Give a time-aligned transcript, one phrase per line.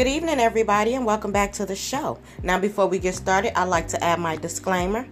[0.00, 2.18] Good evening, everybody, and welcome back to the show.
[2.42, 5.06] Now, before we get started, I'd like to add my disclaimer.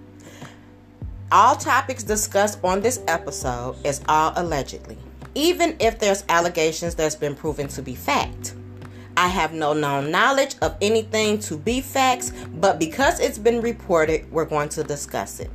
[1.31, 4.97] All topics discussed on this episode is all allegedly,
[5.35, 8.55] even if there's allegations that's been proven to be fact.
[9.15, 14.33] I have no known knowledge of anything to be facts, but because it's been reported,
[14.33, 15.51] we're going to discuss it.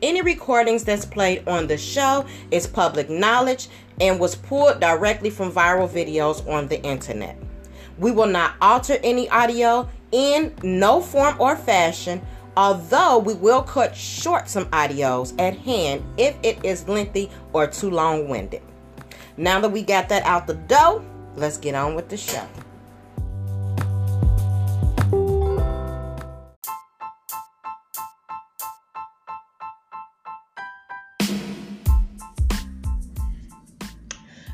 [0.00, 3.68] Any recordings that's played on the show is public knowledge
[4.00, 7.36] and was pulled directly from viral videos on the internet.
[7.98, 12.20] We will not alter any audio in no form or fashion,
[12.56, 17.90] although we will cut short some audios at hand if it is lengthy or too
[17.90, 18.62] long winded.
[19.36, 21.04] Now that we got that out the door,
[21.36, 22.46] let's get on with the show.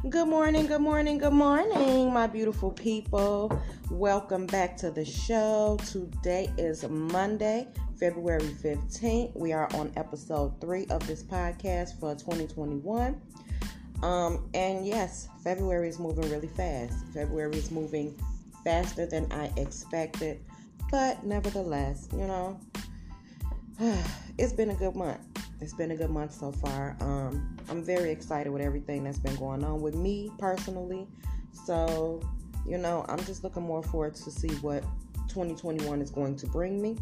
[0.08, 3.52] Good morning, good morning, good morning, my beautiful people.
[3.90, 5.78] Welcome back to the show.
[5.84, 9.36] Today is Monday, February 15th.
[9.36, 13.20] We are on episode three of this podcast for 2021.
[14.02, 16.94] Um, and yes, February is moving really fast.
[17.12, 18.18] February is moving
[18.64, 20.40] faster than I expected,
[20.90, 22.58] but nevertheless, you know,
[24.38, 25.20] it's been a good month
[25.60, 26.96] it's been a good month so far.
[27.00, 31.06] Um, I'm very excited with everything that's been going on with me personally.
[31.52, 32.22] So,
[32.66, 34.82] you know, I'm just looking more forward to see what
[35.28, 36.96] 2021 is going to bring me.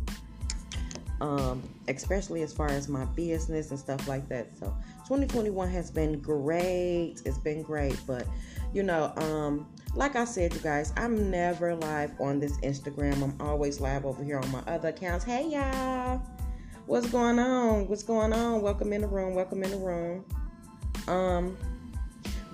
[1.21, 4.57] Um, especially as far as my business and stuff like that.
[4.57, 4.67] So
[5.09, 7.17] 2021 has been great.
[7.25, 8.25] It's been great, but
[8.73, 13.21] you know, um, like I said, you guys, I'm never live on this Instagram.
[13.23, 15.25] I'm always live over here on my other accounts.
[15.25, 16.23] Hey y'all.
[16.89, 17.87] What's going on?
[17.87, 18.63] What's going on?
[18.63, 19.35] Welcome in the room.
[19.35, 20.25] Welcome in the room.
[21.07, 21.55] Um,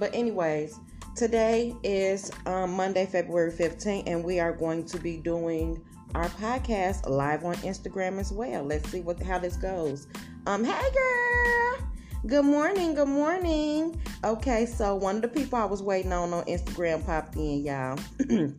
[0.00, 0.80] but anyways,
[1.14, 5.80] today is um, Monday, February 15th, and we are going to be doing
[6.16, 8.64] our podcast live on Instagram as well.
[8.64, 10.08] Let's see what how this goes.
[10.48, 11.88] Um, hey girl.
[12.26, 14.02] Good morning, good morning.
[14.24, 18.00] Okay, so one of the people I was waiting on on Instagram popped in, y'all.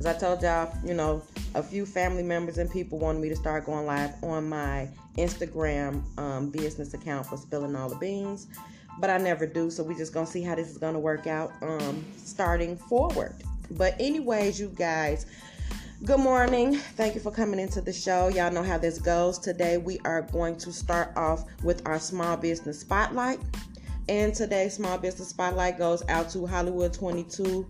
[0.00, 1.22] As I told y'all, you know,
[1.54, 6.02] a few family members and people wanted me to start going live on my Instagram
[6.18, 8.48] um, business account for spilling all the beans,
[8.98, 9.70] but I never do.
[9.70, 13.34] So we just gonna see how this is gonna work out um, starting forward.
[13.72, 15.26] But anyways, you guys.
[16.04, 16.74] Good morning.
[16.74, 18.26] Thank you for coming into the show.
[18.26, 19.38] Y'all know how this goes.
[19.38, 23.38] Today we are going to start off with our small business spotlight.
[24.08, 27.64] And today's small business spotlight goes out to Hollywood 22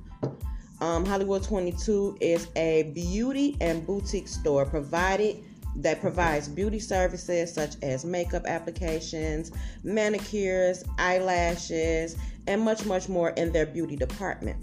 [0.82, 5.44] um, Hollywood 22 is a beauty and boutique store provided
[5.77, 9.53] that provides beauty services such as makeup applications,
[9.84, 12.16] manicures, eyelashes,
[12.47, 14.56] and much, much more in their beauty department.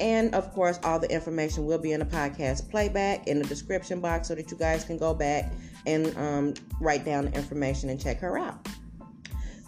[0.00, 4.00] And of course, all the information will be in the podcast playback in the description
[4.00, 5.52] box so that you guys can go back
[5.86, 8.66] and um, write down the information and check her out.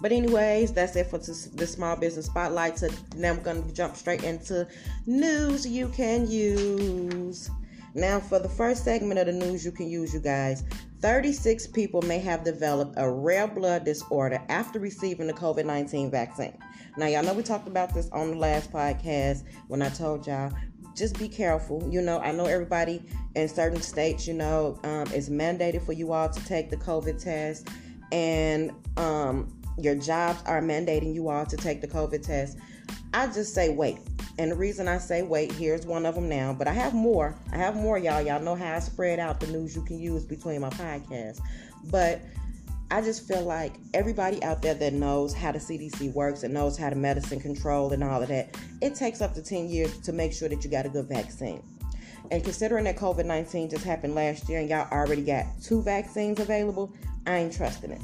[0.04, 2.78] But anyways, that's it for the small business spotlight.
[2.78, 4.68] So now I'm to jump straight into
[5.06, 7.48] news you can use.
[7.94, 10.62] Now, for the first segment of the news you can use, you guys,
[11.00, 16.58] 36 people may have developed a rare blood disorder after receiving the COVID 19 vaccine.
[16.98, 20.52] Now, y'all know we talked about this on the last podcast when I told y'all
[20.94, 21.82] just be careful.
[21.90, 23.02] You know, I know everybody
[23.36, 27.24] in certain states, you know, um, it's mandated for you all to take the COVID
[27.24, 27.70] test.
[28.12, 32.58] And um, your jobs are mandating you all to take the COVID test,
[33.12, 33.98] I just say wait.
[34.38, 37.36] And the reason I say wait, here's one of them now, but I have more.
[37.52, 38.20] I have more, y'all.
[38.20, 41.40] Y'all know how I spread out the news you can use between my podcasts.
[41.90, 42.22] But
[42.90, 46.76] I just feel like everybody out there that knows how the CDC works and knows
[46.76, 50.12] how the medicine control and all of that, it takes up to 10 years to
[50.12, 51.62] make sure that you got a good vaccine.
[52.30, 56.40] And considering that COVID 19 just happened last year and y'all already got two vaccines
[56.40, 56.92] available,
[57.26, 58.00] I ain't trusting it.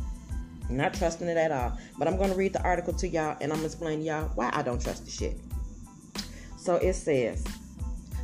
[0.71, 1.77] Not trusting it at all.
[1.99, 4.31] But I'm going to read the article to y'all and I'm going to explain y'all
[4.35, 5.37] why I don't trust the shit.
[6.57, 7.45] So it says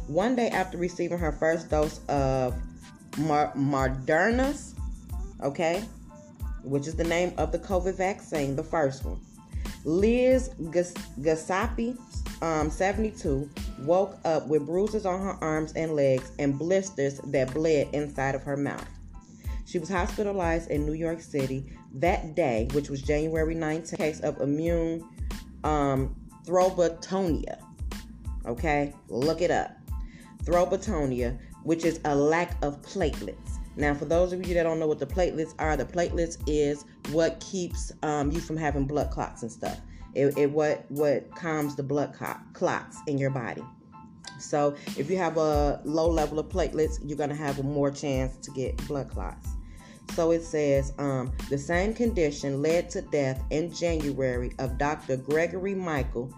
[0.07, 2.55] one day after receiving her first dose of
[3.19, 4.75] Mar- Moderna's,
[5.43, 5.83] okay,
[6.63, 9.21] which is the name of the COVID vaccine, the first one.
[9.85, 11.97] Liz Gasapi,
[12.43, 13.49] um, 72,
[13.81, 18.43] woke up with bruises on her arms and legs and blisters that bled inside of
[18.43, 18.87] her mouth.
[19.65, 24.41] She was hospitalized in New York City that day, which was January 19th, case of
[24.41, 25.07] immune
[25.65, 26.15] um,
[26.47, 27.59] thrombotonia.
[28.47, 29.73] Okay, look it up.
[30.45, 33.59] Thrombotonia, which is a lack of platelets.
[33.77, 36.85] Now, for those of you that don't know what the platelets are, the platelets is
[37.11, 39.79] what keeps um, you from having blood clots and stuff.
[40.15, 42.17] It, it what what calms the blood
[42.55, 43.63] clots in your body.
[44.39, 48.37] So, if you have a low level of platelets, you're gonna have a more chance
[48.39, 49.49] to get blood clots.
[50.15, 55.17] So it says um, the same condition led to death in January of Dr.
[55.17, 56.33] Gregory Michael,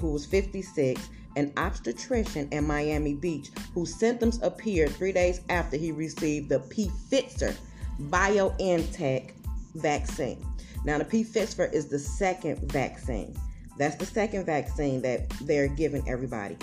[0.00, 5.92] who was 56, an obstetrician in Miami Beach, whose symptoms appeared three days after he
[5.92, 7.54] received the Pfizer
[8.02, 9.32] BioNTech
[9.74, 10.44] vaccine.
[10.84, 13.36] Now, the Pfizer is the second vaccine.
[13.78, 16.56] That's the second vaccine that they're giving everybody.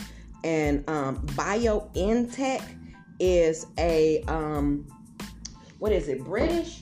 [0.43, 2.63] And um, BioNTech
[3.19, 4.87] is a um,
[5.79, 6.81] what is it, British?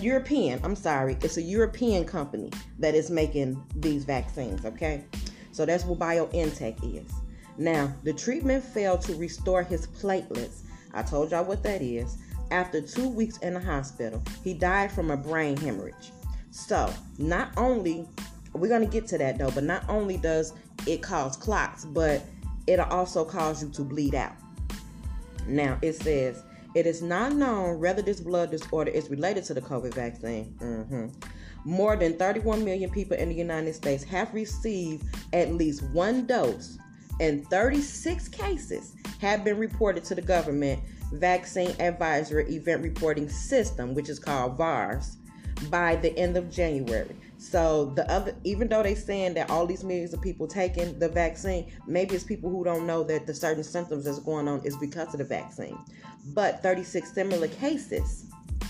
[0.00, 5.04] European, I'm sorry, it's a European company that is making these vaccines, okay?
[5.52, 7.10] So that's what BioNTech is.
[7.56, 10.62] Now, the treatment failed to restore his platelets.
[10.94, 12.18] I told y'all what that is.
[12.50, 16.12] After two weeks in the hospital, he died from a brain hemorrhage.
[16.50, 18.06] So, not only,
[18.52, 20.54] we're to get to that though, but not only does
[20.86, 22.22] it cause clots, but
[22.66, 24.32] it'll also cause you to bleed out.
[25.46, 26.42] Now, it says
[26.78, 30.54] it is not known whether this blood disorder is related to the COVID vaccine.
[30.60, 31.06] Mm-hmm.
[31.64, 36.78] More than 31 million people in the United States have received at least one dose,
[37.20, 40.80] and 36 cases have been reported to the government
[41.12, 45.16] Vaccine Advisory Event Reporting System, which is called VAERS,
[45.70, 47.16] by the end of January.
[47.38, 51.08] So the other, even though they're saying that all these millions of people taking the
[51.08, 54.76] vaccine, maybe it's people who don't know that the certain symptoms that's going on is
[54.76, 55.78] because of the vaccine.
[56.34, 58.26] But 36 similar cases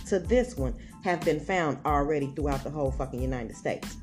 [0.08, 3.96] to this one have been found already throughout the whole fucking United States.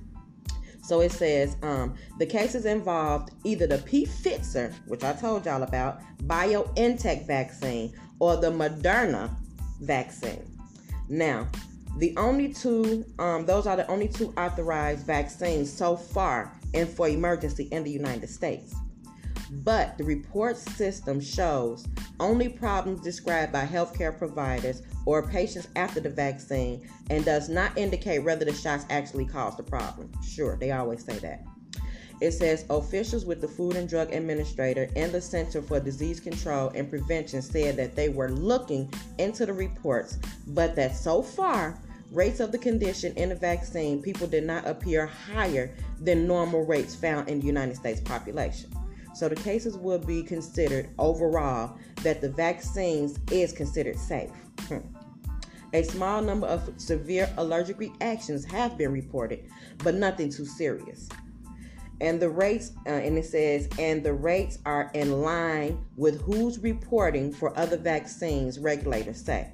[0.81, 4.05] So it says um, the cases involved either the P.
[4.05, 9.35] Pfizer, which I told y'all about, BioNTech vaccine, or the Moderna
[9.81, 10.45] vaccine.
[11.09, 11.47] Now,
[11.97, 17.07] the only two, um, those are the only two authorized vaccines so far and for
[17.07, 18.75] emergency in the United States.
[19.63, 21.87] But the report system shows
[22.19, 28.19] only problems described by healthcare providers or patients after the vaccine and does not indicate
[28.19, 30.11] whether the shots actually caused the problem.
[30.27, 31.45] Sure, they always say that.
[32.21, 36.69] It says officials with the Food and Drug Administrator and the Center for Disease Control
[36.73, 41.77] and Prevention said that they were looking into the reports, but that so far
[42.15, 46.95] rates of the condition in the vaccine, people did not appear higher than normal rates
[46.95, 48.71] found in the United States population.
[49.13, 54.31] So the cases will be considered overall that the vaccines is considered safe.
[54.67, 54.79] Hmm.
[55.73, 61.09] A small number of severe allergic reactions have been reported, but nothing too serious.
[62.01, 66.59] And the rates, uh, and it says, and the rates are in line with who's
[66.59, 69.51] reporting for other vaccines, regulators say.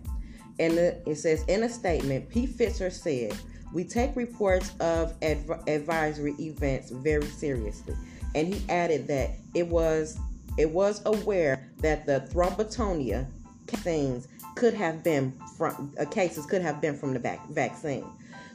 [0.62, 3.36] And it says in a statement, Pfizer said,
[3.74, 7.96] "We take reports of adv- advisory events very seriously."
[8.36, 10.20] And he added that it was
[10.60, 13.26] it was aware that the thrombotonia
[13.68, 18.06] things could have been from uh, cases could have been from the vac- vaccine.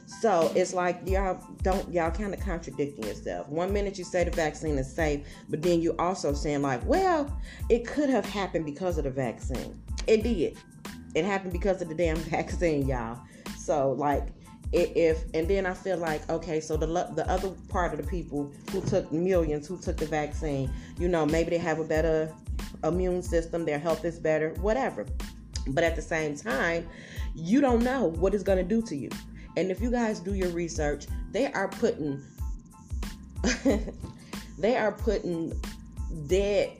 [0.05, 3.49] So it's like y'all don't y'all kind of contradicting yourself.
[3.49, 7.37] One minute you say the vaccine is safe, but then you also saying like, well,
[7.67, 9.77] it could have happened because of the vaccine.
[10.07, 10.57] It did.
[11.17, 13.19] It happened because of the damn vaccine, y'all.
[13.57, 14.27] So like
[14.71, 18.53] if and then I feel like okay, so the the other part of the people
[18.71, 22.31] who took millions who took the vaccine, you know, maybe they have a better
[22.83, 25.07] immune system, their health is better, whatever.
[25.69, 26.87] But at the same time,
[27.33, 29.09] you don't know what it's going to do to you.
[29.57, 32.21] And if you guys do your research, they are putting
[34.59, 35.59] they are putting
[36.27, 36.73] dead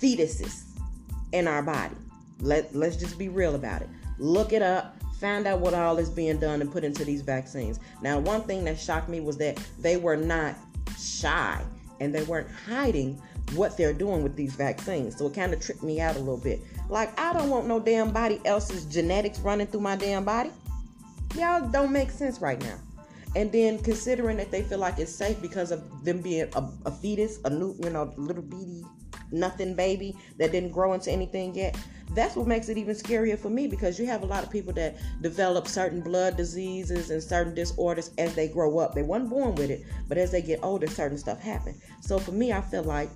[0.00, 0.62] fetuses
[1.32, 1.96] in our body.
[2.40, 3.88] Let let's just be real about it.
[4.18, 4.96] Look it up.
[5.20, 7.80] Find out what all is being done and put into these vaccines.
[8.02, 10.54] Now, one thing that shocked me was that they were not
[10.98, 11.62] shy
[12.00, 13.20] and they weren't hiding
[13.54, 15.16] what they're doing with these vaccines.
[15.16, 16.60] So it kind of tripped me out a little bit.
[16.90, 20.50] Like, I don't want no damn body else's genetics running through my damn body.
[21.34, 22.78] Y'all don't make sense right now.
[23.34, 26.90] And then considering that they feel like it's safe because of them being a, a
[26.90, 28.84] fetus, a new, you know, little bitty
[29.30, 31.76] nothing baby that didn't grow into anything yet.
[32.14, 34.72] That's what makes it even scarier for me because you have a lot of people
[34.74, 38.94] that develop certain blood diseases and certain disorders as they grow up.
[38.94, 41.80] They weren't born with it, but as they get older, certain stuff happen.
[42.00, 43.10] So for me, I feel like,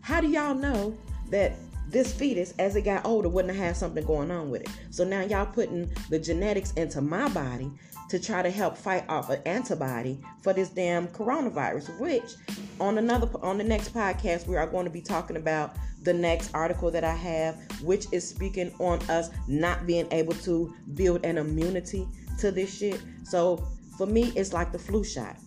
[0.00, 0.96] how do y'all know
[1.30, 1.52] that
[1.88, 4.70] this fetus, as it got older, wouldn't have had something going on with it.
[4.90, 7.70] So now y'all putting the genetics into my body
[8.12, 11.98] to try to help fight off an antibody for this damn coronavirus.
[11.98, 12.34] Which,
[12.78, 16.54] on another on the next podcast, we are going to be talking about the next
[16.54, 21.38] article that I have, which is speaking on us not being able to build an
[21.38, 22.06] immunity
[22.38, 23.00] to this shit.
[23.24, 23.66] So
[23.96, 25.38] for me, it's like the flu shot.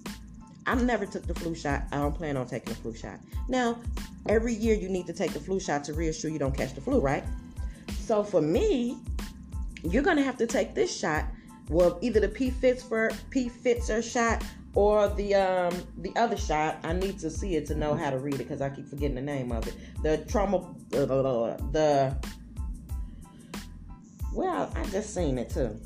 [0.65, 1.83] I never took the flu shot.
[1.91, 3.19] I don't plan on taking the flu shot.
[3.47, 3.77] Now,
[4.27, 6.81] every year you need to take the flu shot to reassure you don't catch the
[6.81, 7.23] flu, right?
[7.99, 8.97] So for me,
[9.83, 11.25] you're gonna have to take this shot.
[11.69, 14.43] Well, either the P Pfizer P Pfizer shot
[14.75, 16.77] or the um the other shot.
[16.83, 19.15] I need to see it to know how to read it because I keep forgetting
[19.15, 19.75] the name of it.
[20.03, 22.15] The trauma the
[24.33, 25.79] well, I just seen it too.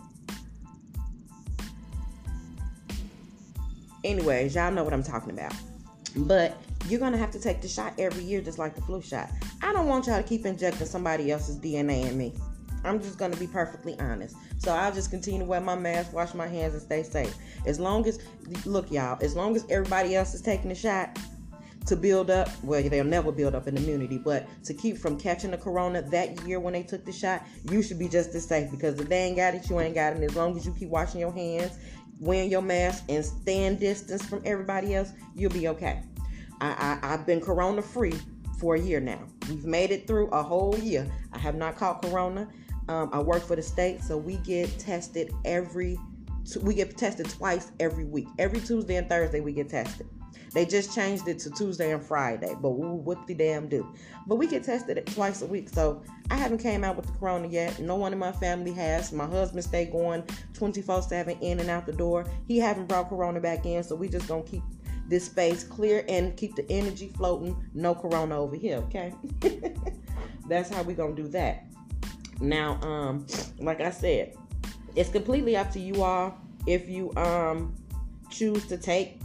[4.04, 5.54] Anyways, y'all know what I'm talking about.
[6.16, 6.58] But
[6.88, 9.30] you're gonna have to take the shot every year, just like the flu shot.
[9.62, 12.34] I don't want y'all to keep injecting somebody else's DNA in me.
[12.84, 14.36] I'm just gonna be perfectly honest.
[14.58, 17.36] So I'll just continue to wear my mask, wash my hands, and stay safe.
[17.66, 18.20] As long as,
[18.66, 21.18] look, y'all, as long as everybody else is taking the shot
[21.86, 25.52] to build up, well, they'll never build up an immunity, but to keep from catching
[25.52, 28.70] the corona that year when they took the shot, you should be just as safe
[28.70, 30.18] because if they ain't got it, you ain't got it.
[30.18, 31.78] And as long as you keep washing your hands
[32.20, 36.04] wearing your mask and stand distance from everybody else, you'll be okay.
[36.62, 38.14] I, I, I've been corona free
[38.60, 39.20] for a year now.
[39.48, 41.10] We've made it through a whole year.
[41.32, 42.50] I have not caught corona.
[42.90, 45.98] Um, I work for the state, so we get tested every.
[46.62, 48.28] We get tested twice every week.
[48.40, 50.08] Every Tuesday and Thursday we get tested.
[50.54, 53.88] They just changed it to Tuesday and Friday, but what the damn do?
[54.26, 57.48] But we get tested twice a week, so I haven't came out with the corona
[57.48, 57.80] yet.
[57.80, 59.12] No one in my family has.
[59.12, 62.26] My husband stay going 24/7 in and out the door.
[62.48, 64.64] He haven't brought corona back in, so we just gonna keep
[65.08, 67.56] this space clear and keep the energy floating.
[67.76, 69.14] No corona over here, okay?
[70.48, 71.66] That's how we gonna do that.
[72.42, 73.26] Now, um,
[73.60, 74.36] like I said,
[74.96, 77.76] it's completely up to you all if you um
[78.30, 79.20] choose to take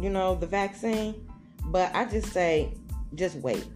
[0.00, 1.26] you know, the vaccine.
[1.66, 2.74] But I just say,
[3.14, 3.66] just wait.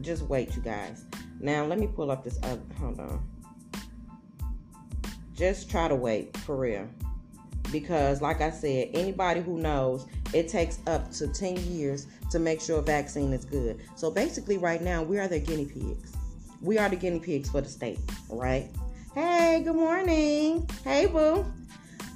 [0.00, 1.04] Just wait, you guys.
[1.40, 2.62] Now, let me pull up this other.
[2.78, 3.28] Hold on.
[5.34, 6.88] Just try to wait, for real.
[7.72, 12.60] Because, like I said, anybody who knows, it takes up to 10 years to make
[12.60, 13.80] sure a vaccine is good.
[13.96, 16.13] So, basically, right now, we are the guinea pigs.
[16.64, 17.98] We are the guinea pigs for the state,
[18.30, 18.70] right?
[19.14, 20.66] Hey, good morning.
[20.82, 21.44] Hey, boo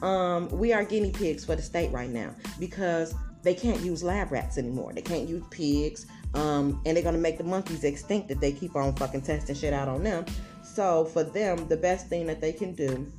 [0.01, 4.33] um, we are guinea pigs for the state right now because they can't use lab
[4.33, 4.95] rats anymore.
[4.95, 8.75] They can't use pigs, um, and they're gonna make the monkeys extinct if they keep
[8.75, 10.25] on fucking testing shit out on them.
[10.63, 13.13] So for them, the best thing that they can do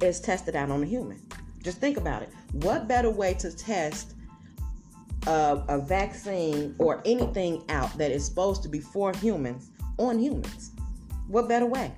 [0.00, 1.20] is test it out on a human.
[1.60, 2.30] Just think about it.
[2.52, 4.14] What better way to test
[5.26, 10.72] a, a vaccine or anything out that is supposed to be for humans on humans?
[11.28, 11.92] What better way?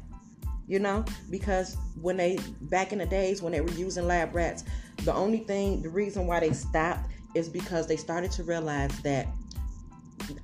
[0.73, 4.65] you know because when they back in the days when they were using lab rats
[5.05, 9.27] the only thing the reason why they stopped is because they started to realize that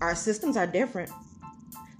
[0.01, 1.11] our systems are different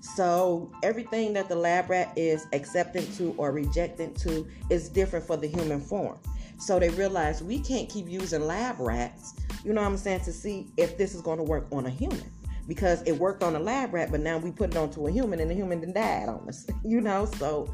[0.01, 5.37] so everything that the lab rat is accepting to or rejecting to is different for
[5.37, 6.19] the human form
[6.59, 9.35] so they realized we can't keep using lab rats
[9.65, 11.91] you know what i'm saying to see if this is going to work on a
[11.91, 12.31] human
[12.69, 15.41] because it worked on a lab rat but now we put it onto a human
[15.41, 17.69] and the human then died on us you know so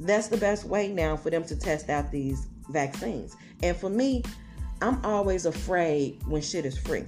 [0.00, 3.36] that's the best way now for them to test out these vaccines.
[3.62, 4.22] And for me,
[4.80, 7.04] I'm always afraid when shit is free.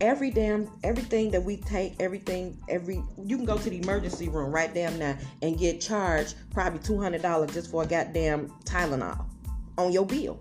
[0.00, 4.52] Every damn everything that we take, everything, every you can go to the emergency room
[4.52, 9.24] right damn now and get charged probably two hundred dollars just for a goddamn Tylenol
[9.76, 10.38] on your bill.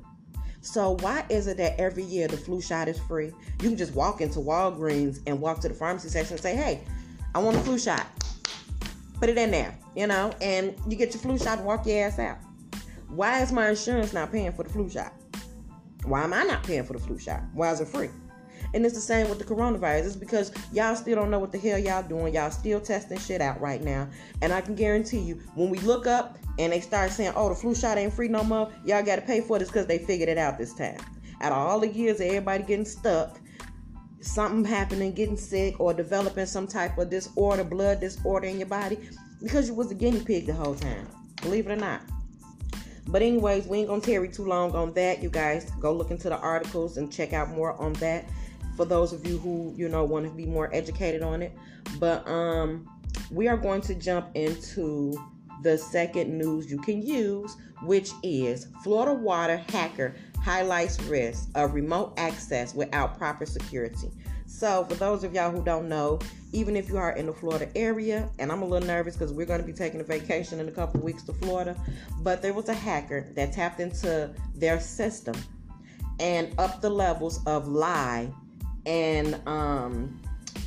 [0.62, 3.32] So why is it that every year the flu shot is free?
[3.62, 6.82] You can just walk into Walgreens and walk to the pharmacy section and say, "Hey,
[7.34, 8.08] I want a flu shot."
[9.20, 12.06] Put it in there you know, and you get your flu shot and walk your
[12.06, 12.38] ass out.
[13.10, 15.12] Why is my insurance not paying for the flu shot?
[16.06, 17.42] Why am I not paying for the flu shot?
[17.54, 18.10] Why is it free?
[18.78, 20.06] And it's the same with the coronavirus.
[20.06, 22.36] It's because y'all still don't know what the hell y'all doing.
[22.36, 24.08] Y'all still testing shit out right now.
[24.44, 27.56] And I can guarantee you, when we look up and they start saying, oh, the
[27.56, 30.30] flu shot ain't free no more, y'all got to pay for this because they figured
[30.30, 31.00] it out this time.
[31.42, 33.40] Out of all the years of everybody getting stuck,
[34.22, 39.00] something happening, getting sick, or developing some type of disorder, blood disorder in your body,
[39.42, 41.08] because you was a guinea pig the whole time.
[41.42, 42.02] Believe it or not.
[43.08, 45.24] But anyways, we ain't gonna tarry too long on that.
[45.24, 48.26] You guys go look into the articles and check out more on that.
[48.78, 51.52] For those of you who you know want to be more educated on it.
[52.00, 52.88] But um,
[53.32, 55.18] we are going to jump into
[55.64, 62.14] the second news you can use, which is Florida water hacker highlights risk of remote
[62.18, 64.12] access without proper security.
[64.46, 66.20] So, for those of y'all who don't know,
[66.54, 69.46] even if you are in the Florida area, and I'm a little nervous because we're
[69.46, 71.76] going to be taking a vacation in a couple weeks to Florida,
[72.22, 75.36] but there was a hacker that tapped into their system
[76.20, 78.32] and upped the levels of lye
[78.88, 80.20] and um,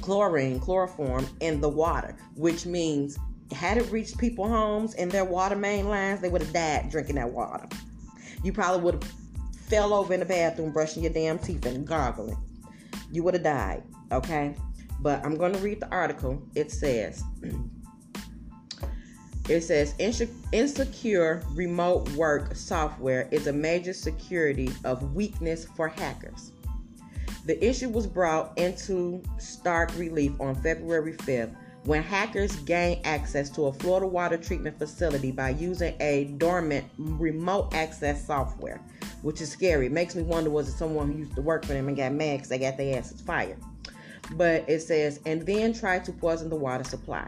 [0.02, 3.18] chlorine, chloroform in the water, which means
[3.50, 7.16] had it reached people homes and their water main lines, they would have died drinking
[7.16, 7.66] that water.
[8.44, 9.12] You probably would have
[9.66, 12.36] fell over in the bathroom brushing your damn teeth and gargling.
[13.10, 14.54] You would have died, okay?
[15.00, 16.40] But I'm going to read the article.
[16.54, 17.24] It says
[19.48, 26.52] it says insecure remote work software is a major security of weakness for hackers.
[27.50, 31.52] The issue was brought into stark relief on February 5th
[31.82, 37.74] when hackers gained access to a Florida water treatment facility by using a dormant remote
[37.74, 38.80] access software,
[39.22, 39.86] which is scary.
[39.86, 42.12] It makes me wonder was it someone who used to work for them and got
[42.12, 43.58] mad because they got their asses fired.
[44.34, 47.26] But it says, and then tried to poison the water supply.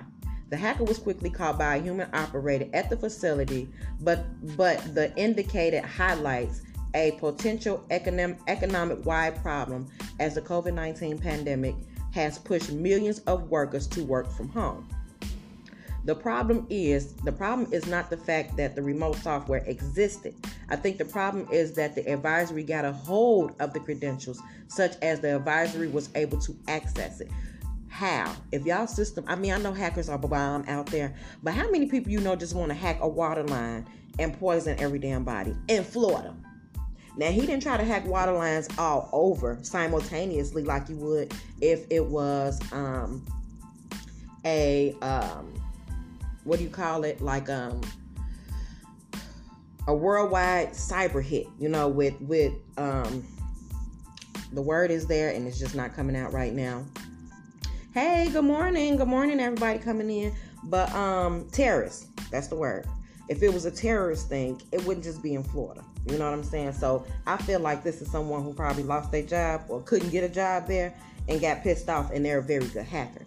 [0.51, 4.25] The hacker was quickly caught by a human operator at the facility, but
[4.57, 6.63] but the indicated highlights
[6.95, 9.89] a potential economic economic wide problem
[10.21, 11.75] as the COVID-19 pandemic
[12.13, 14.89] has pushed millions of workers to work from home.
[16.05, 20.35] The problem is the problem is not the fact that the remote software existed.
[20.69, 24.97] I think the problem is that the advisory got a hold of the credentials such
[25.01, 27.31] as the advisory was able to access it.
[27.89, 28.35] How?
[28.51, 31.87] If y'all system, I mean, I know hackers are bomb out there, but how many
[31.87, 33.87] people you know just want to hack a water line
[34.19, 36.35] and poison every damn body in Florida?
[37.17, 41.87] Now he didn't try to hack water lines all over simultaneously like you would if
[41.91, 43.25] it was um,
[44.45, 45.53] a um,
[46.45, 47.21] what do you call it?
[47.21, 47.81] Like um,
[49.87, 51.47] a worldwide cyber hit.
[51.59, 53.25] You know, with with um,
[54.53, 56.85] the word is there and it's just not coming out right now.
[57.93, 60.35] Hey, good morning, good morning, everybody coming in.
[60.65, 62.87] But um, terrorists, that's the word.
[63.29, 65.85] If it was a terrorist thing, it wouldn't just be in Florida.
[66.07, 66.73] You know what I'm saying?
[66.73, 70.25] So I feel like this is someone who probably lost their job or couldn't get
[70.25, 70.95] a job there
[71.29, 73.25] and got pissed off, and they're a very good hacker.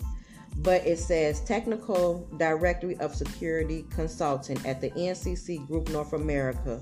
[0.57, 6.81] But it says Technical Directory of Security Consultant at the NCC Group North America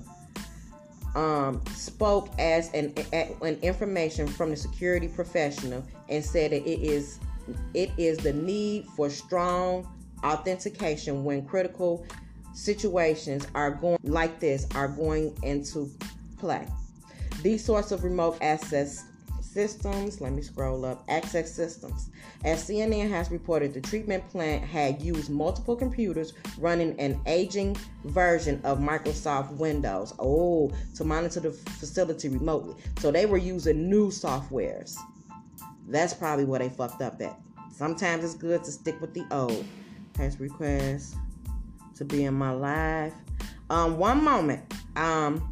[1.14, 7.20] um, spoke as an, an information from the security professional and said that it is
[7.74, 9.86] it is the need for strong
[10.24, 12.06] authentication when critical
[12.54, 15.90] situations are going like this are going into
[16.38, 16.66] play.
[17.42, 19.04] These sorts of remote access
[19.42, 22.10] systems, let me scroll up, access systems.
[22.44, 28.60] As CNN has reported, the treatment plant had used multiple computers running an aging version
[28.64, 30.12] of Microsoft Windows.
[30.18, 32.74] Oh, to monitor the facility remotely.
[32.98, 34.96] So they were using new softwares.
[35.86, 37.38] That's probably where they fucked up at.
[37.72, 39.64] Sometimes it's good to stick with the old.
[40.14, 41.16] Pass request
[41.96, 43.14] to be in my life.
[43.70, 44.62] Um, one moment.
[44.96, 45.50] Um,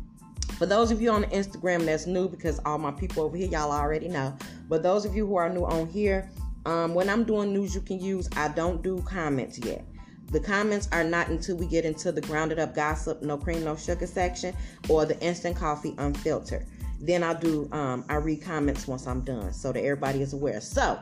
[0.59, 3.73] for those of you on Instagram that's new, because all my people over here, y'all
[3.73, 4.37] already know.
[4.69, 6.31] But those of you who are new on here,
[6.67, 9.85] um, when I'm doing news you can use, I don't do comments yet.
[10.31, 13.77] The comments are not until we get into the grounded up gossip, no cream, no
[13.77, 14.55] sugar section,
[14.89, 16.67] or the instant coffee unfiltered.
[17.01, 20.61] Then I'll do, um, I read comments once I'm done so that everybody is aware.
[20.61, 20.99] So,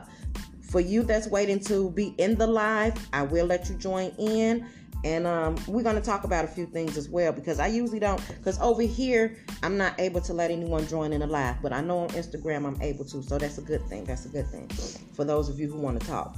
[0.61, 4.67] for you that's waiting to be in the live, I will let you join in
[5.03, 7.99] and um, we're going to talk about a few things as well because I usually
[7.99, 8.21] don't.
[8.27, 11.81] Because over here, I'm not able to let anyone join in a live, but I
[11.81, 14.05] know on Instagram I'm able to, so that's a good thing.
[14.05, 14.67] That's a good thing
[15.13, 16.35] for those of you who want to talk.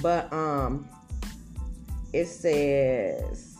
[0.00, 0.88] But um,
[2.12, 3.56] it says,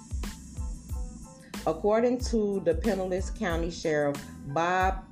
[1.66, 5.04] according to the Pinellas County Sheriff Bob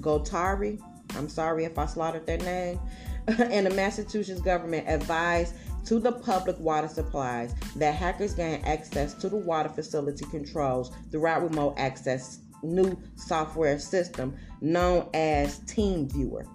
[0.00, 0.78] Gotari,
[1.16, 2.78] I'm sorry if I slaughtered their name,
[3.26, 5.54] and the Massachusetts government advised
[5.86, 11.42] to the public water supplies that hackers gain access to the water facility controls throughout
[11.42, 16.46] remote access new software system known as TeamViewer.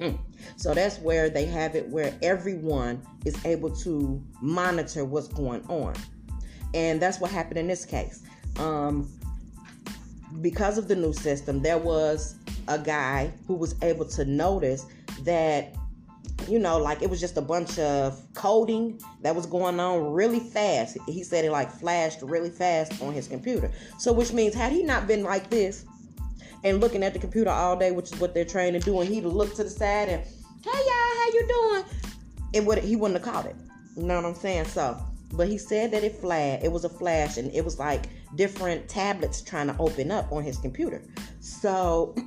[0.00, 0.16] Hmm.
[0.56, 5.94] So that's where they have it where everyone is able to monitor what's going on.
[6.74, 8.22] And that's what happened in this case.
[8.58, 9.10] Um,
[10.40, 12.36] because of the new system, there was
[12.68, 14.86] a guy who was able to notice
[15.22, 15.74] that
[16.48, 20.40] you know, like it was just a bunch of coding that was going on really
[20.40, 20.98] fast.
[21.06, 23.70] He said it like flashed really fast on his computer.
[23.98, 25.86] So, which means, had he not been like this,
[26.64, 28.98] and looking at the computer all day, which is what they're trained to do.
[29.00, 30.22] And he'd look to the side and,
[30.64, 31.84] hey y'all, how you doing?
[32.54, 33.54] It would he wouldn't have caught it.
[33.96, 34.64] You know what I'm saying?
[34.64, 34.98] So,
[35.34, 36.64] but he said that it flashed.
[36.64, 40.42] It was a flash, and it was like different tablets trying to open up on
[40.42, 41.02] his computer.
[41.40, 42.16] So.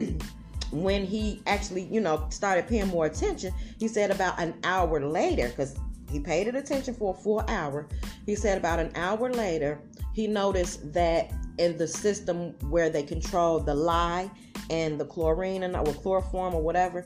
[0.71, 5.49] when he actually, you know, started paying more attention, he said about an hour later,
[5.49, 5.77] because
[6.12, 7.88] he paid it attention for a full hour.
[8.25, 9.80] He said about an hour later,
[10.13, 14.30] he noticed that in the system where they control the lye
[14.69, 17.06] and the chlorine and or chloroform or whatever,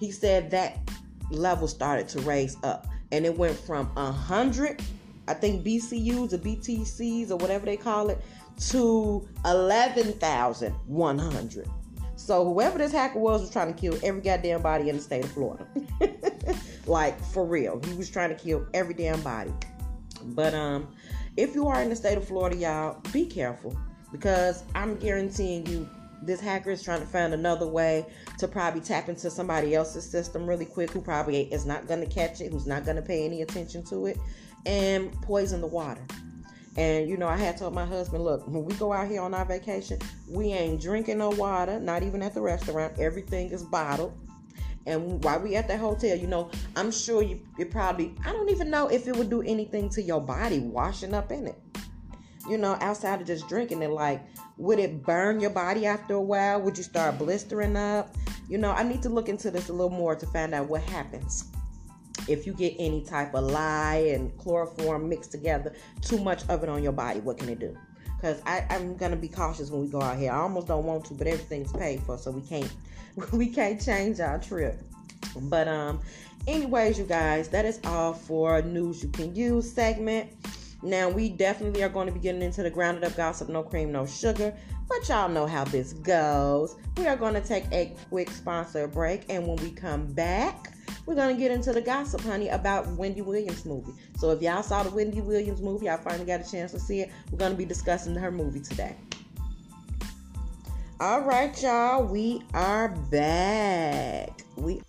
[0.00, 0.78] he said that
[1.30, 4.82] level started to raise up and it went from a hundred,
[5.26, 8.20] I think BCUs or BTCs or whatever they call it,
[8.68, 11.68] to eleven thousand one hundred.
[12.28, 15.24] So whoever this hacker was was trying to kill every goddamn body in the state
[15.24, 15.66] of Florida.
[16.86, 17.80] like for real.
[17.86, 19.50] He was trying to kill every damn body.
[20.22, 20.88] But um
[21.38, 23.74] if you are in the state of Florida, y'all, be careful
[24.12, 25.88] because I'm guaranteeing you
[26.20, 28.04] this hacker is trying to find another way
[28.36, 32.14] to probably tap into somebody else's system really quick who probably is not going to
[32.14, 34.18] catch it, who's not going to pay any attention to it,
[34.66, 36.04] and poison the water.
[36.78, 39.34] And you know, I had told my husband, look, when we go out here on
[39.34, 39.98] our vacation,
[40.30, 42.98] we ain't drinking no water, not even at the restaurant.
[42.98, 44.16] Everything is bottled.
[44.86, 48.48] And while we at the hotel, you know, I'm sure you, you probably, I don't
[48.48, 51.60] even know if it would do anything to your body washing up in it
[52.48, 54.22] you know, outside of just drinking it, like,
[54.56, 56.60] would it burn your body after a while?
[56.62, 58.16] Would you start blistering up?
[58.48, 60.82] You know, I need to look into this a little more to find out what
[60.82, 61.50] happens
[62.28, 66.68] if you get any type of lye and chloroform mixed together, too much of it
[66.68, 67.20] on your body.
[67.20, 67.76] What can it do?
[68.16, 70.32] Because I'm gonna be cautious when we go out here.
[70.32, 72.72] I almost don't want to, but everything's paid for, so we can't
[73.32, 74.80] we can't change our trip.
[75.42, 76.00] But um,
[76.46, 80.30] anyways, you guys, that is all for news you can use segment.
[80.82, 83.90] Now, we definitely are going to be getting into the grounded up gossip, no cream,
[83.90, 84.54] no sugar,
[84.88, 86.76] but y'all know how this goes.
[86.96, 90.72] We are going to take a quick sponsor break, and when we come back,
[91.08, 93.92] we're going to get into the gossip, honey, about Wendy Williams' movie.
[94.18, 97.00] So, if y'all saw the Wendy Williams movie, I finally got a chance to see
[97.00, 97.10] it.
[97.32, 98.94] We're going to be discussing her movie today.
[101.00, 104.42] All right, y'all, we are back.
[104.56, 104.82] We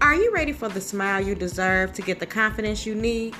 [0.00, 3.36] Are you ready for the smile you deserve to get the confidence you need?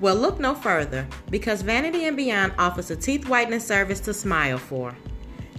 [0.00, 4.58] Well, look no further because Vanity and Beyond offers a teeth whitening service to smile
[4.58, 4.94] for.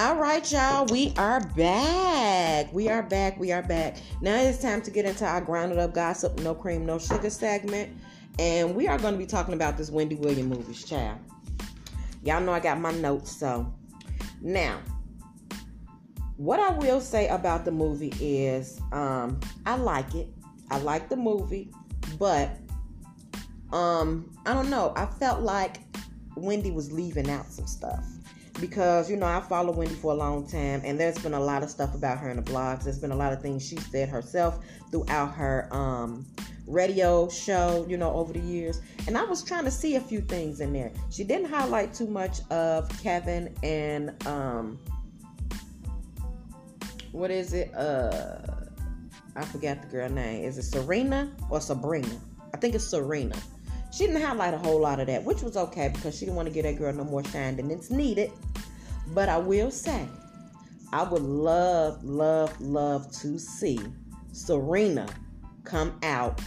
[0.00, 2.72] All right, y'all, we are back.
[2.72, 3.38] We are back.
[3.38, 3.98] We are back.
[4.22, 7.94] Now it's time to get into our grounded up gossip, no cream, no sugar segment.
[8.38, 11.18] And we are going to be talking about this Wendy Williams movie, child.
[12.22, 13.70] Y'all know I got my notes, so
[14.40, 14.78] now
[16.38, 20.28] what I will say about the movie is um I like it.
[20.70, 21.72] I like the movie,
[22.18, 22.56] but
[23.70, 24.94] um I don't know.
[24.96, 25.76] I felt like
[26.36, 28.02] Wendy was leaving out some stuff
[28.60, 31.62] because you know I follow Wendy for a long time, and there's been a lot
[31.62, 32.84] of stuff about her in the blogs.
[32.84, 34.58] There's been a lot of things she said herself
[34.90, 36.26] throughout her um,
[36.66, 38.80] radio show, you know, over the years.
[39.06, 40.92] And I was trying to see a few things in there.
[41.10, 44.78] She didn't highlight too much of Kevin and um,
[47.12, 47.74] what is it?
[47.74, 48.38] Uh,
[49.36, 50.44] I forgot the girl name.
[50.44, 52.20] Is it Serena or Sabrina?
[52.52, 53.36] I think it's Serena.
[53.92, 56.46] She didn't highlight a whole lot of that, which was okay because she didn't want
[56.46, 58.30] to give that girl no more shine than it's needed.
[59.12, 60.06] But I will say,
[60.92, 63.80] I would love, love, love to see
[64.32, 65.06] Serena
[65.64, 66.40] come out,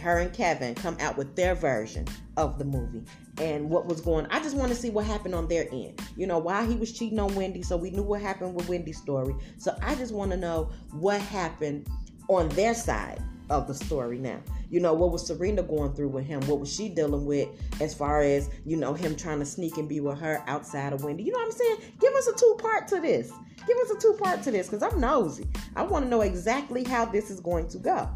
[0.00, 3.02] her and Kevin come out with their version of the movie
[3.40, 6.00] and what was going I just want to see what happened on their end.
[6.16, 8.98] You know, why he was cheating on Wendy, so we knew what happened with Wendy's
[8.98, 9.34] story.
[9.56, 11.88] So I just want to know what happened
[12.28, 14.40] on their side of the story now.
[14.70, 16.40] You know, what was Serena going through with him?
[16.42, 17.48] What was she dealing with
[17.80, 21.04] as far as, you know, him trying to sneak and be with her outside of
[21.04, 21.22] Wendy?
[21.22, 21.76] You know what I'm saying?
[22.00, 23.32] Give us a two part to this.
[23.66, 25.46] Give us a two part to this because I'm nosy.
[25.74, 28.10] I want to know exactly how this is going to go.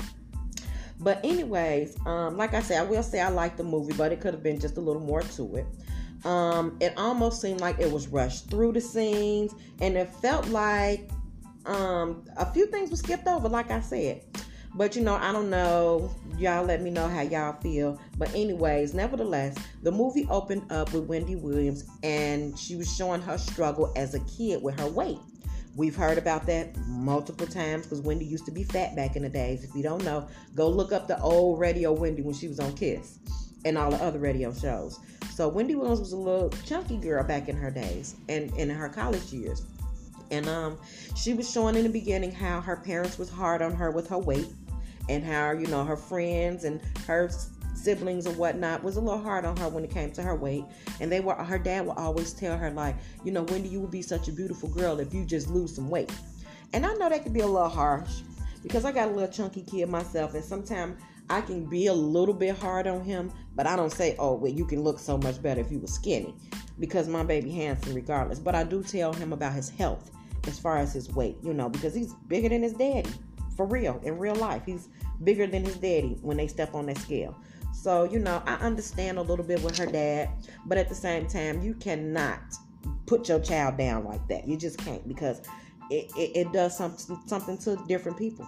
[1.01, 4.21] But anyways, um, like I said, I will say I like the movie, but it
[4.21, 5.67] could have been just a little more to it.
[6.25, 11.11] Um, it almost seemed like it was rushed through the scenes, and it felt like
[11.67, 14.23] um, a few things were skipped over, like I said.
[14.75, 16.11] But you know, I don't know.
[16.39, 18.01] Y'all let me know how y'all feel.
[18.17, 23.37] But, anyways, nevertheless, the movie opened up with Wendy Williams and she was showing her
[23.37, 25.19] struggle as a kid with her weight.
[25.75, 29.29] We've heard about that multiple times because Wendy used to be fat back in the
[29.29, 29.65] days.
[29.65, 32.75] If you don't know, go look up the old radio Wendy when she was on
[32.75, 33.19] Kiss
[33.65, 34.99] and all the other radio shows.
[35.35, 38.89] So Wendy Williams was a little chunky girl back in her days and in her
[38.89, 39.65] college years.
[40.31, 40.79] And um,
[41.17, 44.19] she was showing in the beginning how her parents was hard on her with her
[44.19, 44.49] weight
[45.09, 47.31] and how you know her friends and her
[47.75, 50.65] siblings and whatnot was a little hard on her when it came to her weight.
[51.01, 53.91] And they were her dad would always tell her like you know wendy you would
[53.91, 56.13] be such a beautiful girl if you just lose some weight.
[56.73, 58.21] And i know that could be a little harsh
[58.63, 62.35] because i got a little chunky kid myself and sometimes i can be a little
[62.35, 65.43] bit hard on him but i don't say oh well you can look so much
[65.43, 66.35] better if you were skinny
[66.79, 68.39] because my baby handsome regardless.
[68.39, 70.11] But i do tell him about his health
[70.47, 73.11] as far as his weight you know because he's bigger than his daddy
[73.57, 74.63] for real in real life.
[74.67, 74.89] He's
[75.25, 77.37] bigger than his daddy when they step on that scale.
[77.73, 80.31] So, you know, I understand a little bit with her dad,
[80.67, 82.41] but at the same time, you cannot
[83.07, 84.47] put your child down like that.
[84.47, 85.41] You just can't because
[85.91, 88.47] it, it, it does something something to different people.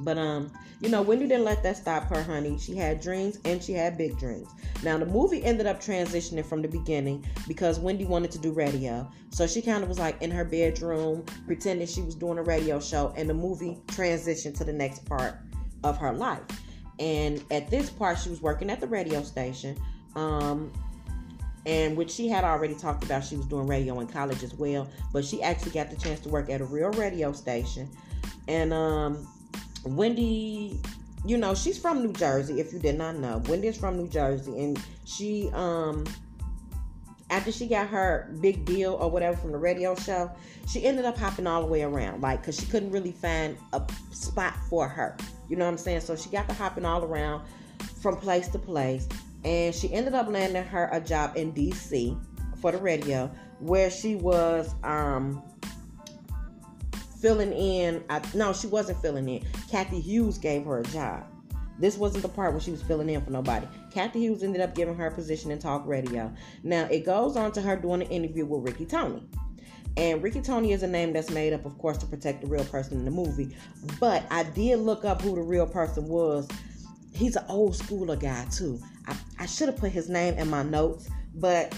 [0.00, 2.58] But um, you know, Wendy didn't let that stop her, honey.
[2.58, 4.48] She had dreams and she had big dreams.
[4.82, 9.10] Now the movie ended up transitioning from the beginning because Wendy wanted to do radio.
[9.30, 12.78] So she kind of was like in her bedroom pretending she was doing a radio
[12.78, 15.38] show and the movie transitioned to the next part
[15.82, 16.42] of her life.
[16.98, 19.78] And at this part she was working at the radio station.
[20.14, 20.72] Um,
[21.66, 24.88] and which she had already talked about she was doing radio in college as well
[25.12, 27.90] but she actually got the chance to work at a real radio station
[28.46, 29.26] and um
[29.86, 30.80] Wendy,
[31.24, 33.42] you know, she's from New Jersey, if you did not know.
[33.48, 36.04] Wendy's from New Jersey, and she, um,
[37.30, 40.30] after she got her big deal or whatever from the radio show,
[40.68, 43.82] she ended up hopping all the way around, like, because she couldn't really find a
[44.10, 45.16] spot for her.
[45.48, 46.00] You know what I'm saying?
[46.00, 47.44] So she got to hopping all around
[48.02, 49.08] from place to place,
[49.44, 52.18] and she ended up landing her a job in DC
[52.60, 55.42] for the radio, where she was, um,
[57.26, 58.04] filling in.
[58.08, 59.44] I, no, she wasn't filling in.
[59.68, 61.24] Cathy Hughes gave her a job.
[61.76, 63.66] This wasn't the part where she was filling in for nobody.
[63.92, 66.32] Cathy Hughes ended up giving her a position in talk radio.
[66.62, 69.28] Now it goes on to her doing an interview with Ricky Tony.
[69.96, 72.64] And Ricky Tony is a name that's made up, of course, to protect the real
[72.66, 73.56] person in the movie.
[73.98, 76.46] But I did look up who the real person was.
[77.12, 78.78] He's an old schooler guy, too.
[79.08, 81.74] I, I should have put his name in my notes, but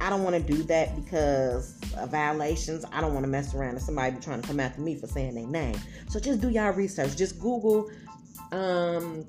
[0.00, 2.84] I don't want to do that because of violations.
[2.92, 5.06] I don't want to mess around and somebody be trying to come after me for
[5.06, 5.78] saying their name.
[6.08, 7.16] So just do y'all research.
[7.16, 7.90] Just Google
[8.52, 9.24] um,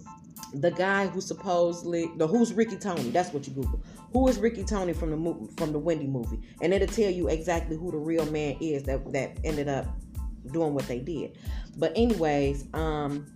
[0.53, 3.09] the guy who supposedly the who's Ricky Tony.
[3.09, 3.81] That's what you Google.
[4.13, 6.41] Who is Ricky Tony from the movie from the Wendy movie?
[6.61, 9.85] And it'll tell you exactly who the real man is that that ended up
[10.51, 11.37] doing what they did.
[11.77, 13.27] But anyways, um,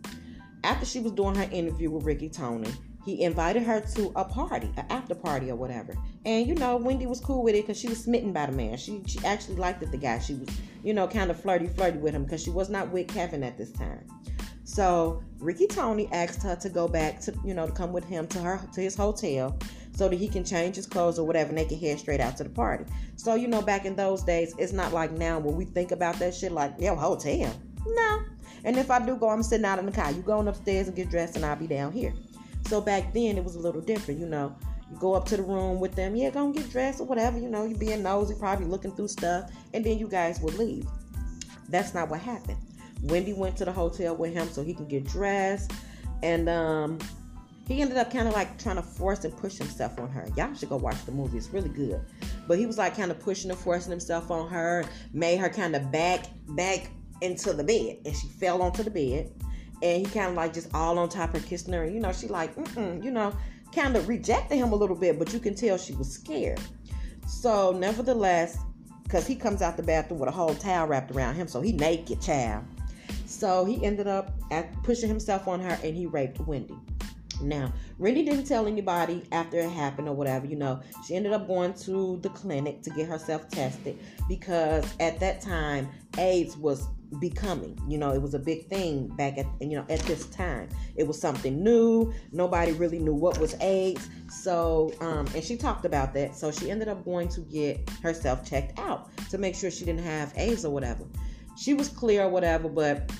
[0.63, 2.71] after she was doing her interview with Ricky Tony,
[3.05, 5.95] he invited her to a party, an after party or whatever.
[6.25, 8.77] And you know, Wendy was cool with it because she was smitten by the man.
[8.77, 10.19] She she actually liked it, the guy.
[10.19, 10.49] She was,
[10.83, 13.57] you know, kind of flirty flirty with him because she was not with Kevin at
[13.57, 14.05] this time.
[14.63, 18.27] So Ricky Tony asked her to go back to, you know, to come with him
[18.27, 19.57] to her to his hotel
[19.93, 22.37] so that he can change his clothes or whatever and they can head straight out
[22.37, 22.85] to the party.
[23.17, 26.19] So, you know, back in those days, it's not like now when we think about
[26.19, 27.53] that shit like, yo, hotel.
[27.85, 28.19] No.
[28.63, 30.11] And if I do go, I'm sitting out in the car.
[30.11, 32.13] You going upstairs and get dressed and I'll be down here.
[32.67, 34.55] So back then it was a little different, you know.
[34.91, 37.39] You go up to the room with them, yeah, go and get dressed or whatever,
[37.39, 40.85] you know, you being nosy, probably looking through stuff, and then you guys would leave.
[41.69, 42.57] That's not what happened.
[43.03, 45.71] Wendy went to the hotel with him so he can get dressed,
[46.23, 46.99] and um,
[47.67, 50.27] he ended up kind of like trying to force and push himself on her.
[50.35, 52.01] Y'all should go watch the movie; it's really good.
[52.47, 55.75] But he was like kind of pushing and forcing himself on her, made her kind
[55.75, 59.31] of back back into the bed, and she fell onto the bed
[59.81, 61.83] and he kind of like just all on top of her kissing her.
[61.83, 63.33] And, you know, she like, you know,
[63.73, 66.59] kind of rejected him a little bit, but you can tell she was scared.
[67.27, 68.57] So, nevertheless,
[69.03, 71.71] because he comes out the bathroom with a whole towel wrapped around him, so he
[71.71, 72.63] naked, child.
[73.25, 76.77] So he ended up at pushing himself on her, and he raped Wendy.
[77.41, 80.79] Now, Wendy didn't tell anybody after it happened or whatever, you know.
[81.05, 85.89] She ended up going to the clinic to get herself tested because at that time,
[86.17, 86.87] AIDS was
[87.19, 87.79] becoming.
[87.87, 90.69] You know, it was a big thing back at you know at this time.
[90.95, 92.13] It was something new.
[92.31, 94.09] Nobody really knew what was AIDS.
[94.29, 96.35] So, um, and she talked about that.
[96.35, 100.03] So she ended up going to get herself checked out to make sure she didn't
[100.03, 101.03] have AIDS or whatever.
[101.57, 103.11] She was clear or whatever, but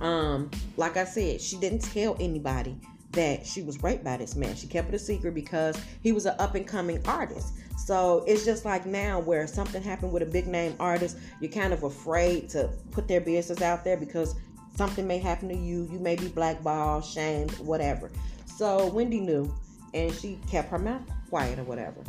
[0.00, 2.76] Um, like I said, she didn't tell anybody
[3.14, 4.54] that she was raped by this man.
[4.54, 7.54] She kept it a secret because he was an up and coming artist.
[7.76, 11.72] So it's just like now where something happened with a big name artist, you're kind
[11.72, 14.34] of afraid to put their business out there because
[14.76, 15.88] something may happen to you.
[15.90, 18.10] You may be blackballed, shamed, whatever.
[18.46, 19.54] So Wendy knew
[19.92, 22.02] and she kept her mouth quiet or whatever.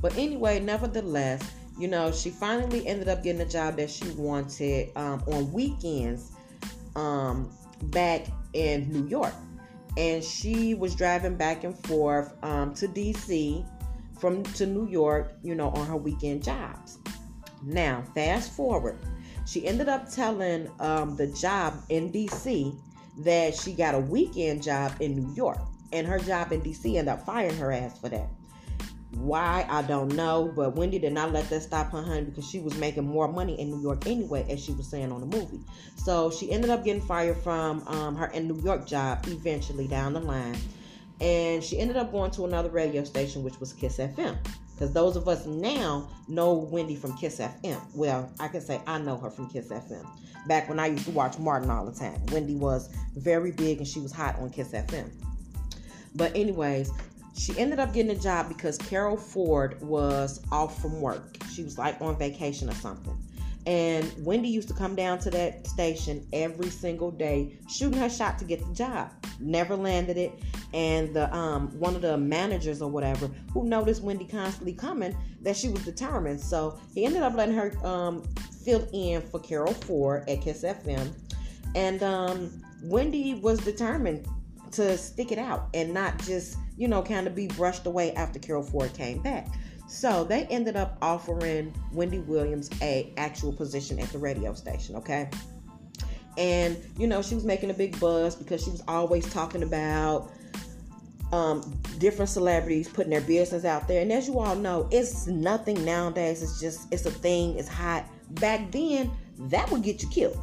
[0.00, 1.42] But anyway, nevertheless,
[1.78, 6.32] you know, she finally ended up getting a job that she wanted um, on weekends
[6.94, 7.50] um,
[7.84, 9.34] back in New York.
[9.96, 13.64] And she was driving back and forth um, to DC
[14.18, 16.98] from to New York, you know, on her weekend jobs.
[17.62, 18.98] Now, fast forward,
[19.46, 22.76] she ended up telling um, the job in DC
[23.18, 25.60] that she got a weekend job in New York,
[25.92, 28.28] and her job in DC ended up firing her ass for that.
[29.16, 32.58] Why I don't know, but Wendy did not let that stop her, honey, because she
[32.58, 35.60] was making more money in New York anyway, as she was saying on the movie.
[35.96, 40.12] So she ended up getting fired from um, her in New York job eventually down
[40.12, 40.56] the line,
[41.20, 44.36] and she ended up going to another radio station, which was Kiss FM.
[44.74, 47.80] Because those of us now know Wendy from Kiss FM.
[47.94, 50.04] Well, I can say I know her from Kiss FM.
[50.48, 53.86] Back when I used to watch Martin all the time, Wendy was very big and
[53.86, 55.10] she was hot on Kiss FM.
[56.16, 56.90] But anyways,
[57.36, 61.36] she ended up getting a job because Carol Ford was off from work.
[61.52, 63.18] She was like on vacation or something.
[63.66, 68.38] And Wendy used to come down to that station every single day, shooting her shot
[68.38, 69.10] to get the job.
[69.40, 70.32] Never landed it.
[70.74, 75.56] And the um, one of the managers or whatever who noticed Wendy constantly coming that
[75.56, 76.40] she was determined.
[76.40, 78.22] So he ended up letting her um,
[78.64, 81.12] fill in for Carol Ford at Kiss FM.
[81.74, 84.26] And um, Wendy was determined
[84.74, 88.38] to stick it out and not just, you know, kind of be brushed away after
[88.38, 89.48] Carol Ford came back.
[89.86, 95.28] So they ended up offering Wendy Williams a actual position at the radio station, okay?
[96.36, 100.30] And you know, she was making a big buzz because she was always talking about
[101.32, 101.60] um,
[101.98, 104.02] different celebrities putting their business out there.
[104.02, 106.42] And as you all know, it's nothing nowadays.
[106.42, 107.56] It's just it's a thing.
[107.56, 108.04] It's hot.
[108.40, 110.38] Back then, that would get you killed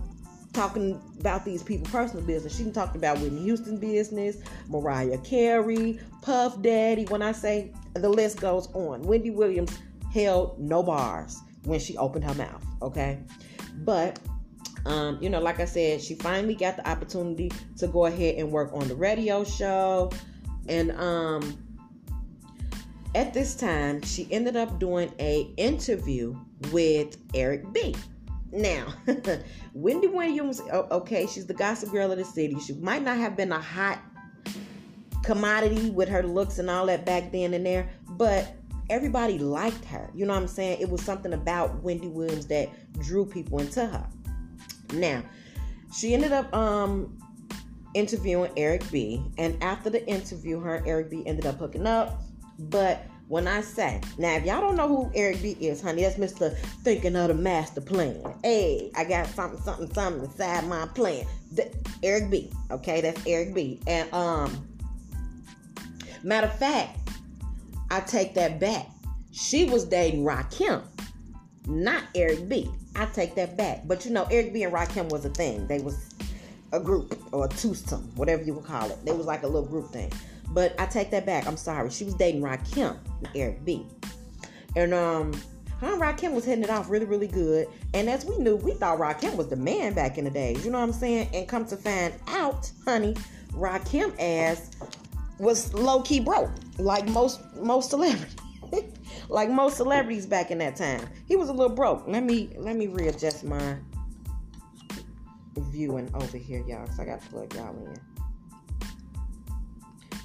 [0.54, 2.56] talking about these people' personal business.
[2.56, 4.38] She talked about Whitney Houston business,
[4.68, 7.06] Mariah Carey, Puff Daddy.
[7.06, 9.78] When I say the list goes on, Wendy Williams
[10.14, 12.64] held no bars when she opened her mouth.
[12.82, 13.20] Okay,
[13.78, 14.20] but
[14.86, 18.52] um, you know, like I said, she finally got the opportunity to go ahead and
[18.52, 20.12] work on the radio show,
[20.68, 21.58] and um,
[23.16, 26.36] at this time, she ended up doing a interview
[26.72, 27.96] with Eric B.
[28.52, 28.94] Now,
[29.74, 32.60] Wendy Williams, okay, she's the gossip girl of the city.
[32.60, 34.00] She might not have been a hot
[35.24, 38.54] commodity with her looks and all that back then and there, but
[38.90, 40.10] everybody liked her.
[40.14, 40.82] You know what I'm saying?
[40.82, 44.08] It was something about Wendy Williams that drew people into her.
[44.94, 45.24] Now,
[45.94, 47.18] she ended up um
[47.94, 49.24] interviewing Eric B.
[49.38, 52.22] And after the interview, her and Eric B ended up hooking up.
[52.60, 56.18] But when I say, now if y'all don't know who Eric B is, honey, that's
[56.18, 56.54] Mr.
[56.84, 58.22] Thinking of the Master Plan.
[58.44, 61.26] Hey, I got something, something, something inside my plan.
[61.54, 62.52] The, Eric B.
[62.72, 63.80] Okay, that's Eric B.
[63.88, 64.68] And um,
[66.24, 67.00] matter of fact,
[67.90, 68.90] I take that back.
[69.32, 70.84] She was dating Rakim,
[71.68, 72.70] not Eric B.
[72.98, 73.88] I take that back.
[73.88, 75.68] But you know, Eric B and Rakim was a thing.
[75.68, 76.14] They was
[76.74, 78.98] a group or a twosome, whatever you would call it.
[79.06, 80.12] They was like a little group thing.
[80.52, 81.48] But I take that back.
[81.48, 81.90] I'm sorry.
[81.90, 82.98] She was dating Rakim,
[83.36, 83.88] Eric B.
[84.76, 85.34] And um,
[85.80, 87.68] her and Rakim was hitting it off really, really good.
[87.94, 90.64] And as we knew, we thought Rakim was the man back in the days.
[90.64, 91.30] You know what I'm saying?
[91.34, 93.16] And come to find out, honey,
[93.54, 94.72] Rakim ass
[95.40, 98.36] was low key broke, like most most celebrities.
[99.30, 101.02] like most celebrities back in that time.
[101.26, 102.08] He was a little broke.
[102.08, 103.78] Let me let me readjust my
[105.58, 108.11] viewing over here, y'all, because I got to plug y'all in.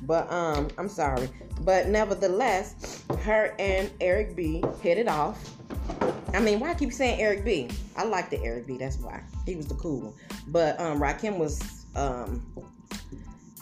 [0.03, 1.29] But um, I'm sorry.
[1.61, 5.53] But nevertheless, her and Eric B hit it off.
[6.35, 7.69] I mean, why I keep saying Eric B?
[7.97, 8.77] I like the Eric B.
[8.77, 10.15] That's why he was the cool one.
[10.49, 11.61] But um, Rakim was
[11.95, 12.47] um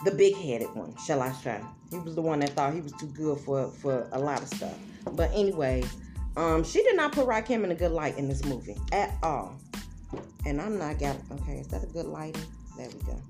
[0.03, 1.61] the big headed one, shall I say?
[1.89, 4.47] He was the one that thought he was too good for for a lot of
[4.49, 4.77] stuff.
[5.13, 5.83] But anyway,
[6.35, 9.57] um, she did not put Rakim in a good light in this movie at all.
[10.45, 11.57] And I'm not got okay.
[11.59, 12.45] Is that a good lighting?
[12.77, 13.21] There we go.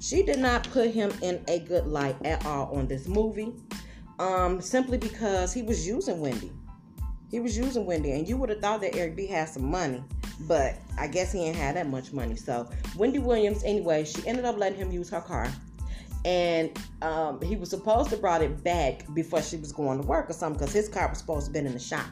[0.00, 3.52] She did not put him in a good light at all on this movie,
[4.18, 6.52] um, simply because he was using Wendy.
[7.30, 10.02] He was using Wendy, and you would have thought that Eric B had some money,
[10.40, 12.34] but I guess he ain't had that much money.
[12.34, 15.48] So Wendy Williams, anyway, she ended up letting him use her car,
[16.24, 20.28] and um, he was supposed to brought it back before she was going to work
[20.28, 22.06] or something, because his car was supposed to been in the shop.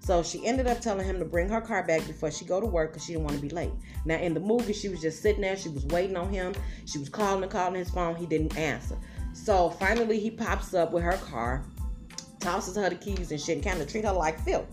[0.00, 2.66] So she ended up telling him to bring her car back before she go to
[2.66, 3.70] work because she didn't want to be late.
[4.06, 5.56] Now in the movie, she was just sitting there.
[5.56, 6.54] She was waiting on him.
[6.86, 8.16] She was calling and calling his phone.
[8.16, 8.96] He didn't answer.
[9.34, 11.64] So finally, he pops up with her car,
[12.40, 14.66] tosses her the keys and shit, and kind of treat her like filth.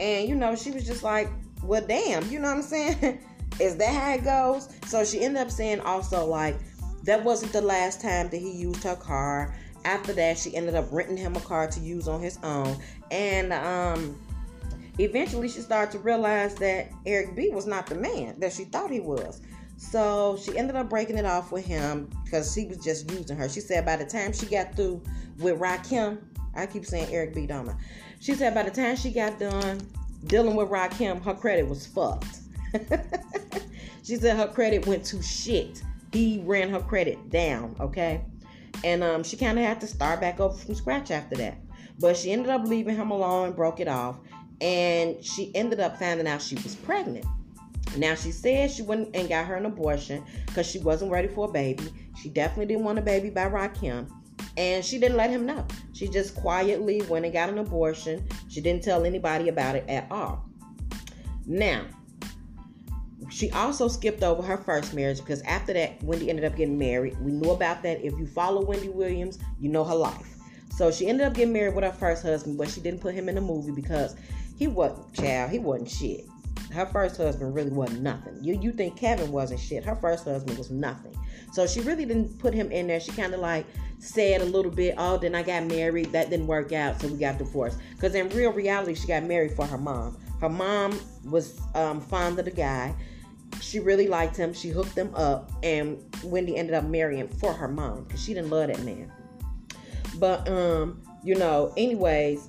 [0.00, 1.28] And you know, she was just like,
[1.62, 3.20] "Well, damn," you know what I'm saying?
[3.60, 4.68] Is that how it goes?
[4.86, 6.56] So she ended up saying also like
[7.04, 9.56] that wasn't the last time that he used her car.
[9.84, 12.76] After that, she ended up renting him a car to use on his own,
[13.10, 14.18] and um,
[14.98, 18.90] eventually she started to realize that Eric B was not the man that she thought
[18.90, 19.40] he was.
[19.76, 23.48] So she ended up breaking it off with him because she was just using her.
[23.48, 25.02] She said by the time she got through
[25.38, 26.18] with Rakim,
[26.54, 27.46] I keep saying Eric B.
[27.46, 27.78] Doma.
[28.20, 29.80] She said by the time she got done
[30.26, 32.40] dealing with Rakim, her credit was fucked.
[34.02, 35.82] she said her credit went to shit.
[36.12, 38.24] He ran her credit down, okay?
[38.82, 41.58] And um, she kind of had to start back over from scratch after that.
[42.00, 44.16] But she ended up leaving him alone and broke it off.
[44.60, 47.26] And she ended up finding out she was pregnant.
[47.96, 51.48] Now she said she went and got her an abortion because she wasn't ready for
[51.48, 51.92] a baby.
[52.20, 54.10] She definitely didn't want a baby by Rakim.
[54.56, 55.64] And she didn't let him know.
[55.92, 58.26] She just quietly went and got an abortion.
[58.48, 60.48] She didn't tell anybody about it at all.
[61.46, 61.84] Now,
[63.30, 67.18] she also skipped over her first marriage because after that, Wendy ended up getting married.
[67.20, 68.04] We knew about that.
[68.04, 70.34] If you follow Wendy Williams, you know her life.
[70.76, 73.28] So she ended up getting married with her first husband, but she didn't put him
[73.28, 74.16] in the movie because
[74.58, 75.50] he wasn't child.
[75.50, 76.26] He wasn't shit.
[76.72, 78.42] Her first husband really wasn't nothing.
[78.42, 79.84] You you think Kevin wasn't shit?
[79.84, 81.16] Her first husband was nothing.
[81.52, 83.00] So she really didn't put him in there.
[83.00, 83.64] She kind of like
[84.00, 86.12] said a little bit, oh, then I got married.
[86.12, 87.78] That didn't work out, so we got divorced.
[87.94, 90.18] Because in real reality, she got married for her mom.
[90.40, 92.94] Her mom was um, fond of the guy.
[93.60, 94.52] She really liked him.
[94.52, 98.50] She hooked them up, and Wendy ended up marrying for her mom because she didn't
[98.50, 99.10] love that man.
[100.18, 102.48] But um, you know, anyways,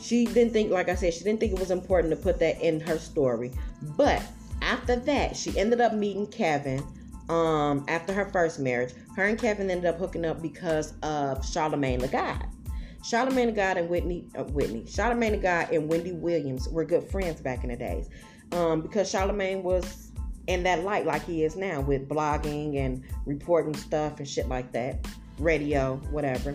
[0.00, 2.60] she didn't think, like I said, she didn't think it was important to put that
[2.60, 3.52] in her story.
[3.96, 4.22] But
[4.62, 6.84] after that, she ended up meeting Kevin.
[7.28, 12.00] Um, after her first marriage, her and Kevin ended up hooking up because of Charlamagne
[12.00, 12.46] the God.
[13.02, 17.04] Charlamagne the God and Whitney, uh, Whitney, Charlamagne the God and Wendy Williams were good
[17.10, 18.08] friends back in the days
[18.52, 20.10] um, because Charlamagne was
[20.46, 24.72] in that light like he is now with blogging and reporting stuff and shit like
[24.72, 25.06] that,
[25.38, 26.54] radio, whatever.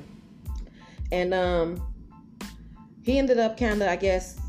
[1.12, 1.93] And um,
[3.04, 4.40] he ended up kind of, I guess,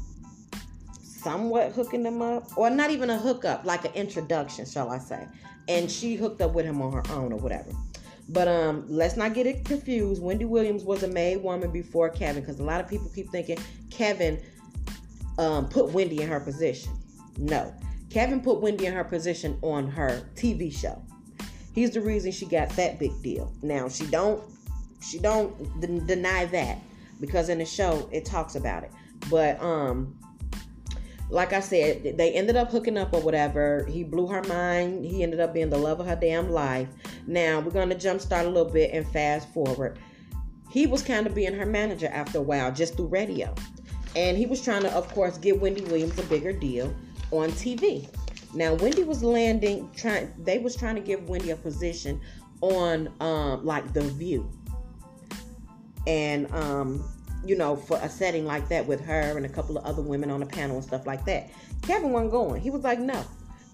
[1.02, 5.26] somewhat hooking them up, or not even a hookup, like an introduction, shall I say?
[5.68, 7.70] And she hooked up with him on her own or whatever.
[8.28, 10.22] But um, let's not get it confused.
[10.22, 13.58] Wendy Williams was a made woman before Kevin, because a lot of people keep thinking
[13.90, 14.40] Kevin
[15.38, 16.92] um, put Wendy in her position.
[17.38, 17.74] No.
[18.10, 21.02] Kevin put Wendy in her position on her TV show.
[21.74, 23.52] He's the reason she got that big deal.
[23.62, 24.42] Now she don't
[25.02, 26.78] she don't d- deny that
[27.24, 28.92] because in the show it talks about it.
[29.30, 30.18] But um
[31.30, 33.86] like I said, they ended up hooking up or whatever.
[33.88, 35.04] He blew her mind.
[35.04, 36.88] He ended up being the love of her damn life.
[37.26, 39.98] Now we're gonna jumpstart a little bit and fast forward.
[40.70, 43.54] He was kind of being her manager after a while, just through radio.
[44.16, 46.94] And he was trying to, of course, get Wendy Williams a bigger deal
[47.30, 48.08] on TV.
[48.54, 52.20] Now Wendy was landing trying they was trying to give Wendy a position
[52.60, 54.48] on um like the view.
[56.06, 57.04] And um
[57.46, 60.30] you know, for a setting like that with her and a couple of other women
[60.30, 61.50] on the panel and stuff like that.
[61.82, 62.60] Kevin wasn't going.
[62.60, 63.24] He was like, no.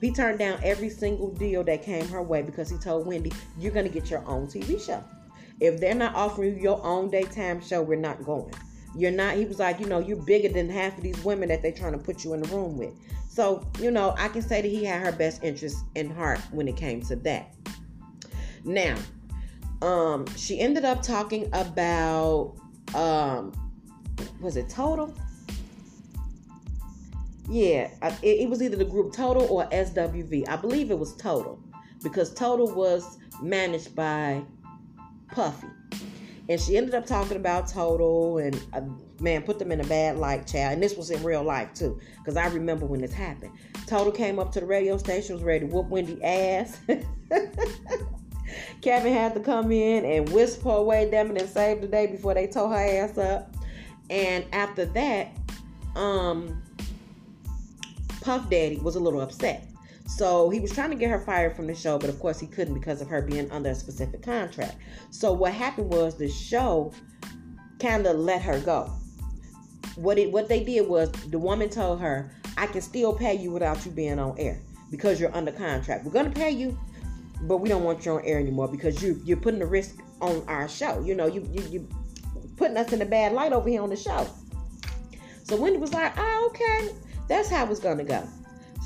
[0.01, 3.73] He turned down every single deal that came her way because he told Wendy, you're
[3.73, 5.05] going to get your own TV show.
[5.61, 8.55] If they're not offering you your own daytime show, we're not going.
[8.97, 11.63] You're not, he was like, you know, you're bigger than half of these women that
[11.63, 12.95] they're trying to put you in the room with.
[13.29, 16.67] So, you know, I can say that he had her best interest in heart when
[16.67, 17.55] it came to that.
[18.65, 18.97] Now,
[19.83, 22.57] um, she ended up talking about
[22.95, 23.53] um,
[24.41, 25.15] was it Total?
[27.49, 30.49] Yeah, it, it was either the group Total or SWV.
[30.49, 31.59] I believe it was Total
[32.03, 34.43] because Total was managed by
[35.33, 35.67] Puffy.
[36.49, 38.81] And she ended up talking about Total and uh,
[39.21, 40.75] man put them in a bad light, child.
[40.75, 43.53] And this was in real life too, because I remember when this happened.
[43.87, 46.79] Total came up to the radio station, was ready to whoop Wendy ass.
[48.81, 52.47] Kevin had to come in and whisper away them and save the day before they
[52.47, 53.55] tore her ass up.
[54.11, 55.29] And after that,
[55.95, 56.61] um,
[58.21, 59.67] Puff Daddy was a little upset.
[60.07, 62.47] So he was trying to get her fired from the show, but of course he
[62.47, 64.77] couldn't because of her being under a specific contract.
[65.11, 66.93] So what happened was the show
[67.79, 68.93] kind of let her go.
[69.95, 73.53] What it what they did was the woman told her, "I can still pay you
[73.53, 76.05] without you being on air because you're under contract.
[76.05, 76.79] We're gonna pay you,
[77.43, 80.43] but we don't want you on air anymore because you you're putting the risk on
[80.49, 81.01] our show.
[81.01, 81.89] You know, you you you
[82.61, 84.29] putting us in a bad light over here on the show."
[85.51, 86.95] So Wendy was like, oh, okay,
[87.27, 88.23] that's how it's gonna go.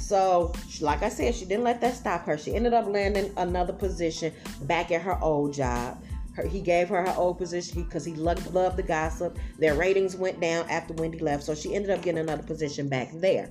[0.00, 2.38] So, like I said, she didn't let that stop her.
[2.38, 6.02] She ended up landing another position back at her old job.
[6.32, 9.38] Her, he gave her her old position because he loved, loved the gossip.
[9.58, 13.10] Their ratings went down after Wendy left, so she ended up getting another position back
[13.12, 13.50] there.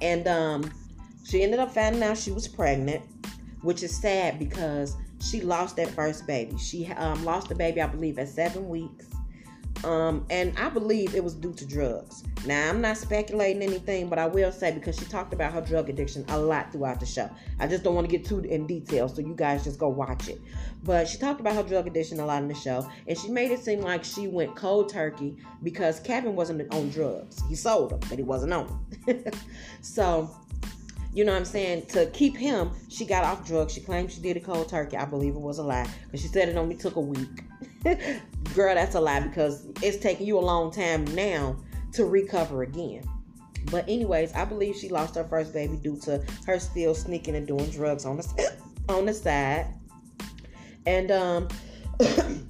[0.00, 0.72] And um,
[1.24, 3.02] she ended up finding out she was pregnant,
[3.62, 6.56] which is sad because she lost that first baby.
[6.56, 9.07] She um, lost the baby, I believe, at seven weeks.
[9.84, 12.24] Um, and I believe it was due to drugs.
[12.46, 15.88] Now, I'm not speculating anything, but I will say because she talked about her drug
[15.88, 17.30] addiction a lot throughout the show.
[17.60, 20.28] I just don't want to get too in detail, so you guys just go watch
[20.28, 20.40] it.
[20.84, 23.50] But she talked about her drug addiction a lot in the show, and she made
[23.50, 27.40] it seem like she went cold turkey because Kevin wasn't on drugs.
[27.48, 29.24] He sold them, but he wasn't on them.
[29.80, 30.30] so,
[31.12, 31.86] you know what I'm saying?
[31.86, 33.72] To keep him, she got off drugs.
[33.74, 34.96] She claimed she did a cold turkey.
[34.96, 37.44] I believe it was a lie because she said it only took a week.
[38.54, 41.56] Girl, that's a lie because it's taking you a long time now
[41.92, 43.02] to recover again.
[43.70, 47.46] But anyways, I believe she lost her first baby due to her still sneaking and
[47.46, 48.52] doing drugs on the
[48.88, 49.66] on the side.
[50.86, 51.48] And um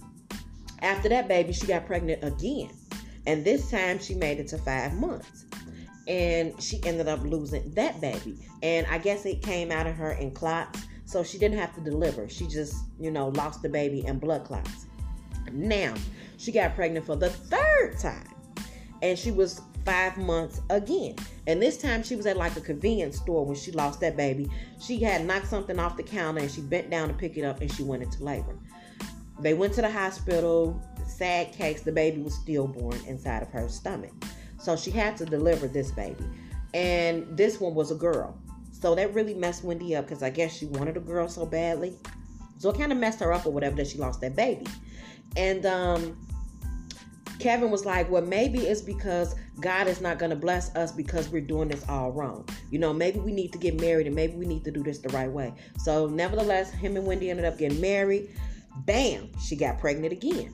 [0.83, 2.71] after that baby, she got pregnant again.
[3.27, 5.47] And this time she made it to 5 months.
[6.07, 8.39] And she ended up losing that baby.
[8.63, 10.83] And I guess it came out of her in clots.
[11.05, 12.29] So she didn't have to deliver.
[12.29, 14.87] She just, you know, lost the baby in blood clots.
[15.53, 15.95] Now,
[16.37, 18.29] she got pregnant for the third time.
[19.03, 21.17] And she was five months again.
[21.47, 24.51] And this time she was at like a convenience store when she lost that baby.
[24.81, 27.61] She had knocked something off the counter and she bent down to pick it up
[27.61, 28.59] and she went into labor.
[29.41, 30.83] They went to the hospital.
[31.07, 34.13] Sad case, the baby was stillborn inside of her stomach.
[34.59, 36.25] So she had to deliver this baby.
[36.75, 38.37] And this one was a girl.
[38.73, 41.97] So that really messed Wendy up because I guess she wanted a girl so badly.
[42.59, 44.67] So it kind of messed her up or whatever that she lost that baby.
[45.39, 46.19] And um,
[47.39, 51.29] Kevin was like, well, maybe it's because God is not going to bless us because
[51.29, 52.47] we're doing this all wrong.
[52.71, 54.99] You know, maybe we need to get married and maybe we need to do this
[54.99, 55.55] the right way.
[55.79, 58.31] So, nevertheless, him and Wendy ended up getting married.
[58.79, 60.53] Bam, she got pregnant again.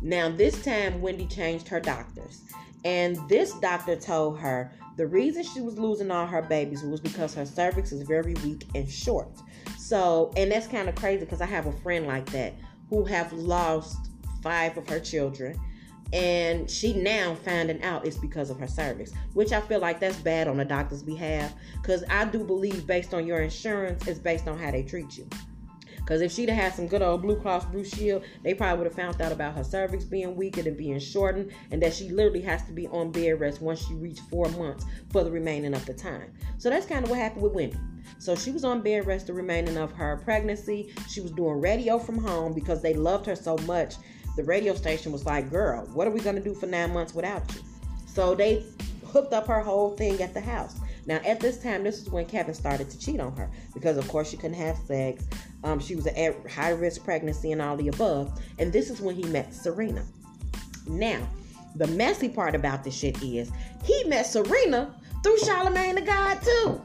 [0.00, 2.42] Now, this time, Wendy changed her doctors.
[2.84, 7.34] And this doctor told her the reason she was losing all her babies was because
[7.34, 9.28] her cervix is very weak and short.
[9.76, 12.54] So, and that's kind of crazy because I have a friend like that
[12.88, 14.09] who have lost
[14.42, 15.58] five of her children
[16.12, 20.16] and she now finding out it's because of her service which i feel like that's
[20.18, 24.48] bad on the doctor's behalf because i do believe based on your insurance it's based
[24.48, 25.28] on how they treat you.
[25.98, 28.86] Because if she'd have had some good old blue cross blue shield they probably would
[28.88, 32.40] have found out about her cervix being weakened and being shortened and that she literally
[32.40, 35.86] has to be on bed rest once she reached four months for the remaining of
[35.86, 36.32] the time.
[36.58, 37.78] So that's kind of what happened with wendy
[38.18, 40.92] so she was on bed rest the remaining of her pregnancy.
[41.08, 43.94] She was doing radio from home because they loved her so much
[44.40, 47.14] the radio station was like, Girl, what are we going to do for nine months
[47.14, 47.60] without you?
[48.06, 48.64] So they
[49.06, 50.76] hooked up her whole thing at the house.
[51.06, 54.08] Now, at this time, this is when Kevin started to cheat on her because, of
[54.08, 55.26] course, she couldn't have sex.
[55.62, 58.40] Um, she was a high risk pregnancy and all the above.
[58.58, 60.04] And this is when he met Serena.
[60.86, 61.28] Now,
[61.76, 63.50] the messy part about this shit is
[63.84, 66.80] he met Serena through Charlamagne the God, too.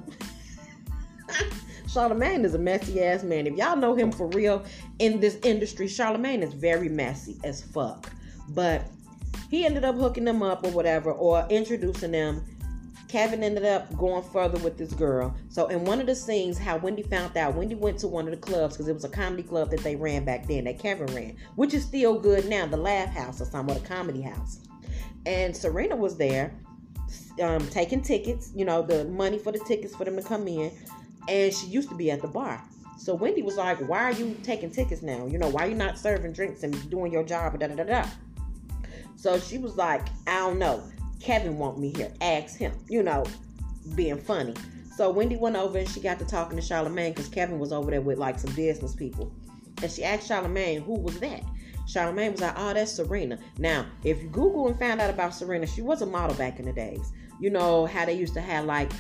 [1.96, 3.48] Charlamagne is a messy ass man.
[3.48, 4.66] If y'all know him for real
[5.00, 8.12] in this industry, Charlamagne is very messy as fuck.
[8.50, 8.86] But
[9.50, 12.44] he ended up hooking them up or whatever, or introducing them.
[13.08, 15.34] Kevin ended up going further with this girl.
[15.48, 18.32] So in one of the scenes, how Wendy found out, Wendy went to one of
[18.32, 21.08] the clubs because it was a comedy club that they ran back then, that Kevin
[21.16, 24.60] ran, which is still good now, the Laugh House or somewhat a comedy house.
[25.26, 26.60] And Serena was there,
[27.42, 30.72] um, taking tickets, you know, the money for the tickets for them to come in
[31.28, 32.64] and she used to be at the bar.
[32.98, 35.26] So Wendy was like, "Why are you taking tickets now?
[35.26, 37.84] You know, why are you not serving drinks and doing your job?" Da da da
[37.84, 38.06] da.
[39.16, 40.84] So she was like, "I don't know.
[41.20, 42.12] Kevin want me here.
[42.22, 43.24] Ask him." You know,
[43.96, 44.54] being funny.
[44.96, 47.92] So Wendy went over and she got to talking to Charlamagne because Kevin was over
[47.92, 49.32] there with like some business people,
[49.82, 51.44] and she asked Charlamagne, "Who was that?"
[51.88, 55.68] Charlamagne was like, "Oh, that's Serena." Now, if you Google and found out about Serena,
[55.68, 57.12] she was a model back in the days.
[57.40, 58.92] You know how they used to have like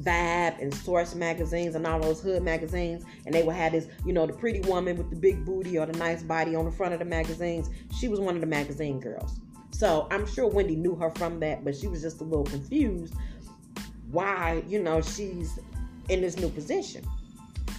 [0.00, 4.12] Vibe and Source magazines and all those hood magazines, and they would have this, you
[4.12, 6.92] know, the pretty woman with the big booty or the nice body on the front
[6.92, 7.70] of the magazines.
[7.98, 9.40] She was one of the magazine girls.
[9.70, 13.14] So I'm sure Wendy knew her from that, but she was just a little confused
[14.10, 15.58] why, you know, she's
[16.08, 17.04] in this new position.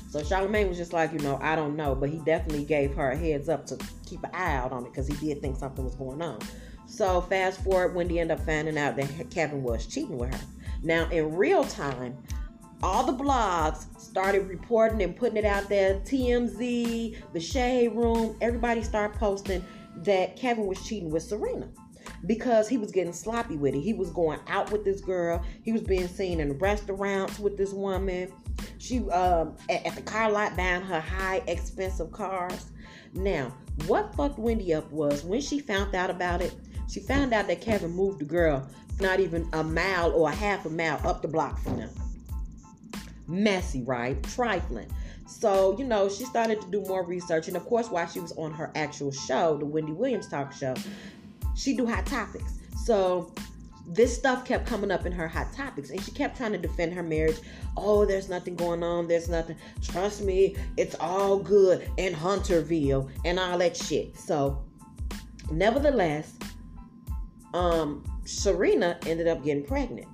[0.10, 3.12] So Charlamagne was just like, you know, I don't know, but he definitely gave her
[3.12, 5.84] a heads up to keep an eye out on it because he did think something
[5.84, 6.40] was going on.
[6.86, 10.40] So fast forward, Wendy ended up finding out that Kevin was cheating with her.
[10.84, 12.18] Now, in real time,
[12.84, 15.96] all the blogs started reporting and putting it out there.
[16.02, 19.64] TMZ, the Shade Room, everybody started posting
[20.04, 21.68] that Kevin was cheating with Serena.
[22.26, 23.82] because he was getting sloppy with it.
[23.82, 25.44] He was going out with this girl.
[25.64, 28.32] He was being seen in restaurants with this woman.
[28.78, 32.72] She um, at, at the car lot buying her high expensive cars.
[33.14, 33.54] Now,
[33.86, 36.54] what fucked Wendy up was when she found out about it.
[36.90, 38.68] She found out that Kevin moved the girl
[39.00, 41.90] not even a mile or a half a mile up the block from them.
[43.28, 44.22] Messy, right?
[44.24, 44.90] Trifling.
[45.28, 47.48] So, you know, she started to do more research.
[47.48, 50.74] And of course, while she was on her actual show, the Wendy Williams talk show,
[51.56, 52.54] she do hot topics.
[52.86, 53.34] So
[53.88, 56.94] this stuff kept coming up in her hot topics and she kept trying to defend
[56.94, 57.38] her marriage
[57.78, 63.40] oh there's nothing going on there's nothing trust me it's all good in hunterville and
[63.40, 64.62] all that shit so
[65.52, 66.34] nevertheless
[67.54, 70.08] um serena ended up getting pregnant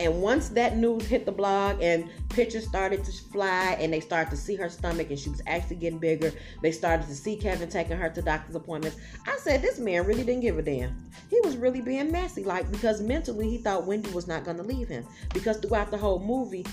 [0.00, 4.30] and once that news hit the blog and pictures started to fly and they started
[4.30, 7.68] to see her stomach and she was actually getting bigger, they started to see Kevin
[7.68, 8.98] taking her to doctor's appointments.
[9.26, 11.10] I said, this man really didn't give a damn.
[11.30, 14.64] He was really being messy, like because mentally he thought Wendy was not going to
[14.64, 15.06] leave him.
[15.32, 16.66] Because throughout the whole movie,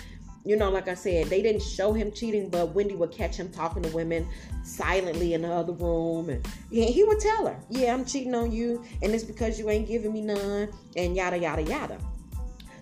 [0.44, 3.50] you know, like I said, they didn't show him cheating, but Wendy would catch him
[3.50, 4.28] talking to women
[4.64, 6.30] silently in the other room.
[6.30, 9.88] And he would tell her, Yeah, I'm cheating on you, and it's because you ain't
[9.88, 11.98] giving me none, and yada, yada, yada.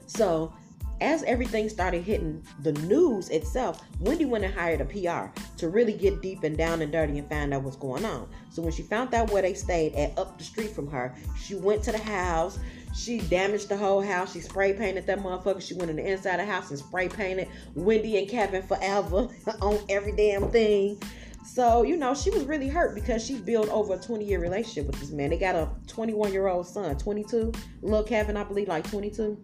[0.05, 0.53] So,
[1.01, 5.93] as everything started hitting the news itself, Wendy went and hired a PR to really
[5.93, 8.28] get deep and down and dirty and find out what's going on.
[8.49, 11.55] So when she found out where they stayed at up the street from her, she
[11.55, 12.60] went to the house.
[13.00, 14.34] She damaged the whole house.
[14.34, 15.62] She spray painted that motherfucker.
[15.62, 19.30] She went in the inside of the house and spray painted Wendy and Kevin forever
[19.62, 21.02] on every damn thing.
[21.45, 24.88] So, you know, she was really hurt because she built over a 20 year relationship
[24.88, 25.30] with this man.
[25.30, 27.54] They got a 21 year old son, 22.
[27.82, 29.38] Little Kevin, I believe, like 22.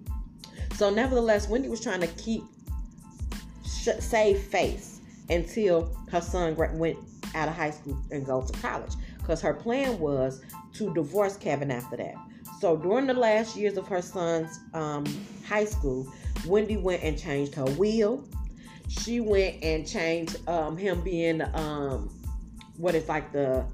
[0.75, 2.43] So, nevertheless, Wendy was trying to keep
[3.65, 4.99] sh- save face
[5.29, 6.97] until her son went
[7.33, 10.41] out of high school and go to college because her plan was
[10.73, 12.15] to divorce Kevin after that.
[12.59, 15.05] So, during the last years of her son's um,
[15.47, 16.11] high school,
[16.47, 18.23] Wendy went and changed her will.
[18.87, 22.09] She went and changed um, him being um,
[22.77, 23.65] what is like the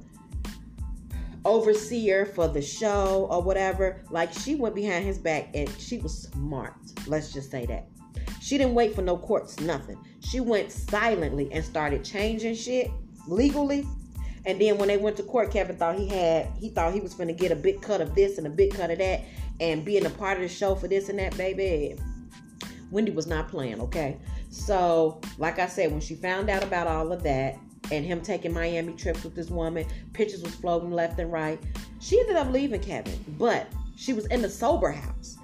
[1.43, 4.03] overseer for the show or whatever.
[4.09, 6.73] Like she went behind his back and she was smart.
[7.07, 7.87] Let's just say that.
[8.41, 9.97] She didn't wait for no courts, nothing.
[10.19, 12.89] She went silently and started changing shit
[13.27, 13.87] legally.
[14.45, 17.13] And then when they went to court, Kevin thought he had he thought he was
[17.13, 19.21] gonna get a big cut of this and a big cut of that
[19.59, 21.95] and being a part of the show for this and that, baby.
[22.89, 24.17] Wendy was not playing, okay?
[24.49, 27.57] So, like I said, when she found out about all of that,
[27.91, 29.85] and him taking Miami trips with this woman.
[30.13, 31.59] Pictures was floating left and right.
[31.99, 35.37] She ended up leaving Kevin, but she was in the sober house.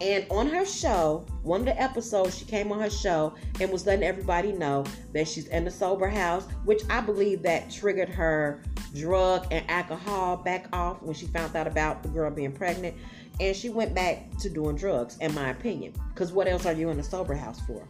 [0.00, 3.84] And on her show, one of the episodes, she came on her show and was
[3.84, 8.62] letting everybody know that she's in the sober house, which I believe that triggered her
[8.94, 12.94] drug and alcohol back off when she found out about the girl being pregnant.
[13.40, 15.94] And she went back to doing drugs, in my opinion.
[16.14, 17.84] Because what else are you in the sober house for?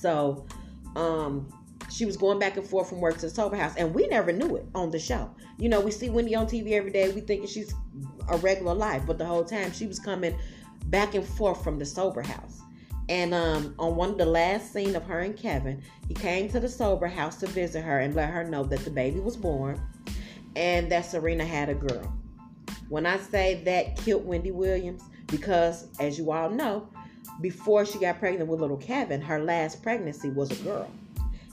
[0.00, 0.46] So,
[0.96, 1.52] um,
[1.90, 4.32] she was going back and forth from work to the sober house, and we never
[4.32, 5.30] knew it on the show.
[5.58, 7.10] You know, we see Wendy on TV every day.
[7.10, 7.72] We thinking she's
[8.28, 10.36] a regular life, but the whole time she was coming
[10.90, 12.60] back and forth from the sober house.
[13.08, 16.60] And um, on one of the last scene of her and Kevin, he came to
[16.60, 19.80] the sober house to visit her and let her know that the baby was born
[20.56, 22.12] and that Serena had a girl.
[22.88, 26.88] When I say that killed Wendy Williams, because as you all know,
[27.40, 30.90] before she got pregnant with little Kevin, her last pregnancy was a girl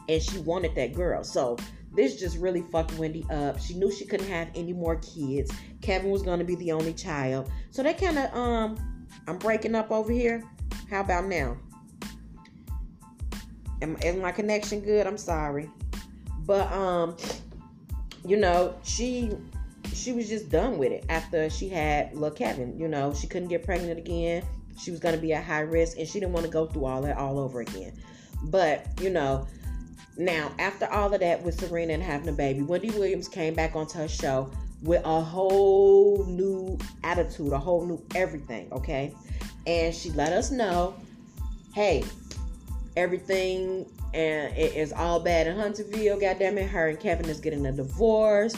[0.09, 1.23] and she wanted that girl.
[1.23, 1.57] So
[1.93, 3.59] this just really fucked Wendy up.
[3.59, 5.51] She knew she couldn't have any more kids.
[5.81, 7.49] Kevin was going to be the only child.
[7.71, 8.94] So that kind of um
[9.27, 10.43] I'm breaking up over here.
[10.89, 11.57] How about now?
[13.81, 15.07] Am, is my connection good?
[15.07, 15.69] I'm sorry.
[16.45, 17.17] But um
[18.25, 19.31] you know, she
[19.93, 22.77] she was just done with it after she had little Kevin.
[22.77, 24.43] You know, she couldn't get pregnant again.
[24.77, 27.01] She was to be at high risk and she didn't want to go through all
[27.03, 27.93] that all over again.
[28.43, 29.47] But, you know,
[30.17, 33.75] now, after all of that with Serena and having a baby, Wendy Williams came back
[33.75, 34.51] onto her show
[34.85, 39.13] with a whole new attitude, a whole new everything, okay?
[39.65, 40.95] And she let us know,
[41.73, 42.03] hey,
[42.95, 46.69] everything and it is all bad in Hunterville, goddamn it.
[46.69, 48.55] Her and Kevin is getting a divorce,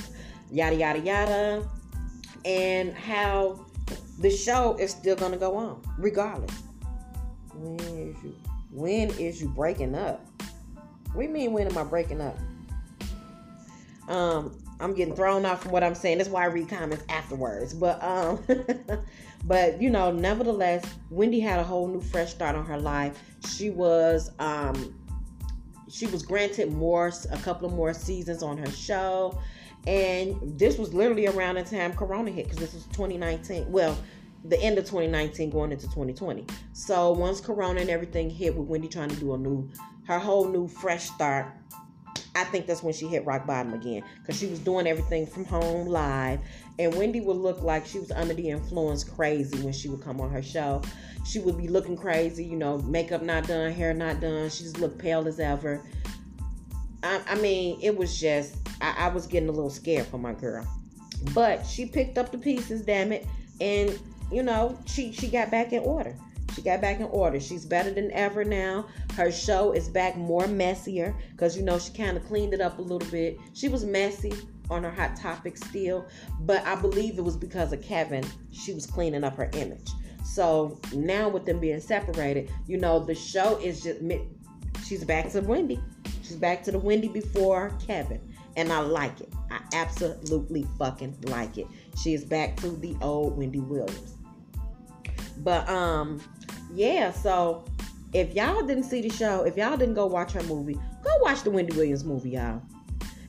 [0.51, 1.67] yada yada yada.
[2.45, 3.65] And how
[4.19, 6.51] the show is still gonna go on, regardless.
[7.55, 8.35] When is you
[8.69, 10.23] when is you breaking up?
[11.15, 12.37] We mean when am I breaking up?
[14.07, 16.19] Um, I'm getting thrown off from what I'm saying.
[16.19, 17.73] That's why I read comments afterwards.
[17.73, 18.43] But um,
[19.45, 23.21] but you know, nevertheless, Wendy had a whole new fresh start on her life.
[23.47, 24.93] She was um
[25.89, 29.39] she was granted more, a couple of more seasons on her show.
[29.85, 33.71] And this was literally around the time Corona hit because this was 2019.
[33.71, 33.97] Well,
[34.43, 36.45] the end of 2019 going into 2020.
[36.73, 39.69] So once Corona and everything hit with Wendy trying to do a new,
[40.03, 41.47] her whole new fresh start,
[42.37, 45.43] I think that's when she hit rock bottom again because she was doing everything from
[45.43, 46.39] home live.
[46.77, 50.21] And Wendy would look like she was under the influence crazy when she would come
[50.21, 50.83] on her show.
[51.25, 54.51] She would be looking crazy, you know, makeup not done, hair not done.
[54.51, 55.81] She just looked pale as ever.
[57.01, 60.33] I, I mean, it was just, I, I was getting a little scared for my
[60.33, 60.67] girl.
[61.33, 63.25] But she picked up the pieces, damn it.
[63.59, 63.97] And,
[64.31, 66.15] you know, she, she got back in order.
[66.57, 67.39] She got back in order.
[67.39, 68.87] She's better than ever now.
[69.13, 72.79] Her show is back more messier because you know she kind of cleaned it up
[72.79, 73.37] a little bit.
[73.53, 74.33] She was messy
[74.71, 76.07] on her hot topic still,
[76.39, 78.25] but I believe it was because of Kevin.
[78.49, 79.91] She was cleaning up her image.
[80.25, 83.99] So now with them being separated, you know the show is just
[84.83, 85.79] she's back to Wendy.
[86.23, 88.19] She's back to the Wendy before Kevin,
[88.55, 89.31] and I like it.
[89.51, 91.67] I absolutely fucking like it.
[92.01, 94.15] She is back to the old Wendy Williams.
[95.43, 96.19] But um,
[96.77, 97.65] yeah, so
[98.13, 101.41] if y'all didn't see the show, if y'all didn't go watch her movie, go watch
[101.41, 102.61] the Wendy Williams movie, y'all.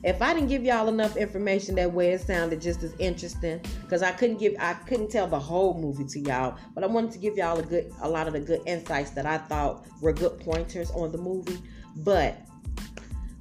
[0.03, 4.01] If I didn't give y'all enough information that way, it sounded just as interesting because
[4.01, 7.17] I couldn't give, I couldn't tell the whole movie to y'all, but I wanted to
[7.17, 10.39] give y'all a good, a lot of the good insights that I thought were good
[10.39, 11.57] pointers on the movie.
[11.97, 12.37] But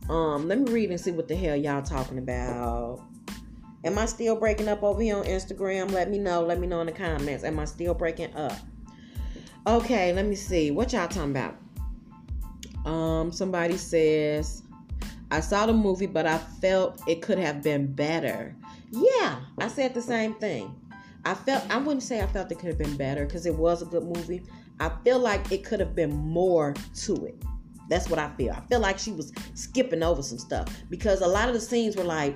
[0.09, 3.03] um, let me read and see what the hell y'all talking about.
[3.85, 5.93] Am I still breaking up over here on Instagram?
[5.93, 6.43] Let me know.
[6.43, 7.45] Let me know in the comments.
[7.45, 8.59] Am I still breaking up?
[9.69, 10.71] Okay, let me see.
[10.71, 11.55] What y'all talking about?
[12.87, 14.63] Um, somebody says,
[15.31, 18.57] I saw the movie, but I felt it could have been better.
[18.91, 20.75] Yeah, I said the same thing.
[21.27, 23.83] I felt I wouldn't say I felt it could have been better because it was
[23.83, 24.43] a good movie.
[24.81, 27.43] I feel like it could have been more to it.
[27.91, 28.55] That's what I feel.
[28.55, 31.95] I feel like she was skipping over some stuff because a lot of the scenes
[31.95, 32.35] were like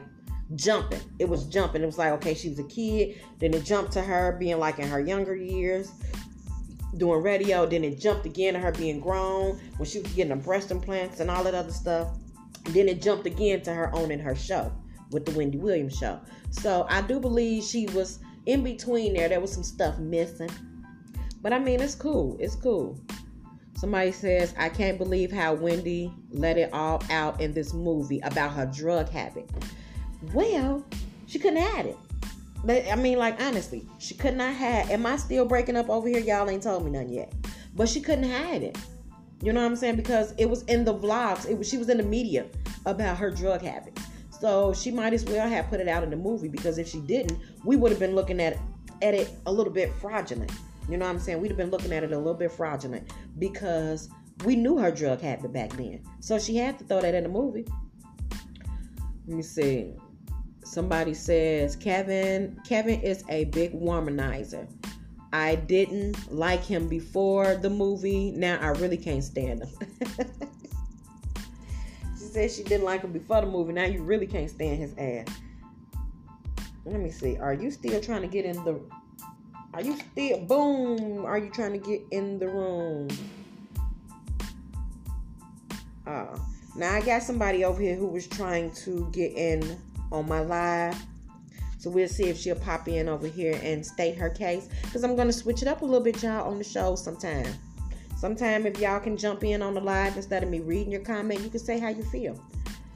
[0.55, 1.01] jumping.
[1.19, 1.83] It was jumping.
[1.83, 3.23] It was like, okay, she was a kid.
[3.39, 5.93] Then it jumped to her being like in her younger years
[6.97, 7.67] doing radio.
[7.67, 11.21] Then it jumped again to her being grown when she was getting her breast implants
[11.21, 12.09] and all that other stuff.
[12.71, 14.73] Then it jumped again to her owning her show
[15.11, 16.21] with the Wendy Williams show.
[16.51, 19.29] So I do believe she was in between there.
[19.29, 20.51] There was some stuff missing.
[21.41, 22.37] But I mean, it's cool.
[22.39, 22.99] It's cool.
[23.75, 28.53] Somebody says, I can't believe how Wendy let it all out in this movie about
[28.53, 29.51] her drug habit.
[30.33, 30.85] Well,
[31.27, 31.97] she couldn't have it.
[32.65, 34.91] But I mean, like honestly, she could not have.
[34.91, 36.21] Am I still breaking up over here?
[36.21, 37.33] Y'all ain't told me nothing yet.
[37.75, 38.79] But she couldn't hide it.
[39.43, 39.97] You know what I'm saying?
[39.97, 41.49] Because it was in the vlogs.
[41.49, 42.47] It was she was in the media
[42.87, 44.03] about her drug habits.
[44.39, 47.01] So she might as well have put it out in the movie because if she
[47.01, 48.57] didn't, we would have been looking at
[49.01, 50.53] at it a little bit fraudulent.
[50.89, 51.41] You know what I'm saying?
[51.41, 54.09] We'd have been looking at it a little bit fraudulent because
[54.45, 56.03] we knew her drug habit back then.
[56.21, 57.67] So she had to throw that in the movie.
[59.27, 59.95] Let me see
[60.73, 64.67] somebody says Kevin Kevin is a big womanizer.
[65.31, 68.31] I didn't like him before the movie.
[68.31, 69.69] Now I really can't stand him.
[72.19, 73.75] she said she didn't like him before the movie.
[73.75, 75.29] Now you really can't stand his ass.
[76.87, 77.37] Let me see.
[77.37, 78.81] Are you still trying to get in the
[79.75, 81.27] Are you still boom?
[81.27, 83.09] Are you trying to get in the room?
[86.07, 86.39] Uh,
[86.77, 89.79] now I got somebody over here who was trying to get in
[90.13, 90.97] on my live.
[91.79, 94.69] So we'll see if she'll pop in over here and state her case.
[94.83, 97.53] Because I'm going to switch it up a little bit, y'all, on the show sometime.
[98.17, 101.41] Sometime if y'all can jump in on the live instead of me reading your comment,
[101.41, 102.41] you can say how you feel.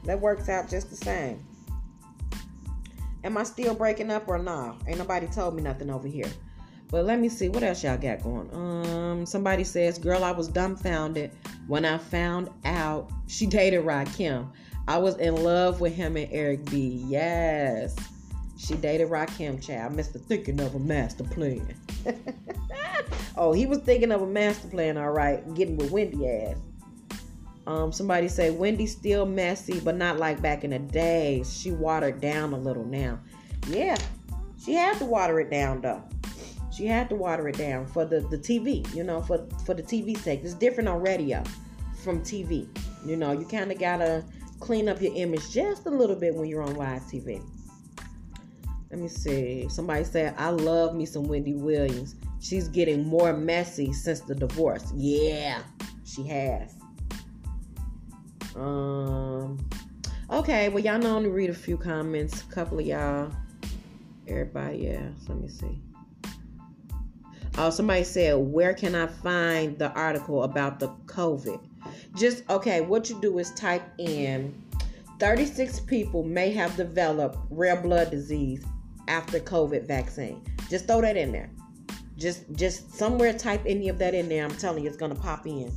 [0.05, 1.45] That works out just the same.
[3.25, 4.75] Am I still breaking up or nah?
[4.87, 6.29] Ain't nobody told me nothing over here.
[6.89, 8.49] But let me see what else y'all got going.
[8.53, 11.31] Um, somebody says, "Girl, I was dumbfounded
[11.67, 14.47] when I found out she dated Rakim.
[14.87, 17.03] I was in love with him and Eric B.
[17.07, 17.95] Yes.
[18.57, 19.93] She dated Rakim Child.
[19.93, 20.19] Mr.
[20.19, 21.75] Thinking of a master plan.
[23.37, 25.53] oh, he was thinking of a master plan, all right.
[25.53, 26.57] Getting with Wendy ass.
[27.67, 31.59] Um, somebody say Wendy's still messy, but not like back in the days.
[31.59, 33.19] She watered down a little now.
[33.67, 33.97] Yeah,
[34.63, 36.01] she had to water it down though.
[36.71, 39.83] She had to water it down for the, the TV, you know, for for the
[39.83, 40.41] TV sake.
[40.43, 41.43] It's different on radio
[42.03, 42.69] from TV.
[43.05, 44.23] You know, you kind of gotta
[44.59, 47.41] clean up your image just a little bit when you're on live TV.
[48.89, 49.67] Let me see.
[49.69, 52.15] Somebody said, I love me some Wendy Williams.
[52.39, 54.91] She's getting more messy since the divorce.
[54.95, 55.61] Yeah,
[56.05, 56.75] she has.
[58.55, 59.57] Um
[60.31, 62.41] okay, well y'all know I'm gonna read a few comments.
[62.41, 63.31] A couple of y'all.
[64.27, 65.09] Everybody, yeah.
[65.27, 65.81] Let me see.
[67.59, 71.59] Oh, somebody said, Where can I find the article about the COVID?
[72.15, 74.53] Just okay, what you do is type in
[75.19, 78.63] 36 people may have developed rare blood disease
[79.07, 80.43] after COVID vaccine.
[80.69, 81.49] Just throw that in there.
[82.17, 84.43] Just just somewhere type any of that in there.
[84.43, 85.71] I'm telling you, it's gonna pop in.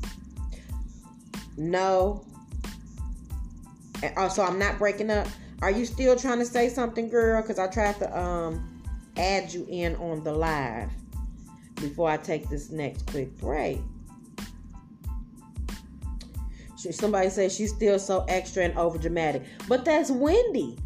[1.56, 2.24] No.
[4.16, 5.26] Also, I'm not breaking up.
[5.62, 7.42] Are you still trying to say something, girl?
[7.42, 8.82] Because I tried to um
[9.16, 10.90] add you in on the live
[11.76, 13.80] before I take this next quick break.
[16.92, 20.78] Somebody says she's still so extra and over dramatic, but that's Wendy.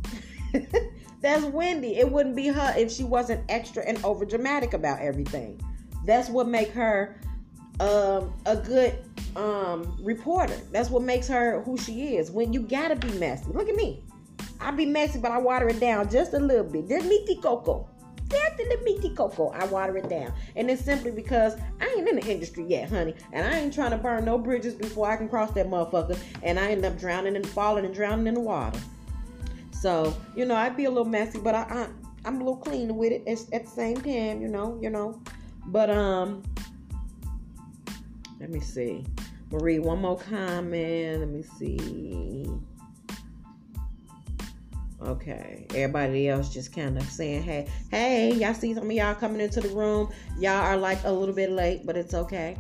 [1.20, 1.96] that's Wendy.
[1.96, 5.60] It wouldn't be her if she wasn't extra and over dramatic about everything.
[6.04, 7.20] That's what make her
[7.80, 8.98] um, a good
[9.36, 10.56] um, reporter.
[10.70, 12.30] That's what makes her who she is.
[12.30, 13.46] When you gotta be messy.
[13.52, 14.04] Look at me.
[14.60, 16.88] I be messy, but I water it down just a little bit.
[16.88, 17.88] Just meaty cocoa.
[18.34, 19.50] A little meaty cocoa.
[19.50, 20.32] I water it down.
[20.56, 23.14] And it's simply because I ain't in the industry yet, honey.
[23.32, 26.18] And I ain't trying to burn no bridges before I can cross that motherfucker.
[26.42, 28.78] And I end up drowning and falling and drowning in the water.
[29.72, 31.88] So, you know, I'd be a little messy, but I, I
[32.24, 35.20] I'm a little clean with it at the same time, you know, you know.
[35.66, 36.42] But um
[38.40, 39.04] let me see.
[39.50, 41.20] Marie, one more comment.
[41.20, 42.50] Let me see.
[45.04, 45.66] Okay.
[45.70, 49.60] Everybody else just kind of saying, hey, hey, y'all see some of y'all coming into
[49.60, 50.10] the room.
[50.38, 52.56] Y'all are like a little bit late, but it's okay.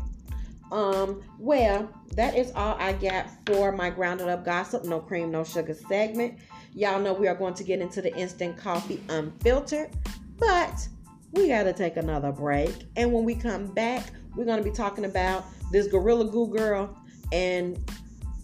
[0.70, 5.44] Um, well, that is all I got for my grounded up gossip, no cream, no
[5.44, 6.38] sugar segment.
[6.74, 9.90] Y'all know we are going to get into the instant coffee unfiltered,
[10.38, 10.88] but
[11.32, 12.74] we got to take another break.
[12.96, 16.96] And when we come back, we're going to be talking about this Gorilla Goo girl
[17.32, 17.78] and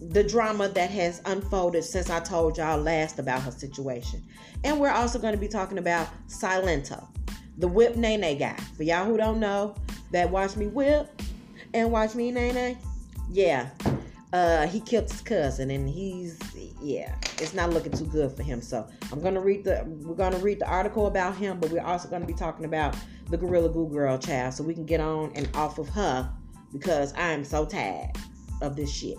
[0.09, 4.23] the drama that has unfolded since I told y'all last about her situation.
[4.63, 7.07] And we're also going to be talking about Silento,
[7.57, 8.57] the whip Nene guy.
[8.75, 9.75] For y'all who don't know,
[10.11, 11.21] that watch me whip
[11.73, 12.77] and watch me Nene.
[13.29, 13.69] Yeah,
[14.33, 16.39] uh, he killed his cousin, and he's
[16.81, 18.61] yeah, it's not looking too good for him.
[18.61, 22.09] So I'm gonna read the we're gonna read the article about him, but we're also
[22.09, 22.95] gonna be talking about
[23.29, 26.29] the Gorilla Glue girl child, so we can get on and off of her
[26.73, 28.11] because I am so tired
[28.61, 29.17] of this shit.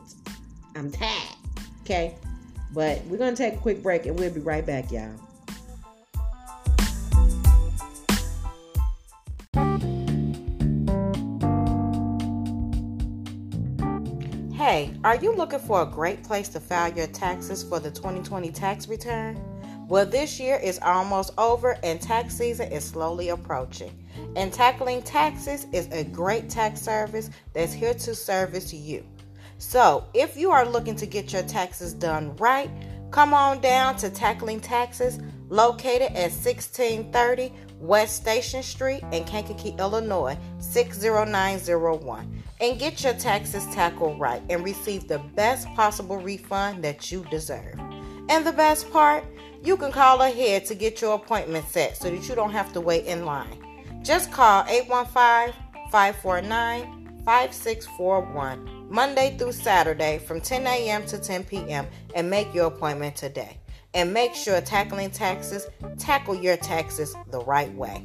[0.75, 1.37] I'm tired.
[1.83, 2.15] Okay?
[2.73, 5.11] But we're going to take a quick break and we'll be right back, y'all.
[14.55, 18.51] Hey, are you looking for a great place to file your taxes for the 2020
[18.53, 19.39] tax return?
[19.89, 23.91] Well, this year is almost over and tax season is slowly approaching.
[24.37, 29.05] And Tackling Taxes is a great tax service that's here to service you.
[29.63, 32.69] So, if you are looking to get your taxes done right,
[33.13, 40.37] come on down to Tackling Taxes, located at 1630 West Station Street in Kankakee, Illinois,
[40.59, 47.25] 60901, and get your taxes tackled right and receive the best possible refund that you
[47.31, 47.79] deserve.
[48.29, 49.25] And the best part,
[49.63, 52.81] you can call ahead to get your appointment set so that you don't have to
[52.81, 53.63] wait in line.
[54.03, 55.55] Just call 815
[55.93, 61.07] 549 5641 Monday through Saturday from 10 a.m.
[61.07, 61.87] to 10 p.m.
[62.15, 63.59] and make your appointment today.
[63.95, 65.67] And make sure tackling taxes,
[65.99, 68.05] tackle your taxes the right way.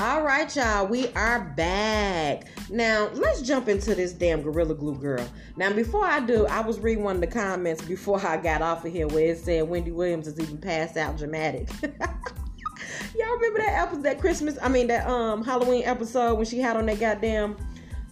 [0.00, 2.46] All right, y'all, we are back.
[2.70, 5.28] Now, let's jump into this damn Gorilla Glue girl.
[5.58, 8.82] Now, before I do, I was reading one of the comments before I got off
[8.82, 11.68] of here where it said Wendy Williams is even passed out dramatic.
[11.82, 16.78] Y'all remember that episode, that Christmas, I mean, that um Halloween episode when she had
[16.78, 17.58] on that goddamn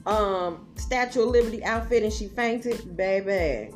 [0.04, 2.98] um Statue of Liberty outfit and she fainted?
[2.98, 3.74] Baby,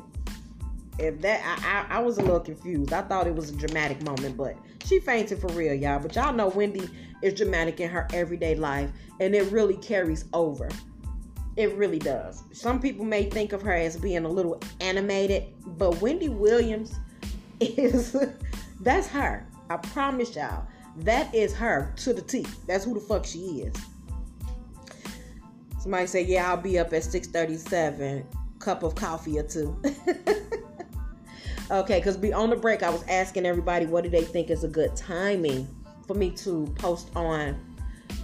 [0.99, 1.41] if that
[1.89, 2.93] I, I, I, was a little confused.
[2.93, 4.55] I thought it was a dramatic moment, but
[4.85, 5.99] she fainted for real, y'all.
[5.99, 6.87] But y'all know Wendy
[7.23, 10.69] is dramatic in her everyday life, and it really carries over.
[11.55, 12.43] It really does.
[12.51, 16.95] Some people may think of her as being a little animated, but Wendy Williams
[17.59, 18.15] is
[18.81, 19.47] that's her.
[19.69, 20.67] I promise y'all.
[20.97, 22.45] That is her to the T.
[22.67, 23.75] That's who the fuck she is.
[25.79, 28.25] Somebody say, "Yeah, I'll be up at 6:37.
[28.59, 29.81] Cup of coffee or two.
[31.71, 34.63] Okay, because be on the break, I was asking everybody what do they think is
[34.63, 35.67] a good timing
[36.07, 37.57] for me to post on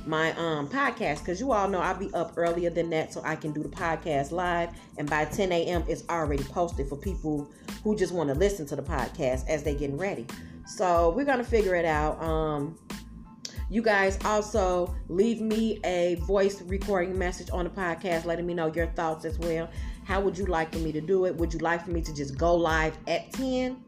[0.05, 3.35] my um podcast because you all know I'll be up earlier than that so I
[3.35, 5.83] can do the podcast live and by 10 a.m.
[5.87, 7.49] it's already posted for people
[7.83, 10.25] who just want to listen to the podcast as they getting ready.
[10.65, 12.21] So we're gonna figure it out.
[12.21, 12.77] Um
[13.69, 18.73] you guys also leave me a voice recording message on the podcast letting me know
[18.73, 19.69] your thoughts as well.
[20.05, 21.35] How would you like for me to do it?
[21.35, 23.83] Would you like for me to just go live at 10?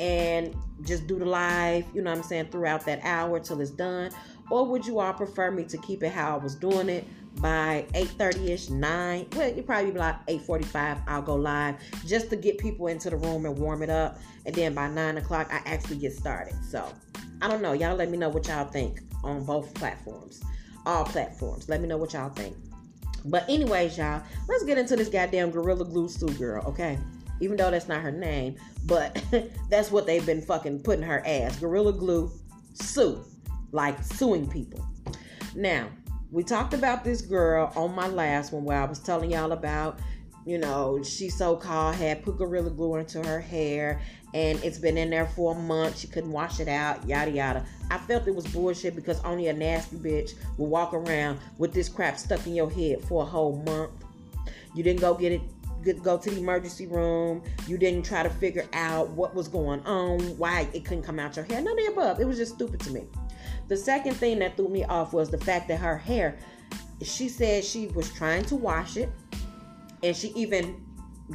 [0.00, 3.70] And just do the live, you know what I'm saying, throughout that hour till it's
[3.70, 4.10] done?
[4.50, 7.06] Or would you all prefer me to keep it how I was doing it
[7.40, 9.26] by 8.30ish, 9?
[9.34, 11.76] Well, you probably be like 8.45, I'll go live
[12.06, 14.18] just to get people into the room and warm it up.
[14.46, 16.54] And then by 9 o'clock, I actually get started.
[16.68, 16.92] So,
[17.40, 17.72] I don't know.
[17.72, 20.42] Y'all let me know what y'all think on both platforms.
[20.86, 21.68] All platforms.
[21.68, 22.56] Let me know what y'all think.
[23.24, 26.98] But anyways, y'all, let's get into this goddamn Gorilla Glue Sue girl, okay?
[27.40, 28.56] Even though that's not her name,
[28.86, 29.22] but
[29.70, 31.58] that's what they've been fucking putting her ass.
[31.58, 32.30] Gorilla Glue
[32.74, 33.24] Sue.
[33.72, 34.86] Like suing people.
[35.54, 35.88] Now,
[36.30, 39.98] we talked about this girl on my last one where I was telling y'all about,
[40.44, 44.00] you know, she so called had put Gorilla Glue into her hair
[44.34, 45.96] and it's been in there for a month.
[45.98, 47.64] She couldn't wash it out, yada yada.
[47.90, 51.88] I felt it was bullshit because only a nasty bitch will walk around with this
[51.88, 53.92] crap stuck in your head for a whole month.
[54.74, 55.40] You didn't go get it
[55.92, 57.42] go to the emergency room.
[57.66, 61.36] You didn't try to figure out what was going on, why it couldn't come out
[61.36, 61.60] your hair.
[61.60, 62.20] None of the above.
[62.20, 63.06] It was just stupid to me.
[63.68, 66.38] The second thing that threw me off was the fact that her hair,
[67.02, 69.10] she said she was trying to wash it,
[70.02, 70.84] and she even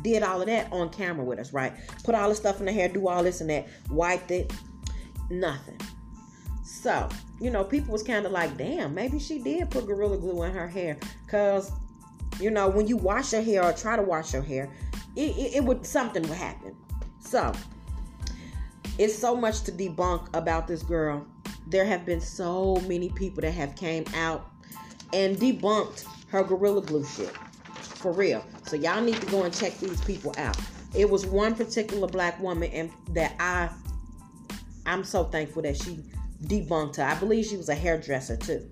[0.04, 1.74] did all of that on camera with us, right?
[2.04, 4.54] Put all the stuff in the hair, do all this and that, wiped it,
[5.30, 5.80] nothing.
[6.64, 7.10] So,
[7.41, 10.52] you know, people was kind of like, damn, maybe she did put Gorilla Glue in
[10.54, 10.97] her hair.
[11.26, 11.72] Because,
[12.40, 14.70] you know, when you wash your hair or try to wash your hair,
[15.16, 16.76] it, it, it would, something would happen.
[17.20, 17.52] So,
[18.98, 21.26] it's so much to debunk about this girl.
[21.68, 24.50] There have been so many people that have came out
[25.14, 27.36] and debunked her Gorilla Glue shit.
[27.76, 28.46] For real.
[28.66, 30.58] So y'all need to go and check these people out.
[30.96, 33.70] It was one particular black woman and that I
[34.86, 36.00] I'm so thankful that she
[36.44, 37.04] debunked her.
[37.04, 38.70] I believe she was a hairdresser too.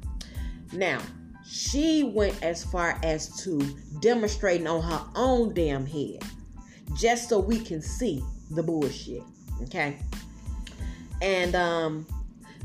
[0.73, 0.99] Now,
[1.47, 3.59] she went as far as to
[4.01, 6.21] demonstrating on her own damn head
[6.95, 9.23] just so we can see the bullshit.
[9.63, 9.97] Okay.
[11.21, 12.05] And um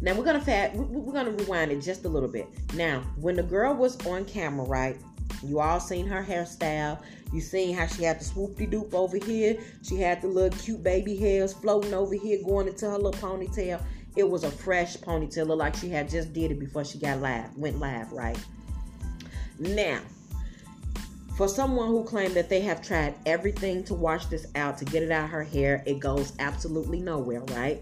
[0.00, 2.46] now we're gonna fat we're gonna rewind it just a little bit.
[2.74, 4.96] Now, when the girl was on camera, right?
[5.44, 6.98] You all seen her hairstyle.
[7.32, 9.58] You seen how she had the swoopy doop over here.
[9.82, 13.82] She had the little cute baby hairs floating over here, going into her little ponytail.
[14.14, 17.56] It was a fresh ponytail, like she had just did it before she got live,
[17.56, 18.38] went live, right?
[19.62, 20.00] Now,
[21.36, 25.04] for someone who claimed that they have tried everything to wash this out, to get
[25.04, 27.80] it out of her hair, it goes absolutely nowhere, right?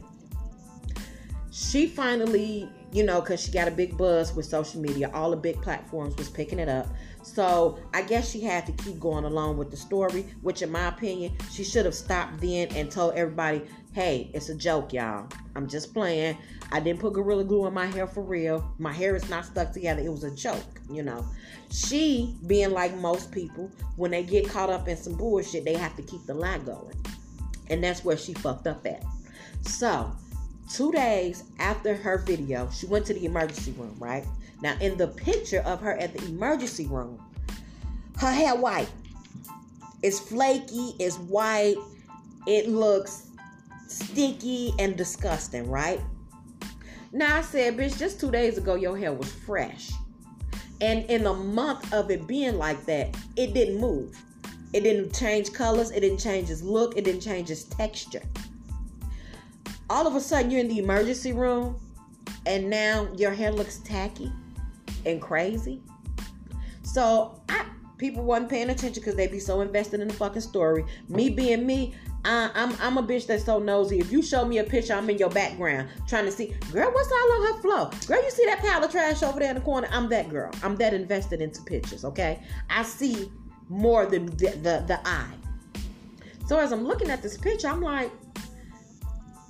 [1.51, 5.37] She finally, you know, because she got a big buzz with social media, all the
[5.37, 6.87] big platforms was picking it up.
[7.23, 10.89] So I guess she had to keep going along with the story, which, in my
[10.89, 13.63] opinion, she should have stopped then and told everybody,
[13.93, 15.27] hey, it's a joke, y'all.
[15.57, 16.37] I'm just playing.
[16.71, 18.65] I didn't put Gorilla Glue in my hair for real.
[18.79, 20.01] My hair is not stuck together.
[20.01, 21.27] It was a joke, you know.
[21.73, 25.97] She, being like most people, when they get caught up in some bullshit, they have
[25.97, 26.95] to keep the lie going.
[27.69, 29.03] And that's where she fucked up at.
[29.63, 30.11] So,
[30.73, 34.25] two days after her video, she went to the emergency room, right?
[34.63, 37.21] Now, in the picture of her at the emergency room,
[38.19, 38.91] her hair white.
[40.03, 41.77] It's flaky, it's white,
[42.47, 43.30] it looks
[43.91, 46.01] sticky and disgusting, right?
[47.13, 49.91] Now I said, bitch, just two days ago your hair was fresh.
[50.81, 54.17] And in a month of it being like that, it didn't move.
[54.73, 58.23] It didn't change colors, it didn't change its look, it didn't change its texture.
[59.91, 61.79] All of a sudden you're in the emergency room
[62.47, 64.33] and now your hair looks tacky
[65.05, 65.83] and crazy.
[66.83, 67.67] So I
[67.99, 70.85] people wasn't paying attention because they'd be so invested in the fucking story.
[71.09, 71.95] Me being me,
[72.25, 73.99] I, I'm I'm a bitch that's so nosy.
[73.99, 77.11] If you show me a picture, I'm in your background trying to see, girl, what's
[77.11, 77.91] all on her flow?
[78.07, 79.89] Girl, you see that pile of trash over there in the corner?
[79.91, 80.51] I'm that girl.
[80.63, 82.05] I'm that invested into pictures.
[82.05, 83.31] Okay, I see
[83.69, 85.33] more than the the, the eye.
[86.47, 88.11] So as I'm looking at this picture, I'm like,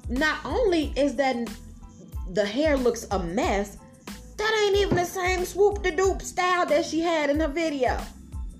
[0.08, 1.36] not only is that
[2.32, 3.78] the hair looks a mess,
[4.36, 7.98] that ain't even the same swoop de doop style that she had in her video.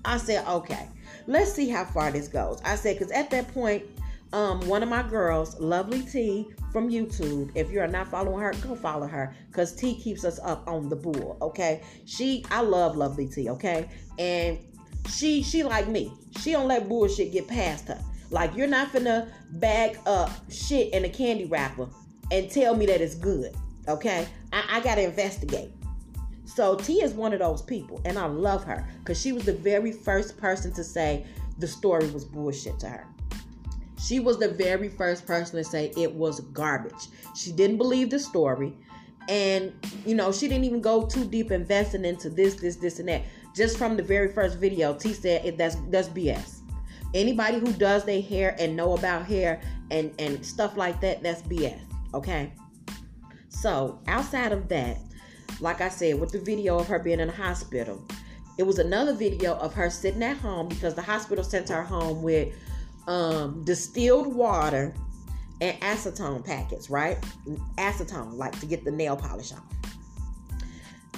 [0.03, 0.87] I said, okay,
[1.27, 2.59] let's see how far this goes.
[2.65, 3.83] I said, because at that point,
[4.33, 8.53] um, one of my girls, Lovely T from YouTube, if you are not following her,
[8.61, 11.37] go follow her because T keeps us up on the bull.
[11.41, 13.49] Okay, she, I love Lovely T.
[13.49, 14.57] Okay, and
[15.09, 16.13] she, she like me.
[16.39, 18.01] She don't let bullshit get past her.
[18.29, 21.89] Like you're not finna bag up shit in a candy wrapper
[22.31, 23.53] and tell me that it's good.
[23.89, 25.71] Okay, I, I gotta investigate.
[26.45, 29.53] So T is one of those people, and I love her because she was the
[29.53, 31.25] very first person to say
[31.59, 33.07] the story was bullshit to her.
[34.01, 37.07] She was the very first person to say it was garbage.
[37.35, 38.73] She didn't believe the story.
[39.29, 39.71] And,
[40.05, 43.21] you know, she didn't even go too deep investing into this, this, this, and that.
[43.55, 46.59] Just from the very first video, T said it, that's that's BS.
[47.13, 51.41] Anybody who does their hair and know about hair and and stuff like that, that's
[51.43, 51.79] BS.
[52.13, 52.51] Okay.
[53.49, 54.97] So outside of that,
[55.59, 58.03] like I said, with the video of her being in the hospital,
[58.57, 62.23] it was another video of her sitting at home because the hospital sent her home
[62.23, 62.53] with
[63.07, 64.93] um, distilled water
[65.61, 67.17] and acetone packets, right?
[67.77, 69.63] Acetone, like to get the nail polish off.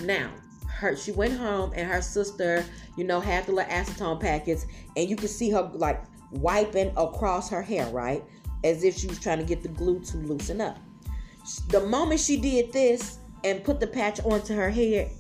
[0.02, 0.32] Now,
[0.68, 2.66] her she went home and her sister,
[2.98, 4.66] you know, had the little acetone packets,
[4.98, 8.24] and you can see her like wiping across her hair, right?
[8.64, 10.78] As if she was trying to get the glue to loosen up.
[11.70, 15.12] The moment she did this and put the patch onto her head,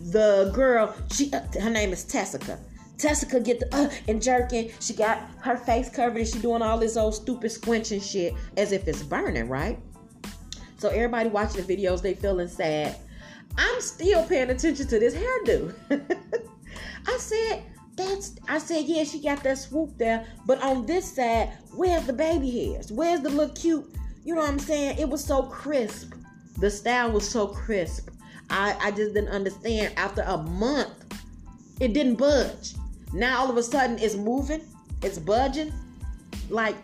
[0.00, 2.58] the girl, she uh, her name is Tessica.
[3.02, 4.70] Tessica get the uh, and jerking.
[4.80, 8.70] She got her face covered and she doing all this old stupid squinching shit as
[8.70, 9.78] if it's burning, right?
[10.78, 12.96] So everybody watching the videos, they feeling sad.
[13.58, 15.74] I'm still paying attention to this hairdo.
[17.08, 17.64] I said,
[17.96, 22.12] that's I said, yeah, she got that swoop there, but on this side, where's the
[22.12, 22.92] baby hairs?
[22.92, 23.84] Where's the little cute?
[24.24, 24.98] You know what I'm saying?
[24.98, 26.14] It was so crisp.
[26.58, 28.10] The style was so crisp.
[28.48, 29.92] I, I just didn't understand.
[29.96, 30.92] After a month,
[31.80, 32.74] it didn't budge.
[33.12, 34.62] Now all of a sudden it's moving,
[35.02, 35.72] it's budging.
[36.48, 36.76] Like,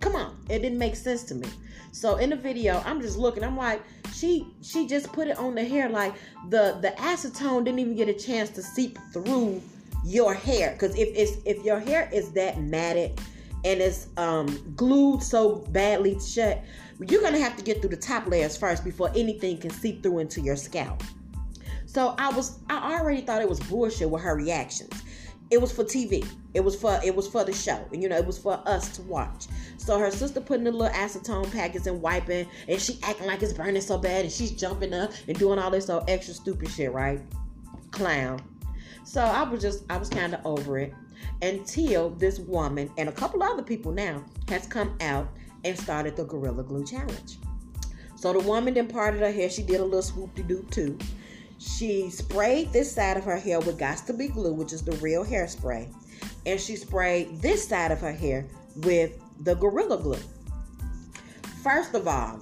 [0.00, 1.48] come on, it didn't make sense to me.
[1.92, 3.44] So in the video, I'm just looking.
[3.44, 3.82] I'm like,
[4.12, 5.88] she she just put it on the hair.
[5.88, 6.14] Like
[6.48, 9.62] the the acetone didn't even get a chance to seep through
[10.04, 10.72] your hair.
[10.72, 13.20] Because if it's if your hair is that matted
[13.64, 16.62] and it's um glued so badly shut,
[16.98, 20.18] you're gonna have to get through the top layers first before anything can seep through
[20.18, 21.02] into your scalp.
[21.84, 25.02] So I was I already thought it was bullshit with her reactions
[25.52, 26.26] it was for TV.
[26.54, 28.96] It was for it was for the show, and you know it was for us
[28.96, 29.48] to watch.
[29.76, 33.52] So her sister putting the little acetone packets and wiping, and she acting like it's
[33.52, 36.90] burning so bad, and she's jumping up and doing all this so extra stupid shit,
[36.90, 37.20] right?
[37.90, 38.40] Clown.
[39.04, 40.94] So I was just I was kind of over it
[41.42, 45.28] until this woman and a couple other people now has come out
[45.64, 47.36] and started the Gorilla Glue Challenge.
[48.16, 49.50] So the woman then parted her hair.
[49.50, 50.96] She did a little swoop de doop too.
[51.62, 54.96] She sprayed this side of her hair with Got to Be Glue, which is the
[54.96, 55.88] real hairspray.
[56.44, 58.46] And she sprayed this side of her hair
[58.76, 60.18] with the Gorilla Glue.
[61.62, 62.40] First of all,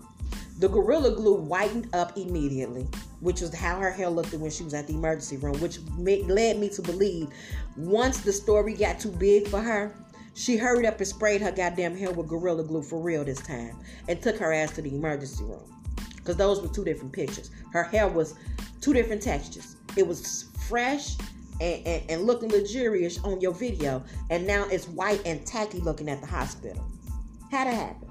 [0.58, 2.88] the Gorilla Glue whitened up immediately,
[3.20, 6.58] which was how her hair looked when she was at the emergency room, which led
[6.58, 7.28] me to believe
[7.76, 9.94] once the story got too big for her,
[10.32, 13.76] she hurried up and sprayed her goddamn hair with Gorilla Glue for real this time
[14.08, 15.79] and took her ass to the emergency room.
[16.20, 17.50] Because those were two different pictures.
[17.72, 18.34] Her hair was
[18.80, 19.76] two different textures.
[19.96, 21.16] It was fresh
[21.60, 26.08] and, and, and, looking luxurious on your video, and now it's white and tacky looking
[26.08, 26.82] at the hospital.
[27.50, 28.10] How'd it happen?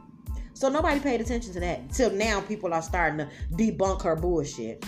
[0.53, 1.89] So nobody paid attention to that.
[1.91, 4.85] Till now, people are starting to debunk her bullshit.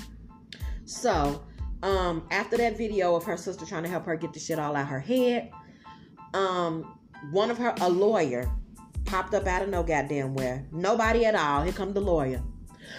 [0.85, 1.41] So,
[1.81, 4.75] um, after that video of her sister trying to help her get the shit all
[4.75, 5.49] out her head,
[6.33, 6.99] um,
[7.31, 8.51] one of her, a lawyer,
[9.05, 10.65] popped up out of no goddamn where.
[10.71, 11.63] Nobody at all.
[11.63, 12.41] Here come the lawyer.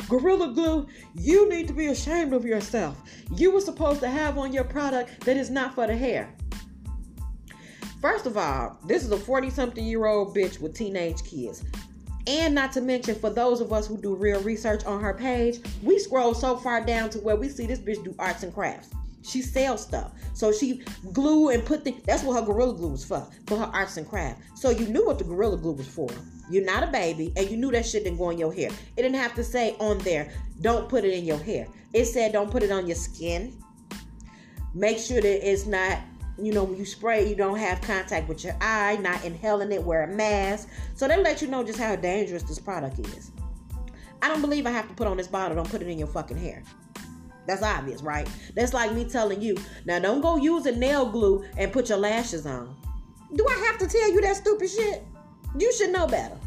[0.08, 3.00] Gorilla Glue, you need to be ashamed of yourself.
[3.36, 6.34] You were supposed to have on your product that is not for the hair.
[8.00, 11.64] First of all, this is a 40 something year old bitch with teenage kids.
[12.26, 15.58] And not to mention, for those of us who do real research on her page,
[15.82, 18.90] we scroll so far down to where we see this bitch do arts and crafts.
[19.22, 20.12] She sells stuff.
[20.34, 23.70] So she glue and put the that's what her gorilla glue was for, for her
[23.72, 24.60] arts and crafts.
[24.60, 26.08] So you knew what the gorilla glue was for.
[26.50, 28.70] You're not a baby, and you knew that shit didn't go in your hair.
[28.96, 31.66] It didn't have to say on there, don't put it in your hair.
[31.92, 33.56] It said don't put it on your skin.
[34.74, 35.98] Make sure that it's not,
[36.38, 39.82] you know, when you spray, you don't have contact with your eye, not inhaling it,
[39.82, 40.68] wear a mask.
[40.94, 43.30] So they let you know just how dangerous this product is.
[44.22, 46.08] I don't believe I have to put on this bottle, don't put it in your
[46.08, 46.62] fucking hair.
[47.46, 48.28] That's obvious, right?
[48.54, 51.98] That's like me telling you, now don't go use a nail glue and put your
[51.98, 52.76] lashes on.
[53.34, 55.04] Do I have to tell you that stupid shit?
[55.58, 56.38] You should know better.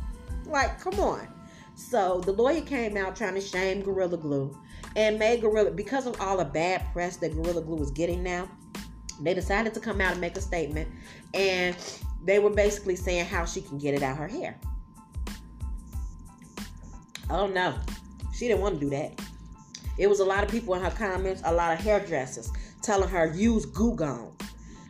[0.45, 1.27] Like, come on.
[1.76, 4.57] So the lawyer came out trying to shame Gorilla Glue
[4.95, 8.49] and made Gorilla, because of all the bad press that Gorilla Glue was getting now,
[9.22, 10.88] they decided to come out and make a statement.
[11.34, 11.76] And
[12.23, 14.57] they were basically saying how she can get it out her hair.
[17.30, 17.76] Oh no,
[18.34, 19.19] she didn't want to do that.
[19.97, 22.51] It was a lot of people in her comments, a lot of hairdressers
[22.81, 24.35] telling her use Goo Gone.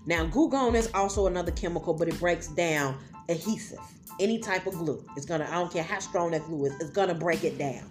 [0.06, 2.98] Now, Goo Gone is also another chemical, but it breaks down
[3.30, 3.80] adhesive.
[4.19, 5.03] Any type of glue.
[5.18, 7.84] It's gonna, I don't care how strong that glue is, it's gonna break it down.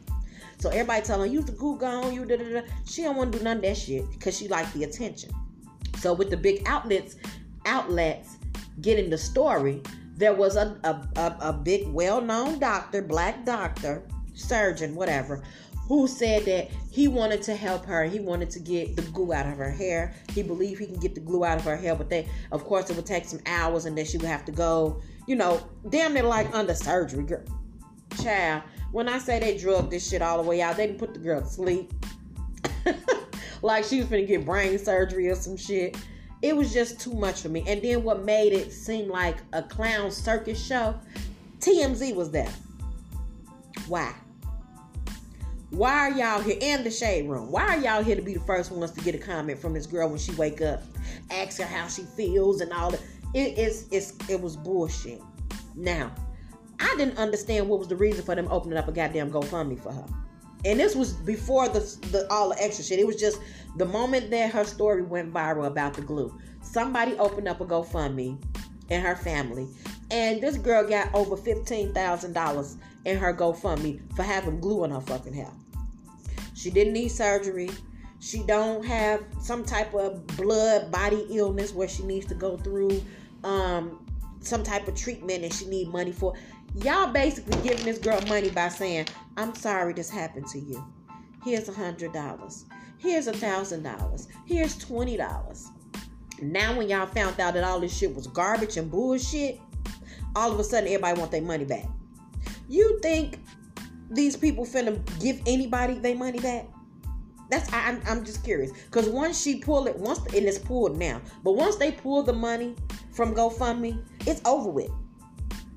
[0.58, 2.66] So everybody telling her, use the Goo Gone, you da da da.
[2.86, 5.30] She don't want to do none of that shit because she like the attention.
[5.98, 7.16] So with the big outlets,
[7.66, 8.36] outlets
[8.80, 9.82] getting the story,
[10.16, 15.42] there was a, a, a, a big well-known doctor, black doctor, surgeon, whatever,
[15.88, 18.04] who said that he wanted to help her.
[18.04, 20.14] He wanted to get the glue out of her hair.
[20.32, 22.88] He believed he can get the glue out of her hair, but they, of course,
[22.88, 26.14] it would take some hours, and then she would have to go, you know, damn
[26.14, 27.42] near like under surgery, girl.
[28.22, 28.62] Child,
[28.92, 31.18] when I say they drug this shit all the way out, they didn't put the
[31.18, 31.92] girl to sleep.
[33.62, 35.96] like she was gonna get brain surgery or some shit.
[36.42, 37.64] It was just too much for me.
[37.66, 40.94] And then what made it seem like a clown circus show?
[41.58, 42.52] TMZ was there.
[43.88, 44.14] Why?
[45.70, 47.50] Why are y'all here in the shade room?
[47.50, 49.86] Why are y'all here to be the first ones to get a comment from this
[49.86, 50.82] girl when she wake up,
[51.30, 53.00] ask her how she feels and all that?
[53.34, 55.20] It is it's it was bullshit.
[55.74, 56.12] Now,
[56.78, 59.92] I didn't understand what was the reason for them opening up a goddamn GoFundMe for
[59.92, 60.06] her.
[60.64, 61.80] And this was before the,
[62.12, 62.98] the all the extra shit.
[62.98, 63.40] It was just
[63.76, 66.38] the moment that her story went viral about the glue.
[66.62, 68.42] Somebody opened up a GoFundMe
[68.90, 69.66] and her family,
[70.10, 74.90] and this girl got over fifteen thousand dollars in her GoFundMe for having glue on
[74.90, 75.50] her fucking hair.
[76.54, 77.70] She didn't need surgery.
[78.20, 83.02] She don't have some type of blood body illness where she needs to go through
[83.42, 84.06] um,
[84.40, 86.34] some type of treatment and she need money for.
[86.76, 89.06] Y'all basically giving this girl money by saying,
[89.36, 90.84] "I'm sorry this happened to you.
[91.44, 92.64] Here's a hundred dollars.
[92.96, 94.28] Here's a thousand dollars.
[94.46, 95.68] Here's twenty dollars."
[96.40, 99.60] Now, when y'all found out that all this shit was garbage and bullshit,
[100.34, 101.86] all of a sudden everybody want their money back.
[102.68, 103.38] You think
[104.10, 106.66] these people finna give anybody their money back?
[107.50, 110.98] That's I, am I'm just curious because once she pull it, once and it's pulled
[110.98, 112.74] now, but once they pull the money
[113.12, 114.90] from GoFundMe, it's over with.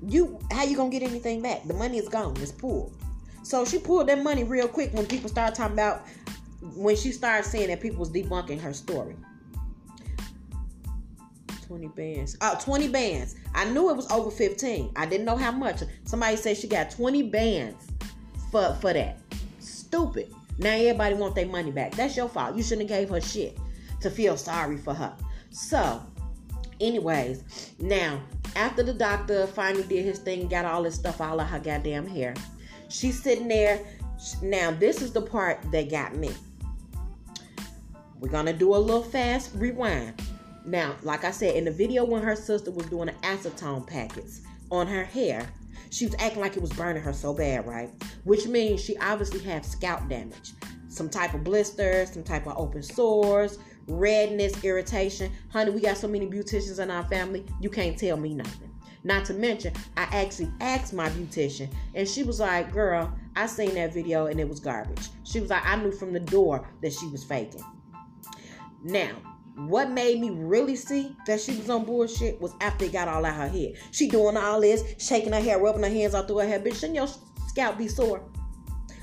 [0.06, 1.66] You how you gonna get anything back?
[1.66, 2.36] The money is gone.
[2.38, 2.96] It's pulled.
[3.42, 6.06] So she pulled that money real quick when people started talking about
[6.74, 9.16] when she started saying that people was debunking her story.
[11.68, 12.36] 20 bands.
[12.40, 13.36] Oh, 20 bands.
[13.54, 14.92] I knew it was over 15.
[14.96, 15.82] I didn't know how much.
[16.04, 17.86] Somebody said she got 20 bands
[18.50, 19.18] for for that.
[19.60, 20.34] Stupid.
[20.58, 21.92] Now everybody want their money back.
[21.92, 22.56] That's your fault.
[22.56, 23.58] You shouldn't have gave her shit
[24.00, 25.14] to feel sorry for her.
[25.50, 26.02] So,
[26.80, 28.20] anyways, now
[28.56, 32.06] after the doctor finally did his thing, got all his stuff all of her goddamn
[32.06, 32.34] hair,
[32.88, 33.80] she's sitting there.
[34.42, 36.30] Now this is the part that got me.
[38.20, 40.20] We're gonna do a little fast rewind.
[40.68, 44.42] Now, like I said in the video when her sister was doing the acetone packets
[44.70, 45.48] on her hair,
[45.88, 47.88] she was acting like it was burning her so bad, right?
[48.24, 50.52] Which means she obviously had scalp damage.
[50.90, 55.32] Some type of blisters, some type of open sores, redness, irritation.
[55.48, 58.70] Honey, we got so many beauticians in our family, you can't tell me nothing.
[59.04, 63.74] Not to mention, I actually asked my beautician, and she was like, Girl, I seen
[63.76, 65.08] that video and it was garbage.
[65.24, 67.64] She was like, I knew from the door that she was faking.
[68.84, 69.12] Now,
[69.66, 73.24] what made me really see that she was on bullshit was after it got all
[73.24, 73.74] out her head.
[73.90, 76.60] She doing all this, shaking her hair, rubbing her hands all through her hair.
[76.60, 77.08] Bitch, shouldn't your
[77.48, 78.22] scalp be sore?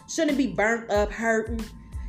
[0.07, 1.63] Shouldn't it be burnt up, hurting?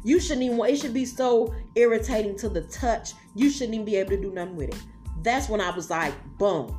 [0.04, 3.14] You shouldn't even want it should be so irritating to the touch.
[3.34, 4.80] You shouldn't even be able to do nothing with it.
[5.22, 6.78] That's when I was like, boom,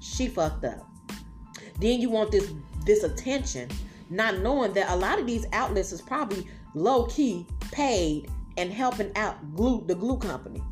[0.00, 0.86] she fucked up.
[1.80, 2.52] Then you want this
[2.84, 3.70] this attention,
[4.10, 9.10] not knowing that a lot of these outlets is probably low key paid and helping
[9.16, 10.62] out glue the glue company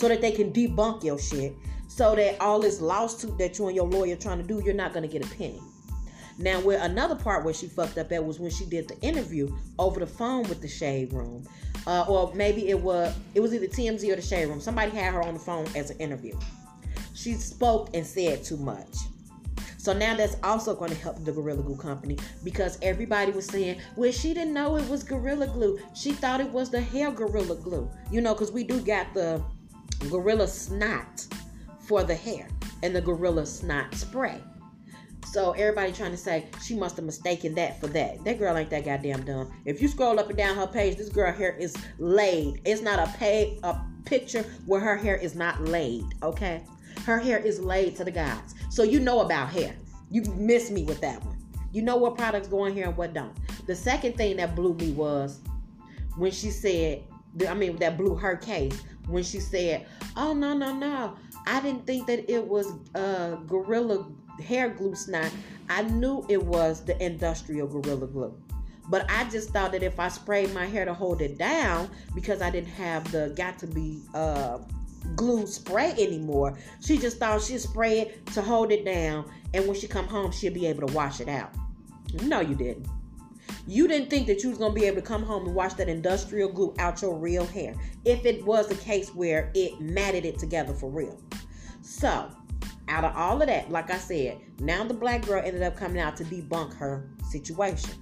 [0.00, 1.54] so that they can debunk your shit
[1.86, 4.94] so that all this lawsuit that you and your lawyer trying to do, you're not
[4.94, 5.60] going to get a penny.
[6.38, 9.54] Now, where another part where she fucked up at was when she did the interview
[9.78, 11.46] over the phone with the Shade Room,
[11.86, 14.60] uh, or maybe it was it was either TMZ or the Shade Room.
[14.60, 16.38] Somebody had her on the phone as an interview.
[17.12, 18.96] She spoke and said too much.
[19.76, 23.80] So now that's also going to help the Gorilla Glue company because everybody was saying,
[23.96, 25.78] well, she didn't know it was Gorilla Glue.
[25.94, 27.90] She thought it was the hair Gorilla Glue.
[28.10, 29.42] You know, because we do got the
[30.08, 31.26] gorilla snot
[31.80, 32.48] for the hair
[32.82, 34.40] and the gorilla snot spray.
[35.26, 38.24] So everybody trying to say she must have mistaken that for that.
[38.24, 39.52] That girl ain't that goddamn dumb.
[39.64, 42.60] If you scroll up and down her page, this girl hair is laid.
[42.64, 46.04] It's not a pay a picture where her hair is not laid.
[46.22, 46.62] Okay,
[47.04, 48.54] her hair is laid to the gods.
[48.70, 49.76] So you know about hair.
[50.10, 51.38] You missed me with that one.
[51.72, 53.36] You know what products go in here and what don't.
[53.66, 55.40] The second thing that blew me was
[56.16, 57.04] when she said,
[57.48, 61.16] I mean, that blew her case when she said, "Oh no, no, no!
[61.46, 64.06] I didn't think that it was uh, gorilla
[64.42, 65.30] hair glue snot.
[65.68, 68.34] I knew it was the industrial gorilla glue."
[68.88, 72.42] But I just thought that if I sprayed my hair to hold it down, because
[72.42, 74.58] I didn't have the got to be uh,
[75.14, 79.76] glue spray anymore, she just thought she'd spray it to hold it down, and when
[79.76, 81.54] she come home, she'll be able to wash it out.
[82.24, 82.88] No, you didn't.
[83.66, 85.88] You didn't think that you was gonna be able to come home and wash that
[85.88, 87.74] industrial glue out your real hair
[88.04, 91.20] if it was the case where it matted it together for real.
[91.82, 92.30] So,
[92.88, 96.00] out of all of that, like I said, now the black girl ended up coming
[96.00, 97.94] out to debunk her situation.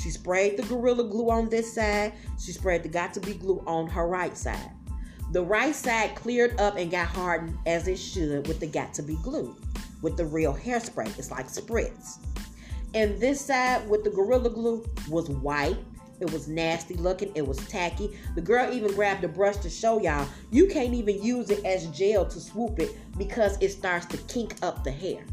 [0.00, 2.12] She sprayed the Gorilla Glue on this side.
[2.38, 4.70] She sprayed the got to be glue on her right side.
[5.32, 9.02] The right side cleared up and got hardened as it should with the got to
[9.02, 9.56] be glue,
[10.00, 11.18] with the real hairspray.
[11.18, 12.18] It's like spritz.
[12.94, 15.76] And this side with the Gorilla Glue was white.
[16.20, 17.30] It was nasty looking.
[17.34, 18.18] It was tacky.
[18.34, 21.86] The girl even grabbed a brush to show y'all you can't even use it as
[21.88, 25.24] gel to swoop it because it starts to kink up the hair.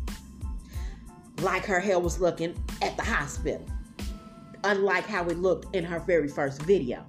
[1.42, 3.66] Like her hair was looking at the hospital.
[4.64, 7.06] Unlike how it looked in her very first video.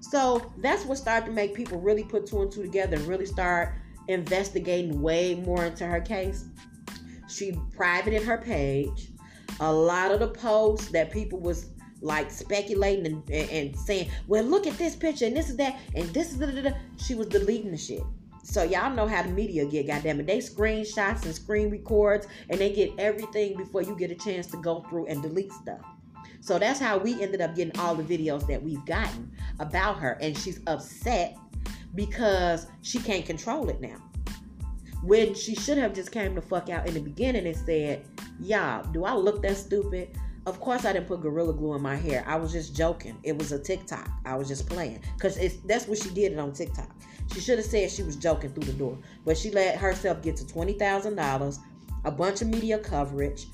[0.00, 3.26] So that's what started to make people really put two and two together and really
[3.26, 3.74] start
[4.08, 6.46] investigating way more into her case.
[7.28, 9.09] She privated her page.
[9.58, 11.70] A lot of the posts that people was
[12.02, 16.08] like speculating and, and, saying, well, look at this picture and this is that and
[16.10, 16.70] this is da.
[16.96, 18.02] she was deleting the shit.
[18.42, 20.26] So y'all know how the media get, goddamn it.
[20.26, 24.56] They screenshots and screen records and they get everything before you get a chance to
[24.56, 25.80] go through and delete stuff.
[26.40, 30.18] So that's how we ended up getting all the videos that we've gotten about her.
[30.22, 31.36] And she's upset
[31.94, 33.96] because she can't control it now.
[35.02, 38.04] When she should have just came the fuck out in the beginning and said,
[38.40, 40.16] Y'all, do I look that stupid?
[40.46, 42.24] Of course, I didn't put Gorilla Glue in my hair.
[42.26, 43.18] I was just joking.
[43.22, 44.08] It was a TikTok.
[44.24, 45.00] I was just playing.
[45.14, 46.90] Because that's what she did it on TikTok.
[47.32, 48.98] She should have said she was joking through the door.
[49.24, 51.58] But she let herself get to $20,000,
[52.04, 53.46] a bunch of media coverage,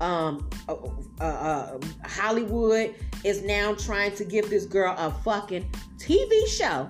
[0.00, 0.76] um, uh,
[1.20, 2.94] uh, uh, Hollywood
[3.24, 6.88] is now trying to give this girl a fucking TV show,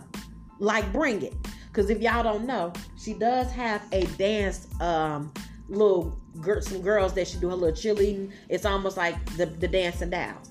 [0.59, 1.35] like Bring It.
[1.69, 5.33] Because if y'all don't know, she does have a dance, um,
[5.69, 8.33] little girls some girls that she do her little cheerleading.
[8.49, 10.51] It's almost like the the dancing dolls.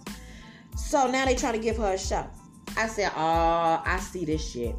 [0.75, 2.25] So now they trying to give her a show.
[2.77, 4.75] I said, oh, I see this shit.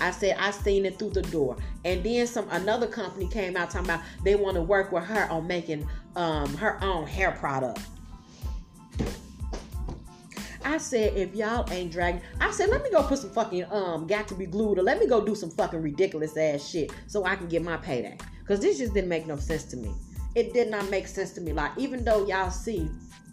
[0.00, 3.70] I said I seen it through the door, and then some another company came out
[3.70, 7.80] talking about they want to work with her on making um, her own hair product.
[10.64, 14.06] I said, if y'all ain't dragging, I said, let me go put some fucking um
[14.06, 17.24] got to be glued or let me go do some fucking ridiculous ass shit so
[17.24, 18.16] I can get my payday.
[18.52, 19.94] Cause this just didn't make no sense to me.
[20.34, 21.54] It did not make sense to me.
[21.54, 22.86] Like, even though y'all see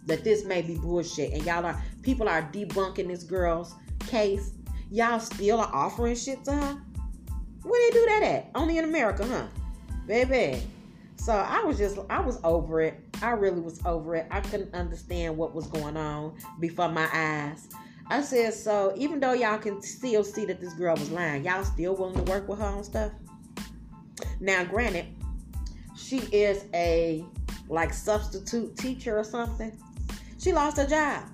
[0.06, 3.74] that this may be bullshit and y'all are people are debunking this girl's
[4.06, 4.52] case,
[4.90, 6.82] y'all still are offering shit to her.
[7.64, 8.50] Where they do that at?
[8.54, 9.44] Only in America, huh?
[10.06, 10.62] Baby.
[11.16, 12.98] So I was just, I was over it.
[13.20, 14.26] I really was over it.
[14.30, 17.68] I couldn't understand what was going on before my eyes.
[18.06, 21.62] I said, so even though y'all can still see that this girl was lying, y'all
[21.62, 23.12] still willing to work with her on stuff?
[24.40, 25.06] Now, granted,
[25.96, 27.24] she is a
[27.68, 29.72] like substitute teacher or something.
[30.38, 31.24] She lost her job.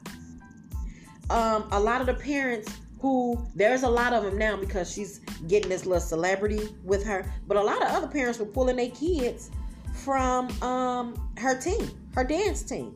[1.31, 5.21] Um, a lot of the parents who there's a lot of them now because she's
[5.49, 8.91] getting this little celebrity with her, but a lot of other parents were pulling their
[8.91, 9.51] kids
[9.95, 12.95] from um, her team, her dance team.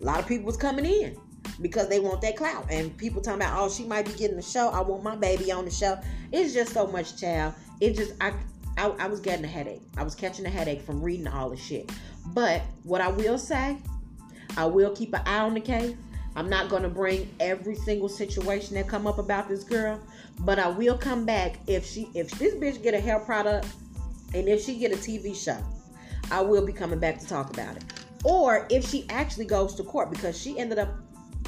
[0.00, 1.16] A lot of people was coming in
[1.60, 2.66] because they want that clout.
[2.70, 4.70] And people talking about, oh, she might be getting the show.
[4.70, 5.98] I want my baby on the show.
[6.32, 7.54] It's just so much, child.
[7.80, 8.32] It just, I,
[8.76, 9.82] I, I was getting a headache.
[9.96, 11.90] I was catching a headache from reading all the shit.
[12.28, 13.76] But what I will say,
[14.56, 15.94] I will keep an eye on the case.
[16.36, 20.00] I'm not going to bring every single situation that come up about this girl,
[20.40, 23.66] but I will come back if she if this bitch get a hair product
[24.32, 25.58] and if she get a TV show,
[26.30, 27.84] I will be coming back to talk about it.
[28.22, 30.90] Or if she actually goes to court because she ended up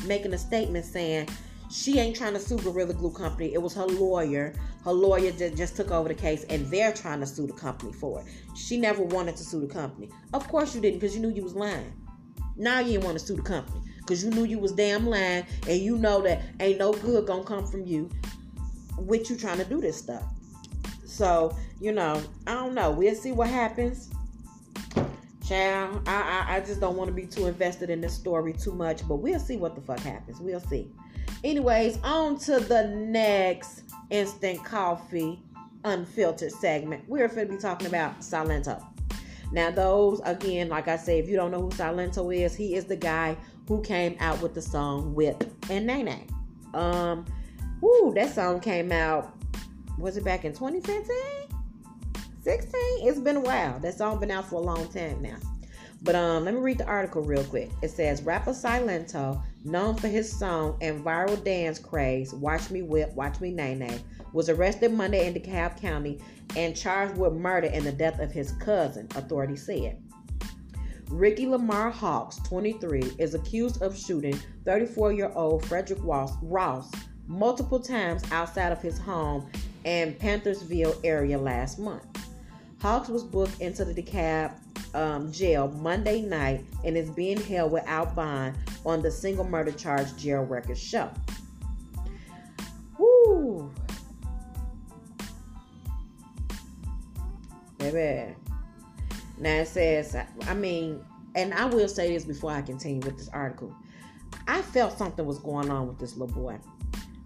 [0.04, 1.28] making a statement saying
[1.72, 3.54] she ain't trying to sue Gorilla Glue Company.
[3.54, 4.54] It was her lawyer.
[4.84, 7.92] Her lawyer just, just took over the case and they're trying to sue the company
[7.92, 8.26] for it.
[8.54, 10.10] She never wanted to sue the company.
[10.34, 11.92] Of course you didn't because you knew you was lying.
[12.56, 15.46] Now you didn't want to sue the company because you knew you was damn lying
[15.66, 18.10] and you know that ain't no good gonna come from you
[18.98, 20.24] with you trying to do this stuff.
[21.06, 22.90] So, you know, I don't know.
[22.90, 24.10] We'll see what happens.
[25.46, 28.72] Child, I, I, I just don't want to be too invested in this story too
[28.72, 30.38] much, but we'll see what the fuck happens.
[30.38, 30.90] We'll see.
[31.44, 35.42] Anyways, on to the next instant coffee
[35.84, 37.04] unfiltered segment.
[37.08, 38.84] We're going to be talking about Silento.
[39.52, 42.86] Now, those, again, like I say, if you don't know who Silento is, he is
[42.86, 43.36] the guy
[43.68, 46.26] who came out with the song Whip and Nae Nae.
[46.74, 47.26] Um,
[47.80, 49.36] whoo, that song came out
[49.98, 51.06] was it back in 2015?
[52.42, 52.72] 16?
[53.06, 53.78] It's been a while.
[53.78, 55.36] That song been out for a long time now.
[56.04, 57.70] But um, let me read the article real quick.
[57.80, 63.14] It says rapper Silento, known for his song and viral dance craze, "Watch Me Whip,
[63.14, 64.00] Watch Me Nae Nae,"
[64.32, 66.20] was arrested Monday in DeKalb County
[66.56, 69.06] and charged with murder in the death of his cousin.
[69.14, 69.96] Authorities said.
[71.08, 76.90] Ricky Lamar Hawks, 23, is accused of shooting 34-year-old Frederick Ross
[77.26, 79.48] multiple times outside of his home
[79.84, 82.06] in Panthersville area last month.
[82.82, 84.52] Hawks was booked into the DeKalb
[84.92, 90.16] um, jail Monday night and is being held without bond on the single murder charge
[90.16, 91.08] jail records show.
[92.98, 93.72] Woo!
[97.78, 98.34] Baby.
[99.38, 100.16] Now it says,
[100.48, 101.04] I mean,
[101.36, 103.72] and I will say this before I continue with this article.
[104.48, 106.58] I felt something was going on with this little boy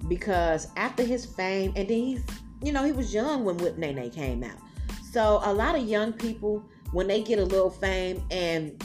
[0.07, 2.24] because after his fame, and then he's,
[2.62, 4.59] you know, he was young when Whip Nae Nae came out.
[5.16, 6.62] So a lot of young people,
[6.93, 8.78] when they get a little fame and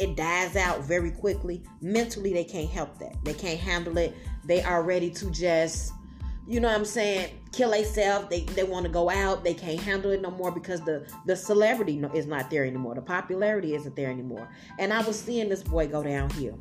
[0.00, 3.14] it dies out very quickly, mentally they can't help that.
[3.24, 4.16] They can't handle it.
[4.44, 5.92] They are ready to just,
[6.48, 8.28] you know what I'm saying, kill themselves.
[8.30, 9.44] They they want to go out.
[9.44, 12.96] They can't handle it no more because the the celebrity is not there anymore.
[12.96, 14.48] The popularity isn't there anymore.
[14.80, 16.58] And I was seeing this boy go downhill.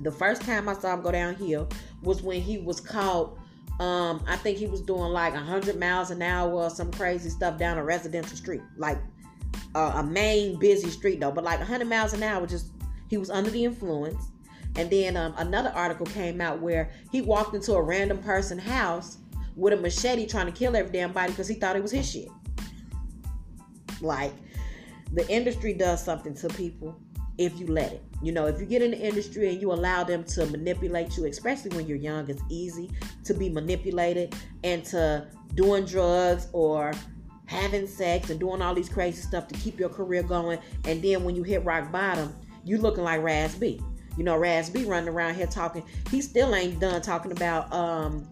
[0.00, 1.68] The first time I saw him go downhill
[2.02, 3.38] was when he was caught.
[3.80, 7.58] Um, I think he was doing like 100 miles an hour or some crazy stuff
[7.58, 8.98] down a residential street, like
[9.74, 12.46] uh, a main busy street though, but like 100 miles an hour.
[12.46, 12.72] Just
[13.08, 14.28] he was under the influence.
[14.76, 19.16] And then um, another article came out where he walked into a random person house
[19.56, 22.08] with a machete trying to kill every damn body because he thought it was his
[22.08, 22.28] shit.
[24.02, 24.32] Like
[25.14, 27.00] the industry does something to people
[27.38, 28.02] if you let it.
[28.22, 31.26] You know, if you get in the industry and you allow them to manipulate you,
[31.26, 32.90] especially when you're young, it's easy
[33.24, 36.92] to be manipulated into doing drugs or
[37.46, 40.58] having sex and doing all these crazy stuff to keep your career going.
[40.84, 42.34] And then when you hit rock bottom,
[42.64, 43.80] you looking like Raz B.
[44.16, 45.82] You know, Raz B running around here talking.
[46.10, 48.28] He still ain't done talking about um,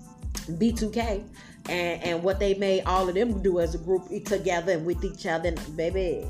[0.50, 1.24] B2K
[1.68, 5.04] and, and what they made all of them do as a group together and with
[5.04, 5.48] each other.
[5.48, 6.26] And baby,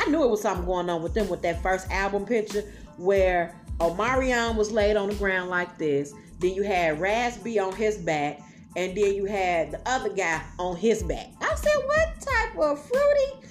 [0.00, 2.64] I knew it was something going on with them with that first album picture
[2.96, 6.14] where Omarion was laid on the ground like this.
[6.38, 6.98] Then you had
[7.44, 8.40] B on his back,
[8.76, 11.28] and then you had the other guy on his back.
[11.42, 13.46] I said, what type of fruity?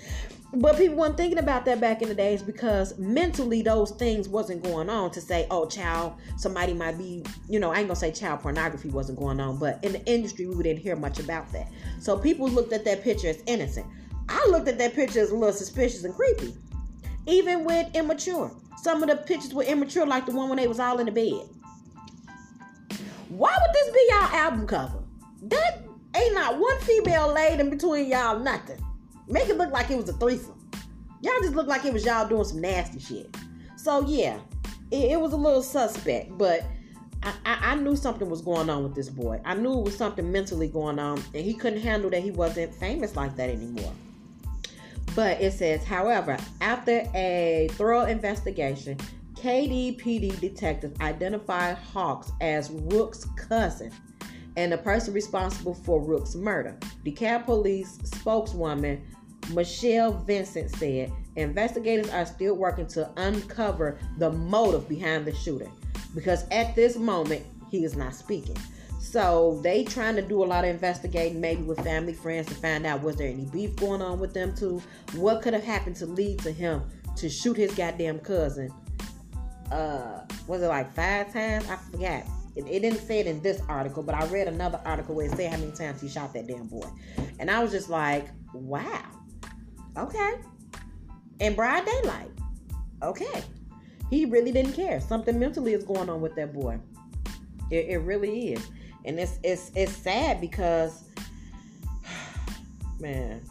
[0.55, 4.63] But people weren't thinking about that back in the days because mentally those things wasn't
[4.63, 8.11] going on to say, oh, child, somebody might be, you know, I ain't gonna say
[8.11, 11.67] child pornography wasn't going on, but in the industry we didn't hear much about that.
[11.99, 13.85] So people looked at that picture as innocent.
[14.29, 16.55] I looked at that picture as a little suspicious and creepy.
[17.25, 18.55] Even with immature.
[18.81, 21.11] Some of the pictures were immature, like the one when they was all in the
[21.11, 21.49] bed.
[23.29, 25.03] Why would this be y'all album cover?
[25.43, 25.83] That
[26.15, 28.79] ain't not one female laid in between y'all nothing.
[29.27, 30.69] Make it look like it was a threesome.
[31.21, 33.35] Y'all just look like it was y'all doing some nasty shit.
[33.77, 34.39] So yeah,
[34.91, 36.63] it, it was a little suspect, but
[37.23, 39.41] I, I, I, knew something was going on with this boy.
[39.43, 42.73] I knew it was something mentally going on, and he couldn't handle that he wasn't
[42.75, 43.93] famous like that anymore.
[45.15, 48.97] But it says, however, after a thorough investigation,
[49.33, 53.91] KDPD detectives identified Hawks as Rook's cousin
[54.57, 56.77] and the person responsible for Rook's murder.
[57.05, 59.01] DeKalb police spokeswoman
[59.53, 65.71] Michelle Vincent said investigators are still working to uncover the motive behind the shooting
[66.13, 68.57] because at this moment he is not speaking.
[68.99, 72.85] So they trying to do a lot of investigating, maybe with family friends, to find
[72.85, 74.83] out was there any beef going on with them too.
[75.15, 76.83] What could have happened to lead to him
[77.15, 78.69] to shoot his goddamn cousin?
[79.71, 81.67] Uh, was it like five times?
[81.69, 82.23] I forgot.
[82.55, 85.31] It, it, didn't say it in this article, but I read another article where it
[85.31, 86.87] said how many times he shot that damn boy,
[87.39, 89.05] and I was just like, wow,
[89.97, 90.33] okay.
[91.39, 92.31] In broad daylight,
[93.01, 93.43] okay.
[94.09, 94.99] He really didn't care.
[94.99, 96.79] Something mentally is going on with that boy.
[97.71, 98.67] It, it really is
[99.05, 101.03] and it's it's it's sad because
[102.99, 103.41] man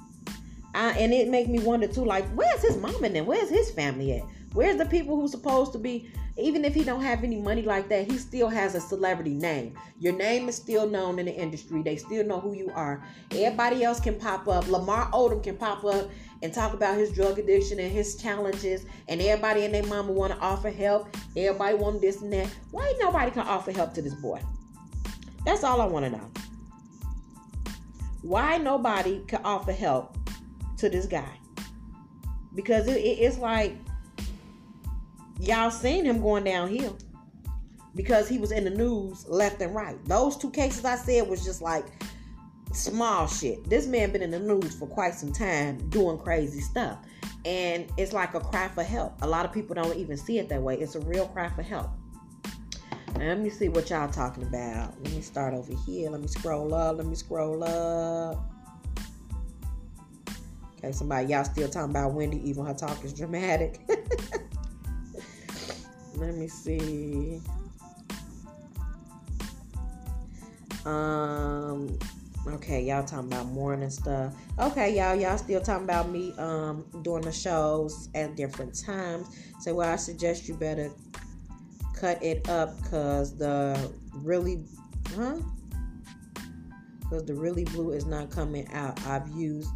[0.74, 3.26] I, and it make me wonder too like where's his mom and then?
[3.26, 4.22] Where's his family at?
[4.52, 7.88] Where's the people who's supposed to be even if he don't have any money like
[7.88, 9.74] that he still has a celebrity name.
[9.98, 11.82] Your name is still known in the industry.
[11.82, 13.02] They still know who you are.
[13.32, 14.68] Everybody else can pop up.
[14.68, 16.08] Lamar odom can pop up
[16.42, 18.86] and talk about his drug addiction and his challenges.
[19.08, 21.08] And everybody and their mama want to offer help.
[21.36, 22.46] Everybody want this and that.
[22.70, 24.40] Why nobody can offer help to this boy
[25.44, 26.30] that's all I want to know.
[28.22, 30.16] Why nobody can offer help
[30.78, 31.38] to this guy?
[32.54, 33.76] Because it, it, it's like
[35.40, 36.96] y'all seen him going downhill
[37.94, 39.96] because he was in the news left and right.
[40.06, 41.84] Those two cases I said was just like
[42.72, 43.68] small shit.
[43.68, 46.98] This man been in the news for quite some time doing crazy stuff.
[47.44, 49.22] And it's like a cry for help.
[49.22, 50.78] A lot of people don't even see it that way.
[50.78, 51.90] It's a real cry for help.
[53.16, 54.94] Let me see what y'all talking about.
[55.02, 56.10] Let me start over here.
[56.10, 56.96] Let me scroll up.
[56.96, 58.44] Let me scroll up.
[60.78, 63.80] Okay, somebody y'all still talking about Wendy, even her talk is dramatic.
[66.14, 67.40] let me see.
[70.86, 71.98] Um
[72.46, 74.34] okay, y'all talking about morning stuff.
[74.60, 79.26] Okay, y'all, y'all still talking about me um doing the shows at different times.
[79.60, 80.92] So well I suggest you better
[81.98, 84.64] cut it up because the really,
[85.14, 85.38] huh?
[87.00, 89.04] Because the really blue is not coming out.
[89.06, 89.70] I've used.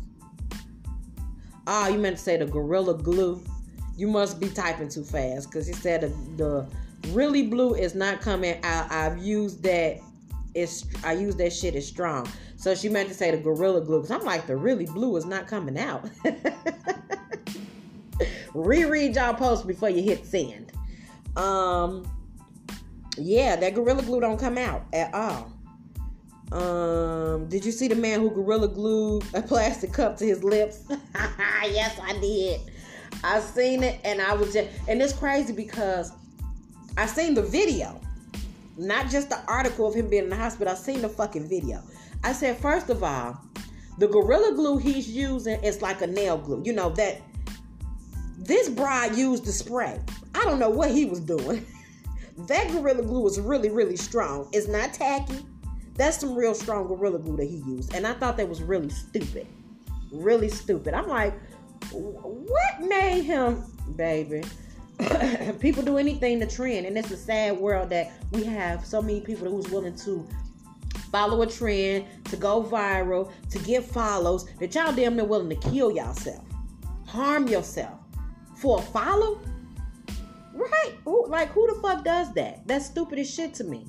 [1.67, 3.43] Ah, you meant to say the Gorilla Glue.
[3.97, 6.67] You must be typing too fast because he said the, the
[7.13, 8.91] really blue is not coming out.
[8.91, 10.01] I've used that.
[10.55, 12.29] It's I use that shit is strong.
[12.57, 15.25] So she meant to say the Gorilla Glue because I'm like the really blue is
[15.25, 16.09] not coming out.
[18.55, 20.73] Reread y'all post before you hit send.
[21.37, 22.05] Um,
[23.17, 25.53] yeah, that Gorilla Glue don't come out at all.
[26.53, 30.85] Um, did you see the man who Gorilla glued a plastic cup to his lips?
[31.65, 32.61] yes, I did.
[33.25, 36.13] I seen it and I was just and it's crazy because
[36.97, 38.01] I seen the video.
[38.77, 40.73] Not just the article of him being in the hospital.
[40.73, 41.83] I seen the fucking video.
[42.25, 43.39] I said, first of all,
[43.99, 46.63] the Gorilla Glue he's using is like a nail glue.
[46.65, 47.21] You know that
[48.39, 50.01] this bride used the spray.
[50.35, 51.65] I don't know what he was doing.
[52.49, 54.49] that Gorilla Glue is really, really strong.
[54.53, 55.45] It's not tacky.
[55.95, 57.95] That's some real strong Gorilla Glue that he used.
[57.95, 59.47] And I thought that was really stupid.
[60.11, 60.95] Really stupid.
[60.95, 61.35] I'm like,
[61.91, 63.65] what made him,
[63.97, 64.43] baby?
[65.61, 69.21] people do anything to trend, and it's a sad world that we have so many
[69.21, 70.27] people who's willing to
[71.11, 75.71] follow a trend, to go viral, to get follows, that y'all damn near willing to
[75.71, 76.45] kill yourself,
[77.07, 77.99] harm yourself
[78.57, 79.41] for a follow.
[80.55, 80.93] Right?
[81.05, 82.67] Who, like who the fuck does that?
[82.67, 83.87] That's stupid as shit to me.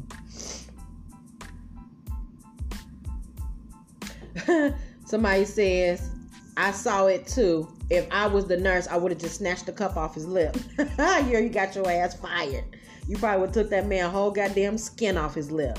[5.05, 6.09] Somebody says,
[6.57, 7.69] I saw it too.
[7.89, 10.55] If I was the nurse, I would have just snatched the cup off his lip.
[10.97, 12.63] yeah, you got your ass fired.
[13.07, 15.77] You probably would took that man whole goddamn skin off his lip.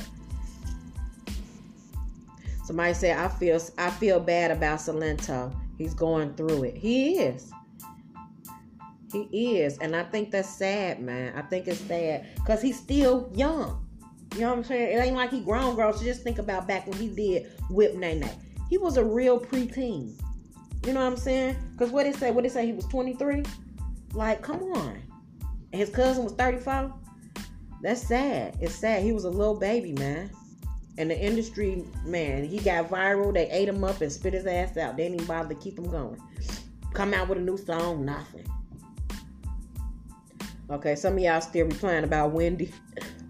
[2.65, 5.55] Somebody said, I feel I feel bad about Silento.
[5.77, 6.77] He's going through it.
[6.77, 7.51] He is.
[9.15, 9.79] He is.
[9.79, 11.33] And I think that's sad, man.
[11.37, 12.27] I think it's sad.
[12.35, 13.87] Because he's still young.
[14.35, 14.99] You know what I'm saying?
[14.99, 15.93] It ain't like he grown, girl.
[15.93, 18.29] So just think about back when he did Whip Nae
[18.69, 20.21] He was a real preteen.
[20.85, 21.57] You know what I'm saying?
[21.73, 22.33] Because what it say?
[22.33, 22.67] What it say?
[22.67, 23.45] He was 23.
[24.13, 25.01] Like, come on.
[25.73, 26.93] His cousin was 34.
[27.83, 28.57] That's sad.
[28.61, 29.03] It's sad.
[29.03, 30.31] He was a little baby, man.
[30.99, 33.33] And the industry, man, he got viral.
[33.33, 34.97] They ate him up and spit his ass out.
[34.97, 36.21] They didn't even bother to keep him going.
[36.93, 38.47] Come out with a new song, nothing.
[40.71, 42.73] Okay, some of y'all still replying about Wendy.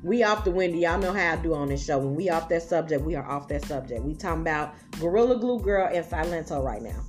[0.05, 0.81] We off the Wendy.
[0.81, 1.98] Y'all know how I do on this show.
[1.98, 4.02] When we off that subject, we are off that subject.
[4.02, 7.02] We talking about Gorilla Glue Girl and Silento right now.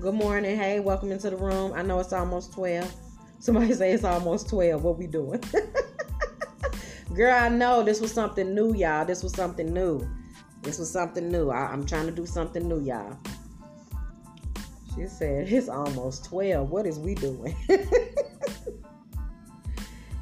[0.00, 0.56] Good morning.
[0.56, 1.72] Hey, welcome into the room.
[1.76, 2.92] I know it's almost 12.
[3.38, 4.82] Somebody say it's almost 12.
[4.82, 5.40] What we doing?
[7.14, 9.04] Girl, I know this was something new, y'all.
[9.04, 10.00] This was something new.
[10.62, 11.50] This was something new.
[11.50, 13.16] I, am trying to do something new, y'all.
[14.94, 16.70] She said, It's almost 12.
[16.70, 17.54] What is we doing?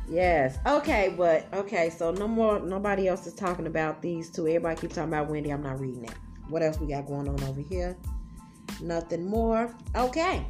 [0.08, 0.58] yes.
[0.66, 4.46] Okay, but okay, so no more nobody else is talking about these two.
[4.46, 5.50] Everybody keep talking about Wendy.
[5.50, 6.14] I'm not reading it.
[6.48, 7.96] What else we got going on over here?
[8.80, 9.74] Nothing more.
[9.94, 10.44] Okay.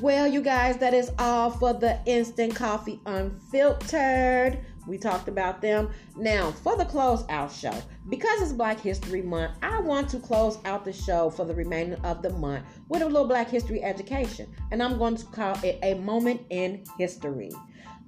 [0.00, 4.60] Well, you guys, that is all for the instant coffee unfiltered.
[4.86, 5.90] We talked about them.
[6.16, 7.74] Now, for the close out show,
[8.08, 11.98] because it's Black History Month, I want to close out the show for the remainder
[12.04, 14.48] of the month with a little Black History education.
[14.70, 17.50] And I'm going to call it a moment in history.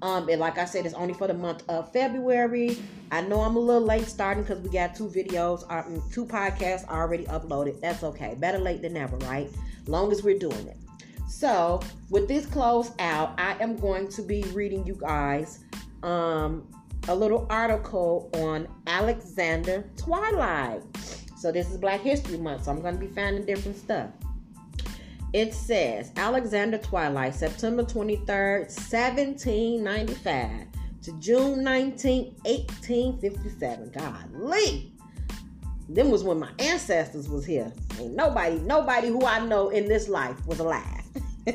[0.03, 2.79] Um, and like I said, it's only for the month of February.
[3.11, 6.89] I know I'm a little late starting because we got two videos, mm, two podcasts
[6.89, 7.81] already uploaded.
[7.81, 8.35] That's okay.
[8.39, 9.51] Better late than never, right?
[9.87, 10.79] Long as we're doing it.
[11.29, 15.61] So, with this close out, I am going to be reading you guys
[16.03, 16.67] um,
[17.09, 20.83] a little article on Alexander Twilight.
[21.37, 24.11] So, this is Black History Month, so I'm going to be finding different stuff.
[25.33, 30.67] It says Alexander Twilight, September 23rd, 1795
[31.03, 33.93] to June 19, 1857.
[33.93, 34.93] Golly.
[35.89, 37.73] Them was when my ancestors was here.
[37.99, 41.03] Ain't nobody, nobody who I know in this life was alive.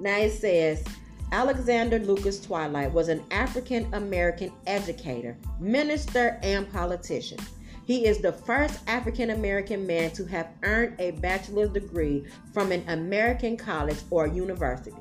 [0.00, 0.84] now it says
[1.32, 7.38] Alexander Lucas Twilight was an African American educator, minister, and politician.
[7.86, 12.84] He is the first African American man to have earned a bachelor's degree from an
[12.88, 14.96] American college or university.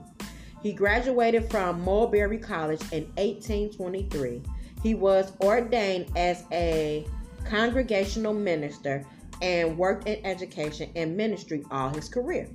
[0.61, 4.41] He graduated from Middlebury College in 1823.
[4.81, 7.05] He was ordained as a
[7.45, 9.05] congregational minister
[9.41, 12.49] and worked in education and ministry all his career.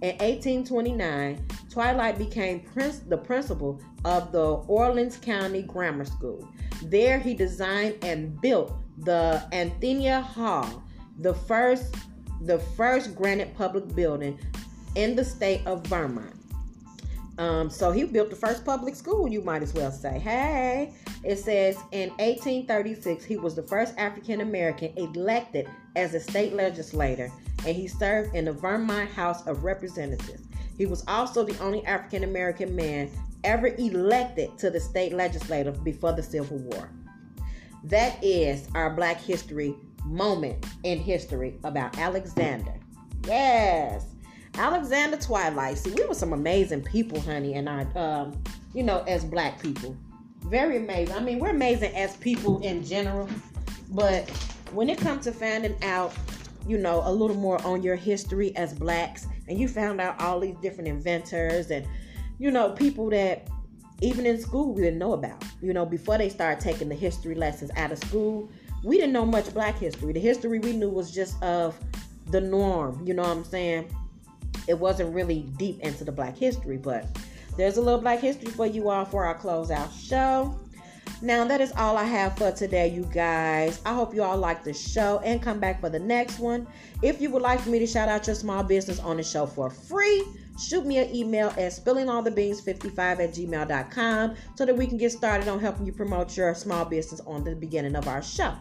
[0.00, 6.48] In 1829, Twilight became prince, the principal of the Orleans County Grammar School.
[6.84, 10.82] There, he designed and built the Athenian Hall,
[11.18, 11.94] the first
[12.42, 14.38] the first granite public building
[14.94, 16.34] in the state of Vermont.
[17.38, 20.18] Um, so he built the first public school, you might as well say.
[20.18, 20.92] Hey,
[21.22, 27.30] it says in 1836, he was the first African American elected as a state legislator,
[27.66, 30.44] and he served in the Vermont House of Representatives.
[30.76, 33.10] He was also the only African American man
[33.44, 36.90] ever elected to the state legislature before the Civil War.
[37.84, 39.74] That is our Black History
[40.04, 42.74] moment in history about Alexander.
[43.26, 44.06] Yes.
[44.54, 45.78] Alexander Twilight.
[45.78, 48.42] See, we were some amazing people, honey, and I, um,
[48.74, 49.96] you know, as black people,
[50.40, 51.14] very amazing.
[51.14, 53.28] I mean, we're amazing as people in general,
[53.90, 54.28] but
[54.72, 56.12] when it comes to finding out,
[56.66, 60.40] you know, a little more on your history as blacks, and you found out all
[60.40, 61.86] these different inventors and,
[62.38, 63.48] you know, people that
[64.00, 65.42] even in school we didn't know about.
[65.60, 68.50] You know, before they started taking the history lessons out of school,
[68.84, 70.12] we didn't know much black history.
[70.12, 71.76] The history we knew was just of
[72.30, 73.04] the norm.
[73.04, 73.88] You know what I'm saying?
[74.68, 77.06] it wasn't really deep into the black history, but
[77.56, 80.58] there's a little black history for you all for our closeout show.
[81.20, 83.80] Now, that is all I have for today, you guys.
[83.84, 86.66] I hope you all like the show and come back for the next one.
[87.02, 89.68] If you would like me to shout out your small business on the show for
[89.70, 90.24] free,
[90.60, 95.58] shoot me an email at spillingallthebeans55 at gmail.com so that we can get started on
[95.60, 98.54] helping you promote your small business on the beginning of our show.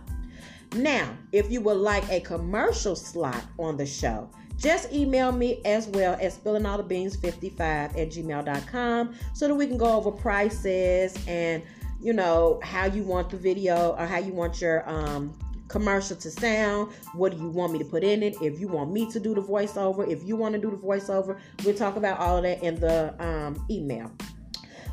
[0.75, 5.87] Now, if you would like a commercial slot on the show, just email me as
[5.87, 11.61] well as spillingallthebeans55 at gmail.com so that we can go over prices and
[11.99, 15.37] you know how you want the video or how you want your um,
[15.67, 16.91] commercial to sound.
[17.13, 18.35] What do you want me to put in it?
[18.41, 21.39] If you want me to do the voiceover if you want to do the voiceover
[21.63, 24.11] we'll talk about all of that in the um, email.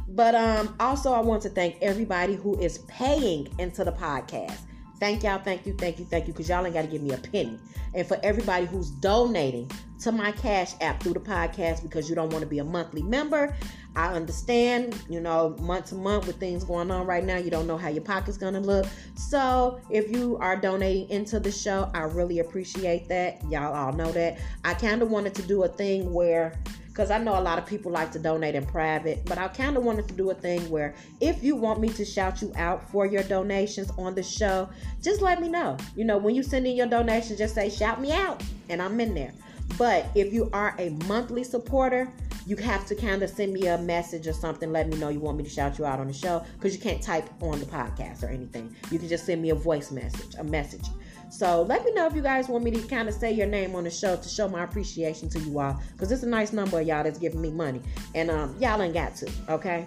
[0.08, 4.58] But um, also i want to thank everybody who is paying into the podcast.
[5.00, 7.12] Thank y'all, thank you, thank you, thank you, because y'all ain't got to give me
[7.12, 7.58] a penny.
[7.94, 9.70] And for everybody who's donating
[10.00, 13.02] to my Cash app through the podcast because you don't want to be a monthly
[13.02, 13.56] member,
[13.96, 17.66] I understand, you know, month to month with things going on right now, you don't
[17.66, 18.86] know how your pocket's to look.
[19.14, 23.40] So if you are donating into the show, I really appreciate that.
[23.50, 24.38] Y'all all know that.
[24.64, 26.58] I kind of wanted to do a thing where
[26.88, 29.76] because I know a lot of people like to donate in private, but I kind
[29.76, 32.88] of wanted to do a thing where if you want me to shout you out
[32.88, 34.68] for your donations on the show,
[35.02, 35.76] just let me know.
[35.96, 39.00] You know, when you send in your donations, just say shout me out, and I'm
[39.00, 39.32] in there.
[39.76, 42.12] But if you are a monthly supporter,
[42.46, 45.20] you have to kind of send me a message or something, let me know you
[45.20, 47.66] want me to shout you out on the show because you can't type on the
[47.66, 48.74] podcast or anything.
[48.90, 50.86] You can just send me a voice message, a message.
[51.30, 53.74] So let me know if you guys want me to kind of say your name
[53.74, 55.80] on the show to show my appreciation to you all.
[55.92, 57.80] Because it's a nice number of y'all that's giving me money.
[58.14, 59.86] And um, y'all ain't got to, okay?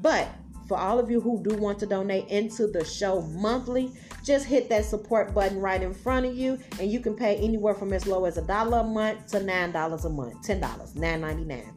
[0.00, 0.28] But
[0.68, 3.92] for all of you who do want to donate into the show monthly,
[4.24, 7.74] just hit that support button right in front of you, and you can pay anywhere
[7.74, 10.96] from as low as a dollar a month to nine dollars a month, ten dollars,
[10.96, 11.75] nine ninety nine.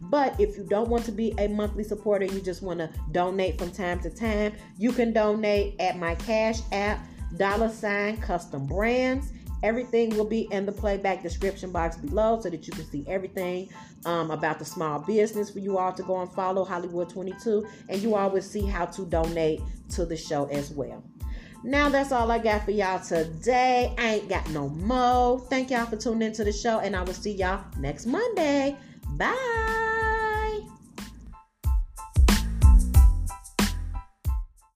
[0.00, 3.58] But if you don't want to be a monthly supporter, you just want to donate
[3.58, 7.04] from time to time, you can donate at my Cash App
[7.36, 9.32] dollar sign custom brands.
[9.62, 13.68] Everything will be in the playback description box below so that you can see everything
[14.06, 17.66] um, about the small business for you all to go and follow Hollywood 22.
[17.90, 19.60] And you all will see how to donate
[19.90, 21.04] to the show as well.
[21.62, 23.94] Now that's all I got for y'all today.
[23.98, 25.44] I ain't got no mo.
[25.50, 28.78] Thank y'all for tuning into the show, and I will see y'all next Monday.
[29.16, 30.29] Bye.